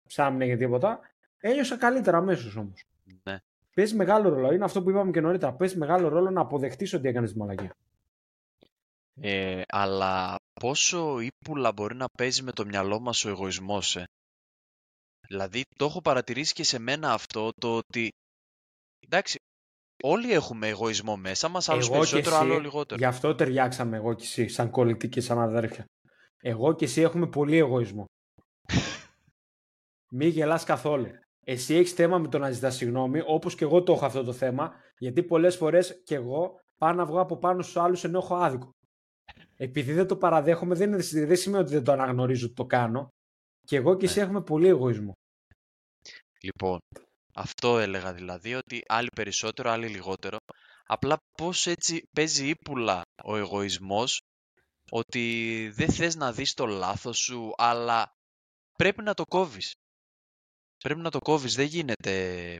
σαν 0.06 0.40
για 0.40 0.56
τίποτα, 0.56 1.00
ένιωσα 1.36 1.76
καλύτερα 1.76 2.18
αμέσως 2.18 2.56
όμως. 2.56 2.84
Ναι. 3.22 3.38
Παίζει 3.74 3.96
μεγάλο 3.96 4.28
ρόλο. 4.28 4.52
Είναι 4.52 4.64
αυτό 4.64 4.82
που 4.82 4.90
είπαμε 4.90 5.10
και 5.10 5.20
νωρίτερα. 5.20 5.54
Παίζει 5.54 5.78
μεγάλο 5.78 6.08
ρόλο 6.08 6.30
να 6.30 6.40
αποδεχτείς 6.40 6.92
ότι 6.92 7.08
έκανες 7.08 7.32
τη 7.32 7.38
μαλακία. 7.38 7.76
Ε, 9.20 9.62
αλλά 9.68 10.36
πόσο 10.64 11.20
ύπουλα 11.20 11.72
μπορεί 11.72 11.94
να 11.94 12.06
παίζει 12.18 12.42
με 12.42 12.52
το 12.52 12.64
μυαλό 12.64 13.00
μας 13.00 13.24
ο 13.24 13.28
εγωισμός, 13.28 13.96
ε. 13.96 14.04
Δηλαδή, 15.28 15.62
το 15.76 15.84
έχω 15.84 16.00
παρατηρήσει 16.00 16.52
και 16.52 16.62
σε 16.62 16.78
μένα 16.78 17.12
αυτό, 17.12 17.50
το 17.60 17.76
ότι, 17.76 18.08
εντάξει, 19.06 19.38
όλοι 20.02 20.32
έχουμε 20.32 20.68
εγωισμό 20.68 21.16
μέσα 21.16 21.48
μας, 21.48 21.68
άλλος 21.68 21.90
περισσότερο, 21.90 22.36
άλλο 22.36 22.58
λιγότερο. 22.58 22.98
Γι' 23.00 23.06
αυτό 23.06 23.34
ταιριάξαμε 23.34 23.96
εγώ 23.96 24.14
και 24.14 24.24
εσύ, 24.24 24.48
σαν 24.48 24.70
κολλητή 24.70 25.08
και 25.08 25.20
σαν 25.20 25.38
αδέρφια. 25.38 25.84
Εγώ 26.42 26.74
και 26.74 26.84
εσύ 26.84 27.00
έχουμε 27.00 27.26
πολύ 27.26 27.56
εγωισμό. 27.56 28.04
Μη 30.16 30.26
γελάς 30.26 30.64
καθόλου. 30.64 31.06
Εσύ 31.46 31.74
έχεις 31.74 31.92
θέμα 31.92 32.18
με 32.18 32.28
το 32.28 32.38
να 32.38 32.50
ζητάς 32.50 32.76
συγγνώμη, 32.76 33.22
όπως 33.26 33.54
και 33.54 33.64
εγώ 33.64 33.82
το 33.82 33.92
έχω 33.92 34.06
αυτό 34.06 34.24
το 34.24 34.32
θέμα, 34.32 34.72
γιατί 34.98 35.22
πολλές 35.22 35.56
φορές 35.56 36.02
και 36.04 36.14
εγώ 36.14 36.60
πάω 36.78 36.92
να 36.92 37.04
βγω 37.04 37.20
από 37.20 37.36
πάνω 37.36 37.62
στους 37.62 37.76
άλλους 37.76 38.04
ενώ 38.04 38.18
έχω 38.18 38.36
άδικο 38.36 38.74
επειδή 39.56 39.92
δεν 39.92 40.06
το 40.06 40.16
παραδέχομαι, 40.16 40.74
δεν, 40.74 40.90
δεν 41.12 41.36
σημαίνει 41.36 41.62
ότι 41.62 41.72
δεν 41.72 41.84
το 41.84 41.92
αναγνωρίζω 41.92 42.46
ότι 42.46 42.54
το 42.54 42.64
κάνω. 42.64 43.08
Και 43.66 43.76
εγώ 43.76 43.96
και 43.96 44.04
εσύ 44.04 44.18
ναι. 44.18 44.24
έχουμε 44.24 44.42
πολύ 44.42 44.68
εγωισμό. 44.68 45.12
Λοιπόν, 46.40 46.78
αυτό 47.34 47.78
έλεγα 47.78 48.12
δηλαδή, 48.12 48.54
ότι 48.54 48.82
άλλοι 48.86 49.08
περισσότερο, 49.14 49.70
άλλοι 49.70 49.88
λιγότερο. 49.88 50.36
Απλά 50.86 51.16
πώς 51.36 51.66
έτσι 51.66 52.08
παίζει 52.12 52.48
ύπουλα 52.48 53.02
ο 53.24 53.36
εγωισμός, 53.36 54.20
ότι 54.90 55.70
δεν 55.74 55.88
θες 55.90 56.16
να 56.16 56.32
δεις 56.32 56.54
το 56.54 56.66
λάθος 56.66 57.18
σου, 57.18 57.52
αλλά 57.56 58.12
πρέπει 58.78 59.02
να 59.02 59.14
το 59.14 59.24
κόβεις. 59.24 59.72
πρέπει 60.78 61.00
να 61.00 61.10
το 61.10 61.18
κόβεις. 61.18 61.54
Δεν 61.54 61.66
γίνεται 61.66 62.56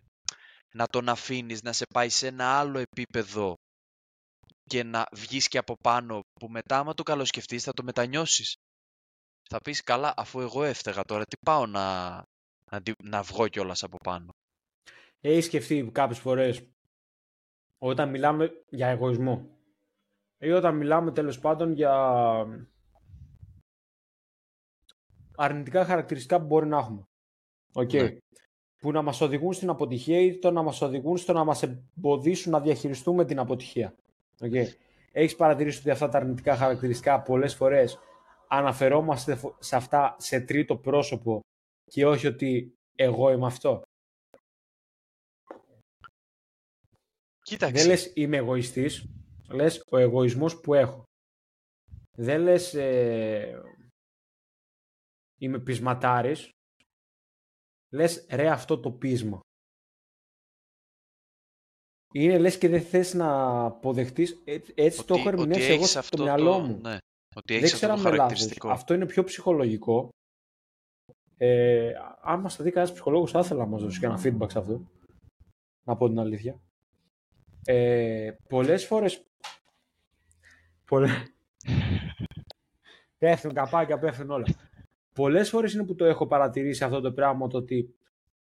να 0.72 0.86
τον 0.86 1.08
αφήνεις 1.08 1.62
να 1.62 1.72
σε 1.72 1.84
πάει 1.94 2.08
σε 2.08 2.26
ένα 2.26 2.58
άλλο 2.58 2.78
επίπεδο 2.78 3.54
και 4.64 4.82
να 4.82 5.06
βγεις 5.12 5.48
και 5.48 5.58
από 5.58 5.76
πάνω 5.76 6.20
που 6.40 6.48
μετά 6.48 6.78
άμα 6.78 6.94
το 6.94 7.02
καλοσκεφτείς 7.02 7.62
θα 7.62 7.72
το 7.72 7.82
μετανιώσεις. 7.82 8.56
Θα 9.48 9.58
πεις 9.58 9.82
καλά 9.82 10.14
αφού 10.16 10.40
εγώ 10.40 10.64
έφταιγα 10.64 11.02
τώρα 11.04 11.24
τι 11.24 11.36
πάω 11.44 11.66
να, 11.66 12.14
να, 12.70 12.82
να 13.02 13.22
βγω 13.22 13.48
κιόλας 13.48 13.82
από 13.82 13.96
πάνω. 13.96 14.32
Έχει 15.20 15.40
σκεφτεί 15.40 15.90
κάποιες 15.92 16.18
φορές 16.18 16.62
όταν 17.78 18.10
μιλάμε 18.10 18.64
για 18.68 18.88
εγωισμό 18.88 19.48
ή 20.38 20.50
όταν 20.50 20.76
μιλάμε 20.76 21.12
τέλος 21.12 21.38
πάντων 21.38 21.72
για 21.72 21.94
αρνητικά 25.36 25.84
χαρακτηριστικά 25.84 26.40
που 26.40 26.46
μπορεί 26.46 26.66
να 26.66 26.78
έχουμε. 26.78 27.02
Okay. 27.72 28.16
Που 28.76 28.92
να 28.92 29.02
μας 29.02 29.20
οδηγούν 29.20 29.52
στην 29.52 29.68
αποτυχία 29.68 30.20
ή 30.20 30.38
το 30.38 30.50
να 30.50 30.62
μας 30.62 30.80
οδηγούν 30.80 31.16
στο 31.16 31.32
να 31.32 31.44
μας 31.44 31.62
εμποδίσουν 31.62 32.52
να 32.52 32.60
διαχειριστούμε 32.60 33.24
την 33.24 33.38
αποτυχία. 33.38 33.94
Okay. 34.40 34.66
Έχεις 35.12 35.36
παρατηρήσει 35.36 35.78
ότι 35.78 35.90
αυτά 35.90 36.08
τα 36.08 36.18
αρνητικά 36.18 36.56
χαρακτηριστικά 36.56 37.22
πολλές 37.22 37.54
φορές 37.54 37.98
αναφερόμαστε 38.48 39.40
σε 39.58 39.76
αυτά 39.76 40.16
σε 40.18 40.40
τρίτο 40.40 40.76
πρόσωπο 40.76 41.40
και 41.90 42.06
όχι 42.06 42.26
ότι 42.26 42.74
εγώ 42.94 43.30
είμαι 43.30 43.46
αυτό; 43.46 43.82
Κοίταξε. 47.44 47.74
Δεν 47.74 47.86
λες 47.86 48.12
είμαι 48.14 48.36
εγωιστής, 48.36 49.08
λες 49.48 49.84
ο 49.90 49.98
εγωισμός 49.98 50.60
που 50.60 50.74
έχω. 50.74 51.02
Δεν 52.16 52.40
λες 52.40 52.74
ε, 52.74 53.62
είμαι 55.40 55.58
πεισματάρης, 55.58 56.48
λες 57.92 58.26
ρε 58.30 58.48
αυτό 58.50 58.80
το 58.80 58.90
πείσμα. 58.92 59.40
Είναι 62.16 62.38
λες 62.38 62.58
και 62.58 62.68
δεν 62.68 62.82
θες 62.82 63.14
να 63.14 63.60
αποδεχτείς, 63.64 64.42
έτσι, 64.74 65.06
το 65.06 65.14
έχω 65.14 65.28
ερμηνεύσει 65.28 65.72
εγώ 65.72 65.84
στο 65.86 66.22
μυαλό 66.22 66.58
μου. 66.58 66.80
Ναι, 66.82 66.96
ότι 67.34 67.58
δεν 67.58 67.70
ξέρω 67.70 67.92
αν 67.92 68.00
με 68.00 68.10
λάθος. 68.10 68.56
Αυτό 68.62 68.94
είναι 68.94 69.06
πιο 69.06 69.24
ψυχολογικό. 69.24 70.08
Ε, 71.36 71.92
αν 72.22 72.40
μας 72.40 72.54
θα 72.54 72.64
δει 72.64 72.70
κανένας 72.70 72.94
ψυχολόγος 72.94 73.30
θα 73.30 73.38
ήθελα 73.38 73.64
να 73.64 73.70
μας 73.70 73.82
δώσει 73.82 73.98
και 73.98 74.06
ένα 74.06 74.20
feedback 74.24 74.50
σε 74.50 74.58
αυτό. 74.58 74.80
Να 75.84 75.96
πω 75.96 76.08
την 76.08 76.18
αλήθεια. 76.18 76.60
Ε, 77.64 78.32
πολλές 78.48 78.86
φορές 78.86 79.24
πολλές... 80.84 81.10
πέφτουν 83.18 83.52
καπάκια, 83.52 83.98
πέφτουν 83.98 84.30
όλα. 84.30 84.46
Πολλές 85.12 85.48
φορές 85.48 85.72
είναι 85.72 85.84
που 85.84 85.94
το 85.94 86.04
έχω 86.04 86.26
παρατηρήσει 86.26 86.84
αυτό 86.84 87.00
το 87.00 87.12
πράγμα 87.12 87.48
το 87.48 87.56
ότι 87.56 87.94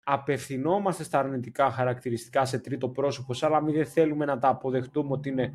απευθυνόμαστε 0.08 1.04
στα 1.04 1.20
αρνητικά 1.20 1.72
χαρακτηριστικά 1.72 2.46
σε 2.46 2.60
τρίτο 2.60 2.90
πρόσωπο 2.90 3.34
αλλά 3.42 3.62
μην 3.62 3.74
δεν 3.74 3.86
θέλουμε 3.86 4.26
να 4.26 4.40
τα 4.40 4.48
αποδεχτούμε 4.48 5.12
ότι 5.12 5.30
είναι 5.30 5.54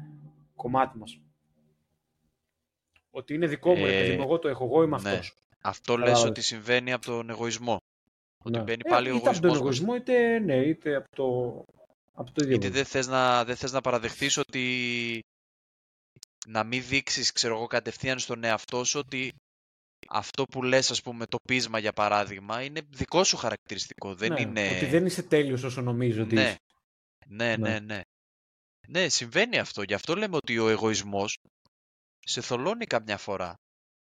κομμάτι 0.57 0.99
μας. 0.99 1.21
Ότι 3.11 3.35
είναι 3.35 3.47
δικό 3.47 3.75
μου, 3.75 3.87
ε, 3.87 4.13
εγώ 4.13 4.39
το 4.39 4.49
έχω, 4.49 4.65
εγώ 4.65 4.83
είμαι 4.83 4.99
ναι. 5.03 5.11
αυτός. 5.11 5.35
Αυτό 5.61 5.97
λες 5.97 6.25
ότι 6.25 6.41
συμβαίνει 6.41 6.93
από 6.93 7.07
τον 7.07 7.31
εγωισμό. 7.31 7.77
Ότι 8.45 8.57
ναι. 8.59 8.63
μπαίνει 8.63 8.83
πάλι 8.89 9.09
ε, 9.09 9.13
ο 9.13 9.17
είτε 9.17 9.29
από 9.29 9.41
τον 9.41 9.55
εγωισμός, 9.55 9.97
είτε, 9.97 10.39
ναι, 10.39 10.57
είτε 10.57 10.97
από 10.97 11.09
το, 11.17 11.25
από 12.13 12.31
το 12.33 12.45
ίδιο. 12.45 12.55
Είτε 12.55 12.69
δεν 12.69 12.85
θες, 12.85 13.07
να, 13.07 13.45
δεν 13.45 13.57
θες 13.57 13.73
να 13.73 13.81
παραδεχθείς 13.81 14.37
ότι 14.37 14.65
να 16.47 16.65
μην 16.65 16.83
δείξεις, 16.89 17.33
ξέρω 17.33 17.55
εγώ, 17.55 17.67
κατευθείαν 17.67 18.19
στον 18.19 18.45
εαυτό 18.45 18.85
σου 18.85 18.99
ότι 19.05 19.33
αυτό 20.13 20.45
που 20.45 20.63
λες, 20.63 20.91
ας 20.91 21.03
πούμε, 21.03 21.27
το 21.27 21.39
πείσμα 21.49 21.79
για 21.79 21.93
παράδειγμα, 21.93 22.63
είναι 22.63 22.81
δικό 22.91 23.25
σου 23.25 23.37
χαρακτηριστικό. 23.37 24.15
Δεν 24.15 24.33
ναι, 24.33 24.41
είναι... 24.41 24.69
Ότι 24.77 24.87
δεν 24.87 25.07
είσαι 25.07 25.23
τέλειος 25.23 25.63
όσο 25.63 25.81
νομίζω 25.81 26.23
ότι 26.23 26.35
ναι. 26.35 26.43
είσαι. 26.43 26.59
Ναι, 27.27 27.57
ναι, 27.57 27.69
ναι, 27.69 27.79
ναι. 27.79 28.01
Ναι, 28.89 29.09
συμβαίνει 29.09 29.59
αυτό. 29.59 29.83
Γι' 29.83 29.95
αυτό 29.95 30.17
λέμε 30.17 30.37
ότι 30.37 30.59
ο 30.59 30.69
εγωισμός 30.69 31.39
σε 32.19 32.41
θολώνει 32.41 32.87
καμιά 32.87 33.17
φορά. 33.17 33.55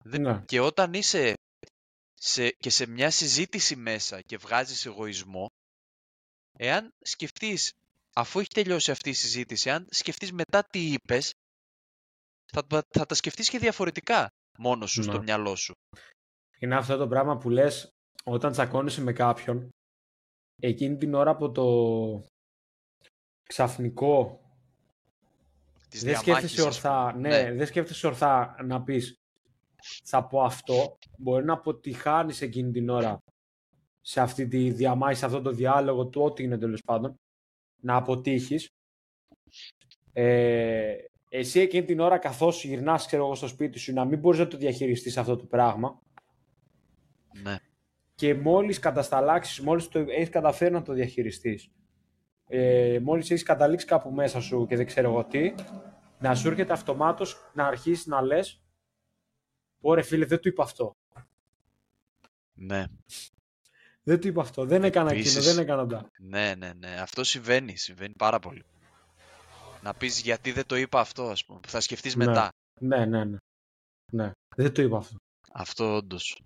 Ναι. 0.03 0.43
Και 0.45 0.59
όταν 0.59 0.93
είσαι 0.93 1.33
σε, 2.13 2.49
και 2.49 2.69
σε 2.69 2.87
μια 2.87 3.09
συζήτηση 3.09 3.75
μέσα 3.75 4.21
και 4.21 4.37
βγάζεις 4.37 4.85
εγωισμό, 4.85 5.49
εάν 6.57 6.93
σκεφτείς, 7.01 7.71
αφού 8.13 8.39
έχει 8.39 8.53
τελειώσει 8.53 8.91
αυτή 8.91 9.09
η 9.09 9.13
συζήτηση, 9.13 9.69
αν 9.69 9.87
σκεφτείς 9.89 10.31
μετά 10.31 10.63
τι 10.63 10.79
είπες, 10.79 11.33
θα, 12.45 12.67
θα 12.89 13.05
τα 13.05 13.15
σκεφτείς 13.15 13.49
και 13.49 13.59
διαφορετικά 13.59 14.29
μόνος 14.57 14.91
σου 14.91 15.03
στο 15.03 15.17
ναι. 15.17 15.23
μυαλό 15.23 15.55
σου. 15.55 15.73
Είναι 16.59 16.75
αυτό 16.75 16.97
το 16.97 17.07
πράγμα 17.07 17.37
που 17.37 17.49
λες 17.49 17.89
όταν 18.23 18.51
τσακώνεσαι 18.51 19.01
με 19.01 19.13
κάποιον, 19.13 19.69
εκείνη 20.61 20.97
την 20.97 21.13
ώρα 21.13 21.31
από 21.31 21.51
το 21.51 22.23
ξαφνικό 23.43 24.37
δεν 25.89 26.15
σκέφτεσαι 26.15 26.61
ορθά, 26.61 27.15
ναι, 27.17 27.29
ναι, 27.29 27.53
δεν 27.53 27.67
σκέφτεσαι 27.67 28.07
ορθά 28.07 28.55
να 28.63 28.83
πεις 28.83 29.15
θα 30.03 30.27
πω 30.27 30.41
αυτό, 30.41 30.97
μπορεί 31.17 31.45
να 31.45 31.53
αποτυχάνεις 31.53 32.41
εκείνη 32.41 32.71
την 32.71 32.89
ώρα 32.89 33.17
σε 34.01 34.21
αυτή 34.21 34.47
τη 34.47 34.71
διαμάχη, 34.71 35.17
σε 35.17 35.25
αυτό 35.25 35.41
το 35.41 35.51
διάλογο 35.51 36.05
του 36.05 36.21
ό,τι 36.21 36.43
είναι 36.43 36.57
τέλος 36.57 36.81
πάντων, 36.85 37.15
να 37.81 37.95
αποτύχεις. 37.95 38.67
Ε, 40.13 40.95
εσύ 41.35 41.59
εκείνη 41.59 41.85
την 41.85 41.99
ώρα 41.99 42.17
καθώς 42.17 42.63
γυρνάς 42.63 43.05
ξέρω 43.05 43.25
εγώ 43.25 43.35
στο 43.35 43.47
σπίτι 43.47 43.79
σου 43.79 43.93
να 43.93 44.05
μην 44.05 44.19
μπορείς 44.19 44.39
να 44.39 44.47
το 44.47 44.57
διαχειριστείς 44.57 45.17
αυτό 45.17 45.35
το 45.35 45.45
πράγμα 45.45 46.01
ναι. 47.43 47.57
και 48.15 48.33
μόλις 48.33 48.79
κατασταλάξεις, 48.79 49.59
μόλις 49.59 49.87
το 49.87 49.99
έχεις 49.99 50.29
καταφέρει 50.29 50.73
να 50.73 50.81
το 50.81 50.93
διαχειριστείς 50.93 51.71
ε, 52.47 52.99
μόλις 53.01 53.31
έχεις 53.31 53.43
καταλήξει 53.43 53.85
κάπου 53.85 54.11
μέσα 54.11 54.41
σου 54.41 54.65
και 54.67 54.75
δεν 54.75 54.85
ξέρω 54.85 55.09
εγώ 55.09 55.25
τι 55.25 55.53
να 56.19 56.35
σου 56.35 56.47
έρχεται 56.47 56.73
αυτομάτως 56.73 57.51
να 57.53 57.67
αρχίσεις 57.67 58.05
να 58.05 58.21
λες 58.21 58.63
Ωραία 59.81 60.03
φίλε 60.03 60.25
δεν 60.25 60.39
του 60.39 60.47
είπα 60.47 60.63
αυτό 60.63 60.97
ναι 62.53 62.85
δεν 64.03 64.19
του 64.19 64.27
είπα 64.27 64.41
αυτό, 64.41 64.65
δεν 64.65 64.83
έκανα 64.83 65.11
Επίσης, 65.11 65.35
εκείνο, 65.35 65.53
δεν 65.53 65.63
έκανα 65.63 65.87
τα. 65.87 66.11
Ναι, 66.19 66.55
ναι, 66.57 66.73
ναι. 66.73 66.95
Αυτό 67.01 67.23
συμβαίνει, 67.23 67.77
συμβαίνει 67.77 68.13
πάρα 68.17 68.39
πολύ 68.39 68.63
να 69.83 69.93
πεις 69.93 70.21
γιατί 70.21 70.51
δεν 70.51 70.65
το 70.65 70.75
είπα 70.75 70.99
αυτό, 70.99 71.29
ας 71.29 71.45
πούμε, 71.45 71.59
που 71.59 71.69
θα 71.69 71.79
σκεφτείς 71.79 72.15
ναι. 72.15 72.25
μετά. 72.25 72.49
Ναι, 72.79 73.05
ναι, 73.05 73.23
ναι. 73.23 73.37
Ναι, 74.11 74.31
δεν 74.55 74.73
το 74.73 74.81
είπα 74.81 74.97
αυτό. 74.97 75.15
Αυτό 75.51 75.95
όντως. 75.95 76.41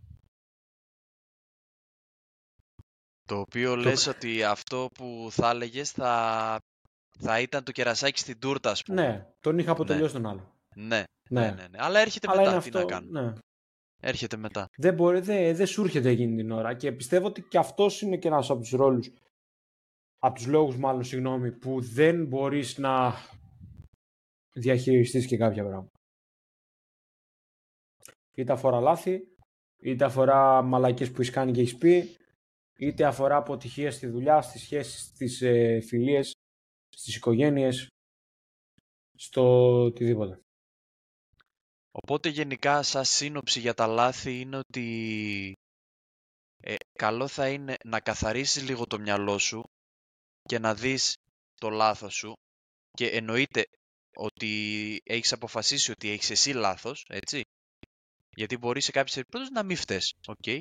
Το 3.28 3.40
οποίο 3.40 3.70
το... 3.70 3.82
λες 3.82 4.08
ότι 4.08 4.44
αυτό 4.44 4.90
που 4.94 5.28
θα 5.32 5.50
έλεγες 5.50 5.92
θα... 5.92 6.60
θα 7.20 7.40
ήταν 7.40 7.64
το 7.64 7.72
κερασάκι 7.72 8.20
στην 8.20 8.40
τούρτα, 8.40 8.72
ας 8.72 8.84
πούμε. 8.84 9.02
Ναι, 9.02 9.28
τον 9.40 9.60
είχα 9.60 9.72
αποτελειώσει 9.72 10.16
ναι. 10.16 10.22
τον 10.22 10.32
άλλο. 10.32 10.56
Ναι, 10.76 11.04
ναι, 11.30 11.42
ναι, 11.42 11.52
ναι, 11.52 11.68
ναι. 11.68 11.78
Αλλά 11.82 12.00
έρχεται 12.00 12.28
Αλλά 12.30 12.40
μετά, 12.40 12.52
τι 12.52 12.58
αυτό... 12.58 12.80
να 12.80 12.86
κάνω. 12.86 13.22
Ναι. 13.22 13.34
Έρχεται 14.02 14.38
μετά. 14.38 14.68
Δεν, 14.78 14.94
μπορεί, 14.94 15.20
δεν, 15.20 15.56
δεν 15.56 15.68
σου 15.68 15.84
έρχεται 15.84 16.10
εκείνη 16.10 16.36
την 16.36 16.52
ώρα 16.52 16.74
και 16.74 16.92
πιστεύω 16.92 17.28
ότι 17.28 17.42
και 17.42 17.58
αυτός 17.58 18.02
είναι 18.02 18.18
και 18.18 18.28
ένας 18.28 18.50
από 18.50 18.60
τους 18.60 18.70
ρόλους 18.72 19.12
από 20.20 20.36
τους 20.36 20.46
λόγους 20.46 20.78
μάλλον, 20.78 21.04
συγγνώμη, 21.04 21.52
που 21.52 21.82
δεν 21.82 22.26
μπορείς 22.26 22.78
να 22.78 23.14
διαχειριστείς 24.54 25.26
και 25.26 25.38
κάποια 25.38 25.64
πράγματα. 25.64 25.92
Είτε 28.32 28.52
αφορά 28.52 28.80
λάθη, 28.80 29.22
είτε 29.82 30.06
αφορά 30.06 30.62
μαλακίες 30.62 31.12
που 31.12 31.22
έχεις 31.22 31.34
κάνει 31.34 31.52
και 31.52 31.62
έχεις 31.62 31.78
πει, 31.78 32.18
είτε 32.78 33.06
αφορά 33.06 33.36
αποτυχία 33.36 33.92
στη 33.92 34.08
δουλειά, 34.08 34.42
στις 34.42 34.62
σχέσεις, 34.62 35.02
στις 35.02 35.42
ε, 35.42 35.80
φιλίες, 35.82 36.34
στις 36.90 37.16
οικογένειες, 37.16 37.88
στο 39.16 39.72
οτιδήποτε. 39.84 40.40
Οπότε 41.92 42.30
γενικά 42.30 42.84
σαν 42.84 43.06
σύνοψη 43.06 43.60
για 43.60 43.74
τα 43.74 43.88
λάθη 43.88 44.40
είναι 44.40 44.58
ότι 44.58 45.54
ε, 46.58 46.76
καλό 46.94 47.28
θα 47.28 47.50
είναι 47.50 47.76
να 47.84 48.00
καθαρίσεις 48.00 48.64
λίγο 48.64 48.88
το 48.88 49.00
μυαλό 49.00 49.38
σου 49.38 49.64
και 50.48 50.60
να 50.60 50.74
δεις 50.76 51.18
το 51.56 51.70
λάθος 51.70 52.14
σου 52.16 52.34
και 52.92 53.08
εννοείται 53.10 53.66
ότι 54.16 54.52
έχεις 55.04 55.34
αποφασίσει 55.34 55.92
ότι 55.92 56.10
έχεις 56.10 56.30
εσύ 56.30 56.52
λάθος, 56.52 57.06
έτσι. 57.10 57.42
Γιατί 58.36 58.58
μπορεί 58.58 58.82
σε 58.82 58.92
κάποιες 58.92 59.14
περιπτώσεις 59.14 59.50
να 59.50 59.64
μην 59.64 59.78
φταίς, 59.78 60.14
okay. 60.26 60.60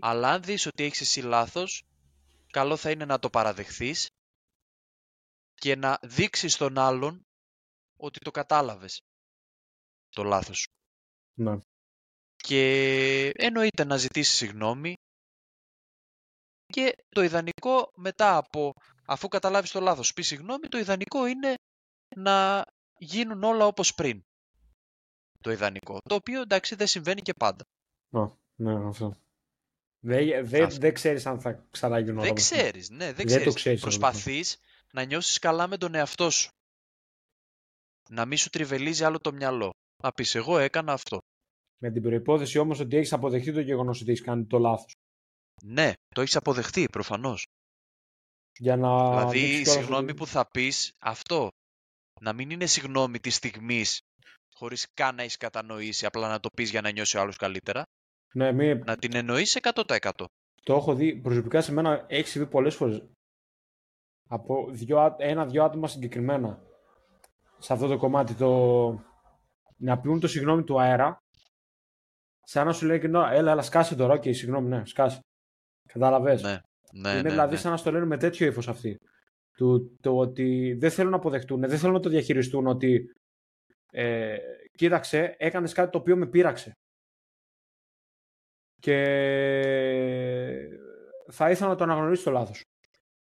Αλλά 0.00 0.30
αν 0.30 0.42
δεις 0.42 0.66
ότι 0.66 0.84
έχεις 0.84 1.00
εσύ 1.00 1.20
λάθος, 1.20 1.82
καλό 2.50 2.76
θα 2.76 2.90
είναι 2.90 3.04
να 3.04 3.18
το 3.18 3.30
παραδεχθείς 3.30 4.08
και 5.54 5.76
να 5.76 5.98
δείξεις 6.02 6.52
στον 6.52 6.78
άλλον 6.78 7.26
ότι 7.96 8.18
το 8.18 8.30
κατάλαβες 8.30 9.00
το 10.08 10.22
λάθος 10.22 10.58
σου. 10.58 10.70
Ναι. 11.34 11.58
Και 12.36 13.30
εννοείται 13.34 13.84
να 13.84 13.96
ζητήσεις 13.96 14.36
συγγνώμη 14.36 14.94
και 16.66 16.94
το 17.08 17.22
ιδανικό 17.22 17.92
μετά 17.94 18.36
από 18.36 18.74
αφού 19.04 19.28
καταλάβεις 19.28 19.70
το 19.70 19.80
λάθος, 19.80 20.12
πεις 20.12 20.26
συγγνώμη, 20.26 20.68
το 20.68 20.78
ιδανικό 20.78 21.26
είναι 21.26 21.54
να 22.16 22.64
γίνουν 22.98 23.42
όλα 23.42 23.66
όπως 23.66 23.94
πριν. 23.94 24.24
Το 25.40 25.50
ιδανικό. 25.50 25.98
Το 26.08 26.14
οποίο 26.14 26.40
εντάξει 26.40 26.74
δεν 26.74 26.86
συμβαίνει 26.86 27.20
και 27.20 27.32
πάντα. 27.32 27.64
Oh, 28.10 28.30
ναι, 28.54 28.88
αυτό. 28.88 29.16
Δεν 30.00 30.46
δε, 30.46 30.66
δε 30.66 30.90
ξέρεις 30.90 31.26
αν 31.26 31.40
θα 31.40 31.66
ξαναγίνουν 31.70 32.22
Δεν 32.22 32.34
ξέρεις, 32.34 32.90
ναι, 32.90 33.12
δεν, 33.12 33.26
ξέρεις. 33.26 33.46
το 33.46 33.52
ξέρεις. 33.52 33.80
Προσπαθείς 33.80 34.58
να 34.92 35.04
νιώσεις 35.04 35.38
καλά 35.38 35.66
με 35.66 35.76
τον 35.76 35.94
εαυτό 35.94 36.30
σου. 36.30 36.48
Να 38.08 38.26
μην 38.26 38.38
σου 38.38 38.50
τριβελίζει 38.50 39.04
άλλο 39.04 39.18
το 39.18 39.32
μυαλό. 39.32 39.70
Να 40.02 40.12
πεις 40.12 40.34
εγώ 40.34 40.58
έκανα 40.58 40.92
αυτό. 40.92 41.18
Με 41.78 41.90
την 41.90 42.02
προϋπόθεση 42.02 42.58
όμως 42.58 42.80
ότι 42.80 42.96
έχεις 42.96 43.12
αποδεχτεί 43.12 43.52
το 43.52 43.60
γεγονός 43.60 44.00
ότι 44.00 44.10
έχεις 44.10 44.24
κάνει 44.24 44.44
το 44.44 44.58
λάθος. 44.58 44.92
Ναι, 45.62 45.92
το 46.14 46.20
έχεις 46.20 46.36
αποδεχτεί 46.36 46.84
προφανώς. 46.84 47.46
Για 48.58 48.76
να 48.76 49.08
δηλαδή 49.10 49.38
δείξεις 49.38 49.58
η 49.58 49.62
κιόλας 49.62 49.72
συγγνώμη 49.80 50.04
ότι- 50.04 50.14
που 50.14 50.26
θα 50.26 50.46
πεις 50.50 50.92
αυτό. 50.98 51.48
Να 52.20 52.32
μην 52.32 52.50
είναι 52.50 52.66
συγγνώμη 52.66 53.18
της 53.20 53.34
στιγμής 53.34 54.00
χωρίς 54.54 54.86
καν 54.94 55.14
να 55.14 55.22
έχεις 55.22 55.36
κατανοήσει, 55.36 56.06
απλά 56.06 56.28
να 56.28 56.40
το 56.40 56.48
πεις 56.56 56.70
για 56.70 56.80
να 56.80 56.90
νιώσει 56.90 57.16
ο 57.16 57.20
άλλος 57.20 57.36
καλύτερα. 57.36 57.82
Ναι, 58.34 58.52
μη, 58.52 58.74
Να 58.74 58.96
την 58.96 59.14
εννοείς 59.14 59.56
100%. 59.56 60.24
το 60.62 60.74
έχω 60.74 60.94
δει 60.94 61.16
προσωπικά 61.20 61.60
σε 61.60 61.72
μένα 61.72 62.04
έχεις 62.08 62.30
συμβεί 62.30 62.48
πολλές 62.50 62.74
φορές. 62.74 63.02
Από 64.28 64.70
δυο, 64.70 64.98
ά- 64.98 65.16
ένα-δυο 65.18 65.64
άτομα 65.64 65.88
συγκεκριμένα. 65.88 66.62
Σε 67.58 67.72
αυτό 67.72 67.86
το 67.86 67.96
κομμάτι 67.96 68.34
το... 68.34 68.50
Να 69.76 69.98
πιούν 70.00 70.20
το 70.20 70.28
συγγνώμη 70.28 70.64
του 70.64 70.80
αέρα. 70.80 71.18
Σαν 72.46 72.66
να 72.66 72.72
σου 72.72 72.86
λέει 72.86 73.00
και 73.00 73.08
«Να, 73.08 73.32
έλα, 73.32 73.50
έλα, 73.52 73.62
σκάσε 73.62 73.94
τώρα. 73.96 74.14
Οκ, 74.14 74.22
συγγνώμη, 74.22 74.68
ναι, 74.68 74.86
σκάσε. 74.86 75.18
Κατάλαβες; 75.88 76.42
Ναι, 76.42 76.58
ναι, 76.94 77.10
είναι 77.10 77.22
ναι, 77.22 77.30
δηλαδή 77.30 77.54
ναι. 77.54 77.60
σαν 77.60 77.70
να 77.70 77.76
στο 77.76 77.90
λένε 77.92 78.04
με 78.04 78.16
τέτοιο 78.16 78.46
ύφος 78.46 78.68
αυτοί. 78.68 78.96
Του, 79.56 79.96
το 80.00 80.16
ότι 80.18 80.76
δεν 80.80 80.90
θέλουν 80.90 81.10
να 81.10 81.16
αποδεχτούν, 81.16 81.60
δεν 81.60 81.78
θέλουν 81.78 81.94
να 81.94 82.00
το 82.00 82.08
διαχειριστούν 82.08 82.66
ότι 82.66 83.10
ε, 83.92 84.36
κοίταξε, 84.72 85.34
έκανες 85.38 85.72
κάτι 85.72 85.90
το 85.90 85.98
οποίο 85.98 86.16
με 86.16 86.26
πείραξε. 86.26 86.72
Και 88.80 88.98
θα 91.32 91.50
ήθελα 91.50 91.68
να 91.68 91.76
το 91.76 91.84
αναγνωρίσει 91.84 92.24
το 92.24 92.30
λάθος. 92.30 92.62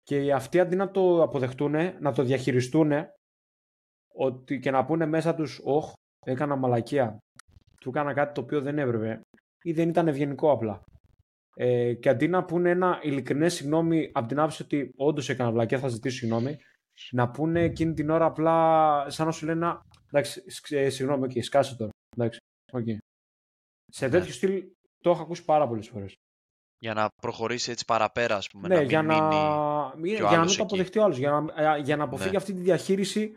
Και 0.02 0.32
αυτοί 0.32 0.60
αντί 0.60 0.76
να 0.76 0.90
το 0.90 1.22
αποδεχτούν, 1.22 1.74
να 2.00 2.12
το 2.12 2.22
διαχειριστούν 2.22 2.92
ότι 4.14 4.58
και 4.58 4.70
να 4.70 4.84
πούνε 4.84 5.06
μέσα 5.06 5.34
τους 5.34 5.60
«Ωχ, 5.64 5.92
έκανα 6.26 6.56
μαλακία, 6.56 7.18
του 7.80 7.88
έκανα 7.88 8.12
κάτι 8.14 8.34
το 8.34 8.40
οποίο 8.40 8.60
δεν 8.60 8.78
έπρεπε» 8.78 9.20
ή 9.62 9.72
δεν 9.72 9.88
ήταν 9.88 10.08
ευγενικό 10.08 10.50
απλά. 10.50 10.82
Ε, 11.58 11.94
και 11.94 12.08
αντί 12.08 12.28
να 12.28 12.44
πούνε 12.44 12.70
ένα 12.70 13.00
ειλικρινές 13.02 13.54
συγγνώμη 13.54 14.10
από 14.14 14.28
την 14.28 14.38
άποψη 14.38 14.62
ότι 14.62 14.90
όντως 14.96 15.28
έκανα 15.28 15.52
βλακία, 15.52 15.78
θα 15.78 15.88
ζητήσω 15.88 16.16
συγγνώμη, 16.16 16.56
να 17.10 17.30
πούνε 17.30 17.62
εκείνη 17.62 17.92
την 17.94 18.10
ώρα 18.10 18.24
απλά 18.24 19.10
σαν 19.10 19.26
να 19.26 19.32
σου 19.32 19.46
λένε 19.46 19.66
«Α, 19.66 19.80
εντάξει, 20.06 20.50
σ- 20.50 20.72
ε, 20.72 20.90
συγγνώμη, 20.90 21.24
οκ, 21.24 21.42
σκάσε 21.44 21.76
τώρα. 21.76 21.90
Εντάξει, 22.16 22.38
OK». 22.72 22.84
Σε 23.92 24.08
τέτοιο 24.08 24.32
στυλ 24.32 24.64
το 25.02 25.10
έχω 25.10 25.22
ακούσει 25.22 25.44
πάρα 25.44 25.68
πολλές 25.68 25.88
φορές. 25.88 26.14
Για 26.78 26.94
να 26.94 27.08
προχωρήσει 27.22 27.70
έτσι 27.70 27.84
παραπέρα, 27.84 28.36
ας 28.36 28.48
πούμε. 28.48 28.68
Ναι, 28.68 28.74
να 28.74 28.80
μην 28.80 28.88
για 28.88 29.02
να, 29.02 29.14
μείνει... 29.28 30.00
μη- 30.02 30.16
και 30.16 30.22
ο 30.22 30.26
για 30.26 30.36
να 30.36 30.42
άλλος 30.42 30.56
μην 30.56 30.56
το 30.56 30.62
εκεί. 30.62 30.74
αποδεχτεί 30.74 30.98
ο 30.98 31.02
άλλος, 31.04 31.16
για 31.18 31.30
να, 31.30 31.74
ε, 31.74 31.78
για 31.80 31.96
να 31.96 32.04
αποφύγει 32.04 32.30
Ναι. 32.30 32.36
αυτή 32.36 32.52
τη 32.52 32.60
διαχείριση 32.60 33.28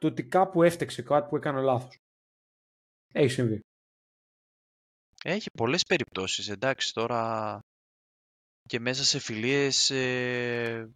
του 0.00 0.08
ότι 0.10 0.24
κάπου 0.24 0.62
έφτεξε 0.62 1.02
κάτι 1.02 1.28
που 1.28 1.36
έκανε 1.36 1.60
λάθος. 1.60 1.96
Έχει 3.14 3.28
συμβεί. 3.32 3.60
Έχει 5.24 5.50
πολλές 5.50 5.82
περιπτώσεις, 5.82 6.48
εντάξει, 6.48 6.92
τώρα 6.92 7.60
και 8.68 8.80
μέσα 8.80 9.04
σε 9.04 9.18
φιλίες 9.18 9.90
ε, 9.90 10.90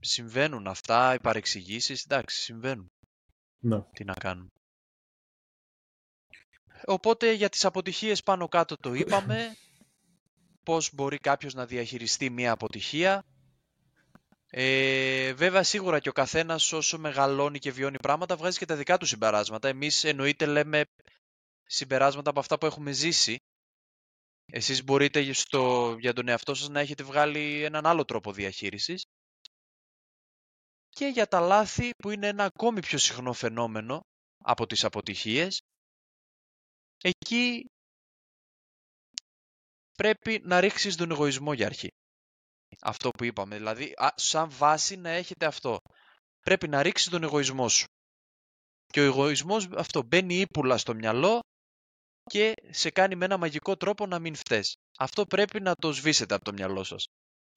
συμβαίνουν 0.00 0.66
αυτά, 0.66 1.14
οι 1.14 1.20
παρεξηγήσεις, 1.20 2.04
εντάξει, 2.04 2.40
συμβαίνουν. 2.40 2.92
Ναι. 3.58 3.82
Τι 3.92 4.04
να 4.04 4.14
κάνουμε. 4.14 4.48
Οπότε 6.86 7.32
για 7.32 7.48
τις 7.48 7.64
αποτυχίες 7.64 8.22
πάνω 8.22 8.48
κάτω 8.48 8.76
το 8.76 8.94
είπαμε, 8.94 9.56
πώς 10.62 10.94
μπορεί 10.94 11.18
κάποιος 11.18 11.54
να 11.54 11.66
διαχειριστεί 11.66 12.30
μια 12.30 12.52
αποτυχία. 12.52 13.24
Ε, 14.50 15.32
βέβαια 15.32 15.62
σίγουρα 15.62 15.98
και 15.98 16.08
ο 16.08 16.12
καθένας 16.12 16.72
όσο 16.72 16.98
μεγαλώνει 16.98 17.58
και 17.58 17.72
βιώνει 17.72 17.98
πράγματα 17.98 18.36
βγάζει 18.36 18.58
και 18.58 18.66
τα 18.66 18.76
δικά 18.76 18.98
του 18.98 19.06
συμπεράσματα. 19.06 19.68
Εμείς 19.68 20.04
εννοείται 20.04 20.46
λέμε 20.46 20.84
συμπεράσματα 21.66 22.30
από 22.30 22.40
αυτά 22.40 22.58
που 22.58 22.66
έχουμε 22.66 22.92
ζήσει. 22.92 23.36
Εσείς 24.52 24.84
μπορείτε 24.84 25.32
στο, 25.32 25.96
για 26.00 26.12
τον 26.12 26.28
εαυτό 26.28 26.54
σας 26.54 26.68
να 26.68 26.80
έχετε 26.80 27.02
βγάλει 27.02 27.62
έναν 27.62 27.86
άλλο 27.86 28.04
τρόπο 28.04 28.32
διαχείρισης. 28.32 29.04
Και 30.88 31.06
για 31.06 31.26
τα 31.26 31.40
λάθη 31.40 31.90
που 31.90 32.10
είναι 32.10 32.26
ένα 32.28 32.44
ακόμη 32.44 32.80
πιο 32.80 32.98
συχνό 32.98 33.32
φαινόμενο 33.32 34.00
από 34.44 34.66
τις 34.66 34.84
αποτυχίες. 34.84 35.60
Εκεί 37.02 37.64
πρέπει 39.92 40.40
να 40.44 40.60
ρίξεις 40.60 40.96
τον 40.96 41.10
εγωισμό 41.10 41.52
για 41.52 41.66
αρχή. 41.66 41.88
Αυτό 42.80 43.10
που 43.10 43.24
είπαμε. 43.24 43.56
Δηλαδή, 43.56 43.92
α, 43.96 44.08
σαν 44.14 44.50
βάση 44.50 44.96
να 44.96 45.10
έχετε 45.10 45.46
αυτό. 45.46 45.78
Πρέπει 46.40 46.68
να 46.68 46.82
ρίξεις 46.82 47.08
τον 47.08 47.22
εγωισμό 47.22 47.68
σου. 47.68 47.84
Και 48.86 49.00
ο 49.00 49.04
εγωισμός 49.04 49.68
αυτό 49.76 50.02
μπαίνει 50.02 50.34
ύπουλα 50.34 50.78
στο 50.78 50.94
μυαλό 50.94 51.40
και 52.24 52.54
σε 52.70 52.90
κάνει 52.90 53.14
με 53.14 53.24
ένα 53.24 53.36
μαγικό 53.36 53.76
τρόπο 53.76 54.06
να 54.06 54.18
μην 54.18 54.34
φταίς. 54.34 54.76
Αυτό 54.98 55.26
πρέπει 55.26 55.60
να 55.60 55.74
το 55.74 55.92
σβήσετε 55.92 56.34
από 56.34 56.44
το 56.44 56.52
μυαλό 56.52 56.84
σας. 56.84 57.08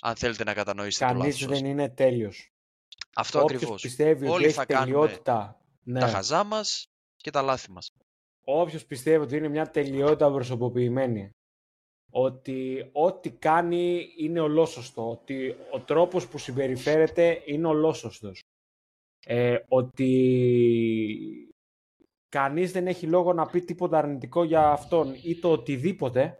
Αν 0.01 0.15
θέλετε 0.15 0.43
να 0.43 0.53
κατανοήσετε 0.53 1.05
το 1.05 1.11
Κανείς 1.11 1.25
λάθος 1.25 1.39
σας. 1.49 1.59
δεν 1.59 1.69
είναι 1.69 1.89
τέλειος. 1.89 2.51
Αυτό 3.15 3.41
Όποιος 3.41 3.61
ακριβώς. 3.61 3.81
πιστεύει 3.81 4.25
Όλοι 4.25 4.33
ότι 4.35 4.43
έχει 4.43 4.53
θα 4.53 4.65
κάνουμε 4.65 4.91
τελειότητα. 4.91 5.61
Ναι. 5.83 5.99
Τα 5.99 6.07
χαζά 6.07 6.43
μας 6.43 6.87
και 7.15 7.31
τα 7.31 7.41
λάθη 7.41 7.71
μας. 7.71 7.91
Όποιος 8.43 8.85
πιστεύει 8.85 9.23
ότι 9.23 9.35
είναι 9.37 9.47
μια 9.47 9.69
τελειότητα 9.69 10.31
προσωποποιημένη, 10.31 11.29
ότι 12.11 12.89
ό,τι 12.91 13.29
κάνει 13.31 14.09
είναι 14.17 14.39
ολόσωστο, 14.39 15.09
ότι 15.09 15.55
ο 15.71 15.79
τρόπος 15.79 16.27
που 16.27 16.37
συμπεριφέρεται 16.37 17.41
είναι 17.45 17.67
ολόσωστος, 17.67 18.43
ε, 19.25 19.57
ότι 19.67 21.46
κανείς 22.29 22.71
δεν 22.71 22.87
έχει 22.87 23.07
λόγο 23.07 23.33
να 23.33 23.45
πει 23.45 23.61
τίποτα 23.61 23.97
αρνητικό 23.97 24.43
για 24.43 24.69
αυτόν 24.71 25.13
ή 25.23 25.39
το 25.39 25.51
οτιδήποτε, 25.51 26.37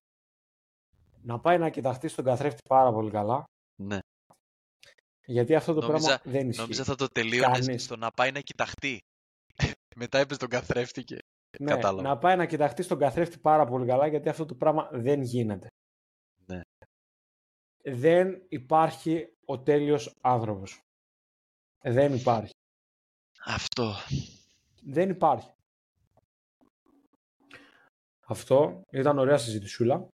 να 1.22 1.40
πάει 1.40 1.58
να 1.58 1.70
κοιταχτεί 1.70 2.08
στον 2.08 2.26
καθρέφτη 2.26 2.62
πάρα 2.70 2.92
πολύ 2.92 3.12
καλά, 3.12 3.44
Ναι. 3.82 4.00
γιατί 5.26 5.56
αυτό 5.56 5.74
το 5.74 5.82
Νόμιζα- 5.88 6.08
πράγμα 6.20 6.32
δεν 6.40 6.50
ισχύει. 6.50 6.62
Νόμιζα 6.62 6.84
θα 6.84 6.96
το 6.96 7.08
τελείωνες 7.08 7.66
Κανείς. 7.66 7.84
στο 7.84 7.96
να 7.96 8.12
πάει 8.12 8.32
να 8.32 8.40
κοιταχτεί. 8.40 8.98
Μετά 9.96 10.20
είπες 10.20 10.38
τον 10.38 10.50
καθρέφτη 10.50 11.04
και... 11.04 11.18
Ναι, 11.60 11.72
κατάλαβα. 11.74 12.02
να 12.10 12.18
πάει 12.18 12.36
να 12.36 12.46
κοιταχτεί 12.46 12.84
στον 12.84 13.00
καθρέφτη 13.00 13.40
πάρα 13.40 13.66
πολύ 13.66 13.86
καλά, 13.86 14.08
γιατί 14.08 14.30
αυτό 14.30 14.46
το 14.46 14.56
πράγμα 14.56 14.90
δεν 14.92 15.22
γίνεται. 15.22 15.68
Ναι. 16.46 16.62
Δεν 17.84 18.46
υπάρχει 18.50 19.34
ο 19.46 19.60
τέλειος 19.60 20.14
άνθρωπος. 20.22 20.80
Δεν 21.82 22.14
υπάρχει. 22.14 22.52
Αυτό. 23.46 23.94
Δεν 24.82 25.10
υπάρχει. 25.10 25.50
Αυτό 28.30 28.84
ήταν 28.92 29.18
ωραία 29.18 29.38
συζητησούλα. 29.38 30.08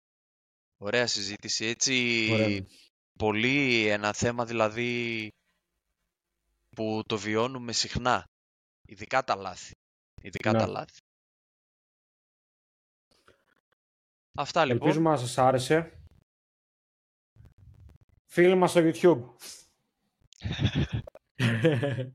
Ωραία 0.77 1.07
συζήτηση. 1.07 1.65
Έτσι, 1.65 2.27
Ωραία. 2.31 2.65
πολύ 3.17 3.87
ένα 3.87 4.13
θέμα 4.13 4.45
δηλαδή 4.45 5.29
που 6.75 7.03
το 7.05 7.17
βιώνουμε 7.17 7.71
συχνά. 7.71 8.25
Ειδικά 8.87 9.23
τα 9.23 9.35
λάθη. 9.35 9.73
Ειδικά 10.21 10.51
Ναι. 10.51 10.57
τα 10.59 10.67
λάθη. 10.67 10.99
Αυτά 14.33 14.65
λοιπόν. 14.65 14.81
Ελπίζουμε 14.87 15.09
να 15.09 15.17
σας 15.17 15.37
άρεσε. 15.37 15.91
Φίλοι 18.25 18.55
μας 18.55 18.71
στο 18.71 18.81
YouTube. 18.83 19.23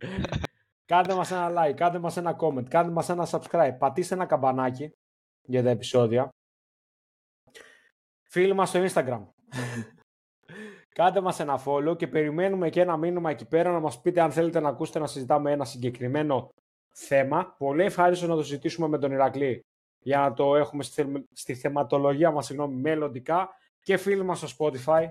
κάντε 0.92 1.14
μας 1.14 1.30
ένα 1.30 1.52
like, 1.56 1.74
κάντε 1.74 1.98
μας 1.98 2.16
ένα 2.16 2.36
comment, 2.40 2.68
κάντε 2.68 2.90
μας 2.90 3.08
ένα 3.08 3.28
subscribe, 3.30 3.76
πατήστε 3.78 4.14
ένα 4.14 4.26
καμπανάκι 4.26 4.92
για 5.46 5.62
τα 5.62 5.70
επεισόδια. 5.70 6.28
Φίλοι 8.22 8.52
μας 8.52 8.68
στο 8.68 8.84
Instagram. 8.84 9.26
κάντε 10.96 11.20
μας 11.20 11.40
ένα 11.40 11.60
follow 11.64 11.96
και 11.96 12.06
περιμένουμε 12.06 12.70
και 12.70 12.80
ένα 12.80 12.96
μήνυμα 12.96 13.30
εκεί 13.30 13.46
πέρα 13.46 13.72
να 13.72 13.80
μας 13.80 14.00
πείτε 14.00 14.20
αν 14.20 14.32
θέλετε 14.32 14.60
να 14.60 14.68
ακούσετε 14.68 14.98
να 14.98 15.06
συζητάμε 15.06 15.52
ένα 15.52 15.64
συγκεκριμένο 15.64 16.48
θέμα. 16.94 17.54
Πολύ 17.58 17.84
ευχάριστο 17.84 18.26
να 18.26 18.34
το 18.34 18.42
συζητήσουμε 18.42 18.88
με 18.88 18.98
τον 18.98 19.12
Ηρακλή 19.12 19.64
για 19.98 20.18
να 20.18 20.32
το 20.32 20.56
έχουμε 20.56 20.82
στη, 20.82 21.02
θε- 21.02 21.24
στη 21.32 21.54
θεματολογία 21.54 22.30
μας 22.30 22.46
συγγνώμη, 22.46 22.80
μελλοντικά 22.80 23.48
και 23.80 23.96
φίλοι 23.96 24.22
μας 24.22 24.38
στο 24.38 24.48
Spotify. 24.58 25.08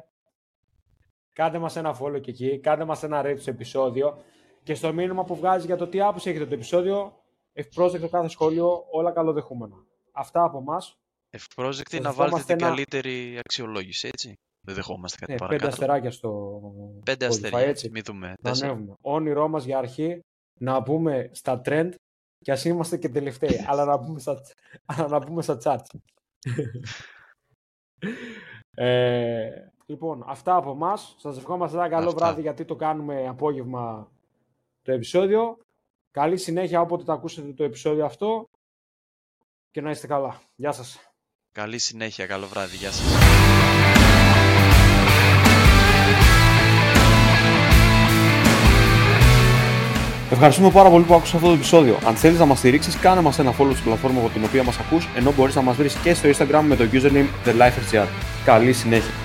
Κάντε 1.33 1.59
μας 1.59 1.75
ένα 1.75 1.97
follow 2.01 2.21
και 2.21 2.31
εκεί, 2.31 2.59
κάντε 2.59 2.86
μας 2.86 3.03
ένα 3.03 3.21
rate 3.25 3.39
στο 3.39 3.49
επεισόδιο 3.49 4.17
και 4.63 4.73
στο 4.73 4.93
μήνυμα 4.93 5.23
που 5.23 5.36
βγάζει 5.36 5.65
για 5.65 5.75
το 5.75 5.88
τι 5.88 6.01
άποψη 6.01 6.29
έχετε 6.29 6.45
το 6.45 6.53
επεισόδιο, 6.53 7.23
ευπρόσδεκτο 7.53 8.09
κάθε 8.09 8.27
σχόλιο, 8.27 8.86
όλα 8.91 9.11
καλοδεχούμενα. 9.11 9.75
Αυτά 10.16 10.43
από 10.43 10.57
εμάς. 10.57 10.93
Ευπρόσδεκτη 11.30 11.95
Σας 11.95 12.03
να 12.05 12.11
βάλετε 12.11 12.24
δεχόμαστε 12.26 12.55
την 12.55 12.66
ένα- 12.66 12.76
καλύτερη 12.76 13.38
αξιολόγηση, 13.39 14.07
έτσι. 14.07 14.34
Δεν 14.68 14.76
δεχόμαστε 14.76 15.18
κάτι 15.20 15.32
Ναι, 15.32 15.38
πέντε 15.38 15.49
παρακάτω. 15.55 15.74
αστεράκια 15.74 16.11
στο 16.11 16.61
Πέντε 17.05 17.26
Spotify, 17.26 17.30
αστέρια, 17.30 17.57
έτσι. 17.59 17.70
έτσι. 17.70 17.89
Μην 17.89 18.03
δούμε. 18.05 18.28
Να 18.28 18.36
Τέσσερα. 18.51 18.72
ανέβουμε. 18.72 18.93
Όνειρό 19.01 19.47
μας 19.47 19.63
για 19.66 19.78
αρχή 19.78 20.20
να 20.59 20.80
μπούμε 20.80 21.30
στα 21.34 21.61
trend 21.66 21.89
και 22.38 22.51
ας 22.51 22.66
είμαστε 22.66 22.97
και 22.97 23.09
τελευταίοι, 23.09 23.66
αλλά 23.70 23.86
να 23.86 23.97
μπούμε 23.97 24.20
στα, 24.20 24.41
αλλά 24.86 25.07
να 25.07 25.20
μπούμε 25.20 25.41
στα 25.41 25.57
charts. 25.63 25.99
Ε, 28.78 29.49
λοιπόν, 29.86 30.24
αυτά 30.28 30.55
από 30.55 30.72
εμάς. 30.72 31.16
Σας 31.20 31.38
ευχόμαστε 31.38 31.78
ένα 31.78 31.89
καλό 31.89 32.07
Αυτά. 32.07 32.18
βράδυ 32.26 32.41
γιατί 32.41 32.66
το 32.66 32.76
κάνουμε 32.76 33.28
απόγευμα 33.28 34.11
το 34.82 34.91
επεισόδιο. 34.91 35.57
Καλή 36.11 36.38
συνέχεια 36.38 36.82
όποτε 36.82 37.03
το 37.03 37.11
ακούσετε 37.13 37.53
το 37.53 37.63
επεισόδιο 37.63 38.05
αυτό 38.05 38.45
και 39.76 39.82
να 39.82 39.89
είστε 39.89 40.07
καλά. 40.07 40.41
Γεια 40.55 40.71
σας. 40.71 40.99
Καλή 41.51 41.78
συνέχεια, 41.80 42.26
καλό 42.26 42.47
βράδυ, 42.47 42.76
γεια 42.76 42.91
σας. 42.91 43.05
Ευχαριστούμε 50.32 50.71
πάρα 50.71 50.89
πολύ 50.89 51.03
που 51.03 51.13
άκουσες 51.13 51.34
αυτό 51.36 51.47
το 51.47 51.53
επεισόδιο. 51.53 51.97
Αν 52.05 52.15
θέλεις 52.15 52.39
να 52.39 52.45
μας 52.45 52.57
στηρίξεις, 52.57 52.99
κάνε 52.99 53.21
μας 53.21 53.39
ένα 53.39 53.51
follow 53.51 53.71
στην 53.71 53.84
πλατφόρμα 53.84 54.19
από 54.19 54.30
την 54.30 54.43
οποία 54.43 54.63
μας 54.63 54.80
ακούς, 54.80 55.07
ενώ 55.15 55.34
μπορείς 55.34 55.55
να 55.55 55.61
μας 55.61 55.76
βρεις 55.76 55.95
και 55.95 56.13
στο 56.13 56.30
Instagram 56.30 56.63
με 56.63 56.76
το 56.76 56.84
username 56.91 57.28
TheLifeRGR. 57.45 58.07
Καλή 58.45 58.73
συνέχεια. 58.73 59.24